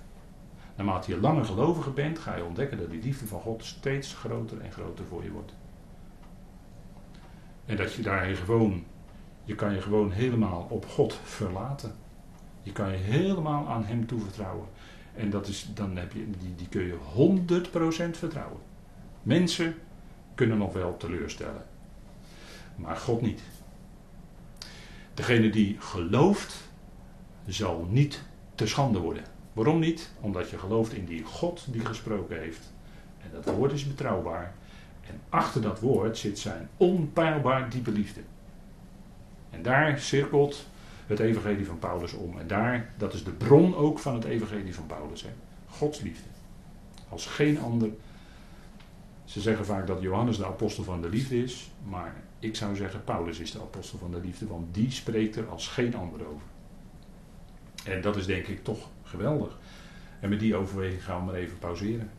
Naarmate 0.76 1.10
je 1.10 1.20
langer 1.20 1.44
gelovige 1.44 1.90
bent, 1.90 2.18
ga 2.18 2.36
je 2.36 2.44
ontdekken 2.44 2.78
dat 2.78 2.90
die 2.90 3.02
liefde 3.02 3.26
van 3.26 3.40
God 3.40 3.64
steeds 3.64 4.14
groter 4.14 4.60
en 4.60 4.72
groter 4.72 5.04
voor 5.04 5.24
je 5.24 5.30
wordt. 5.30 5.52
En 7.68 7.76
dat 7.76 7.92
je 7.92 8.02
daar 8.02 8.26
gewoon, 8.36 8.84
je 9.44 9.54
kan 9.54 9.74
je 9.74 9.80
gewoon 9.80 10.10
helemaal 10.10 10.66
op 10.70 10.86
God 10.86 11.18
verlaten. 11.24 11.92
Je 12.62 12.72
kan 12.72 12.90
je 12.90 12.96
helemaal 12.96 13.68
aan 13.68 13.84
Hem 13.84 14.06
toevertrouwen. 14.06 14.66
En 15.14 15.30
dat 15.30 15.46
is, 15.46 15.70
dan 15.74 15.96
heb 15.96 16.12
je, 16.12 16.30
die, 16.30 16.54
die 16.54 16.68
kun 16.68 16.82
je 16.82 16.96
100% 18.14 18.18
vertrouwen. 18.18 18.60
Mensen 19.22 19.74
kunnen 20.34 20.58
nog 20.58 20.72
wel 20.72 20.96
teleurstellen. 20.96 21.64
Maar 22.76 22.96
God 22.96 23.20
niet. 23.20 23.42
Degene 25.14 25.50
die 25.50 25.76
gelooft, 25.80 26.68
zal 27.46 27.86
niet 27.90 28.22
te 28.54 28.66
schande 28.66 28.98
worden. 28.98 29.24
Waarom 29.52 29.78
niet? 29.78 30.10
Omdat 30.20 30.50
je 30.50 30.58
gelooft 30.58 30.92
in 30.92 31.04
die 31.04 31.22
God 31.22 31.66
die 31.70 31.84
gesproken 31.84 32.38
heeft. 32.38 32.72
En 33.22 33.30
dat 33.32 33.54
woord 33.54 33.72
is 33.72 33.86
betrouwbaar. 33.86 34.54
En 35.08 35.20
achter 35.28 35.62
dat 35.62 35.80
woord 35.80 36.18
zit 36.18 36.38
zijn 36.38 36.68
onpeilbaar 36.76 37.70
diepe 37.70 37.90
liefde. 37.90 38.20
En 39.50 39.62
daar 39.62 39.98
cirkelt 39.98 40.66
het 41.06 41.18
evangelie 41.18 41.66
van 41.66 41.78
Paulus 41.78 42.12
om. 42.12 42.38
En 42.38 42.46
daar, 42.46 42.90
dat 42.96 43.14
is 43.14 43.24
de 43.24 43.30
bron 43.30 43.74
ook 43.74 43.98
van 43.98 44.14
het 44.14 44.24
evangelie 44.24 44.74
van 44.74 44.86
Paulus. 44.86 45.22
Hè? 45.22 45.30
Gods 45.66 46.00
liefde. 46.00 46.28
Als 47.08 47.26
geen 47.26 47.60
ander 47.60 47.90
Ze 49.24 49.40
zeggen 49.40 49.64
vaak 49.64 49.86
dat 49.86 50.02
Johannes 50.02 50.36
de 50.36 50.46
apostel 50.46 50.84
van 50.84 51.02
de 51.02 51.08
liefde 51.08 51.42
is, 51.42 51.70
maar 51.88 52.14
ik 52.38 52.56
zou 52.56 52.76
zeggen 52.76 53.04
Paulus 53.04 53.38
is 53.38 53.52
de 53.52 53.60
apostel 53.60 53.98
van 53.98 54.10
de 54.10 54.20
liefde, 54.20 54.46
want 54.46 54.74
die 54.74 54.90
spreekt 54.90 55.36
er 55.36 55.48
als 55.48 55.68
geen 55.68 55.94
ander 55.94 56.26
over. 56.26 56.46
En 57.84 58.00
dat 58.00 58.16
is 58.16 58.26
denk 58.26 58.46
ik 58.46 58.64
toch 58.64 58.88
geweldig. 59.02 59.58
En 60.20 60.28
met 60.28 60.40
die 60.40 60.56
overweging 60.56 61.04
gaan 61.04 61.18
we 61.18 61.24
maar 61.24 61.34
even 61.34 61.58
pauzeren. 61.58 62.10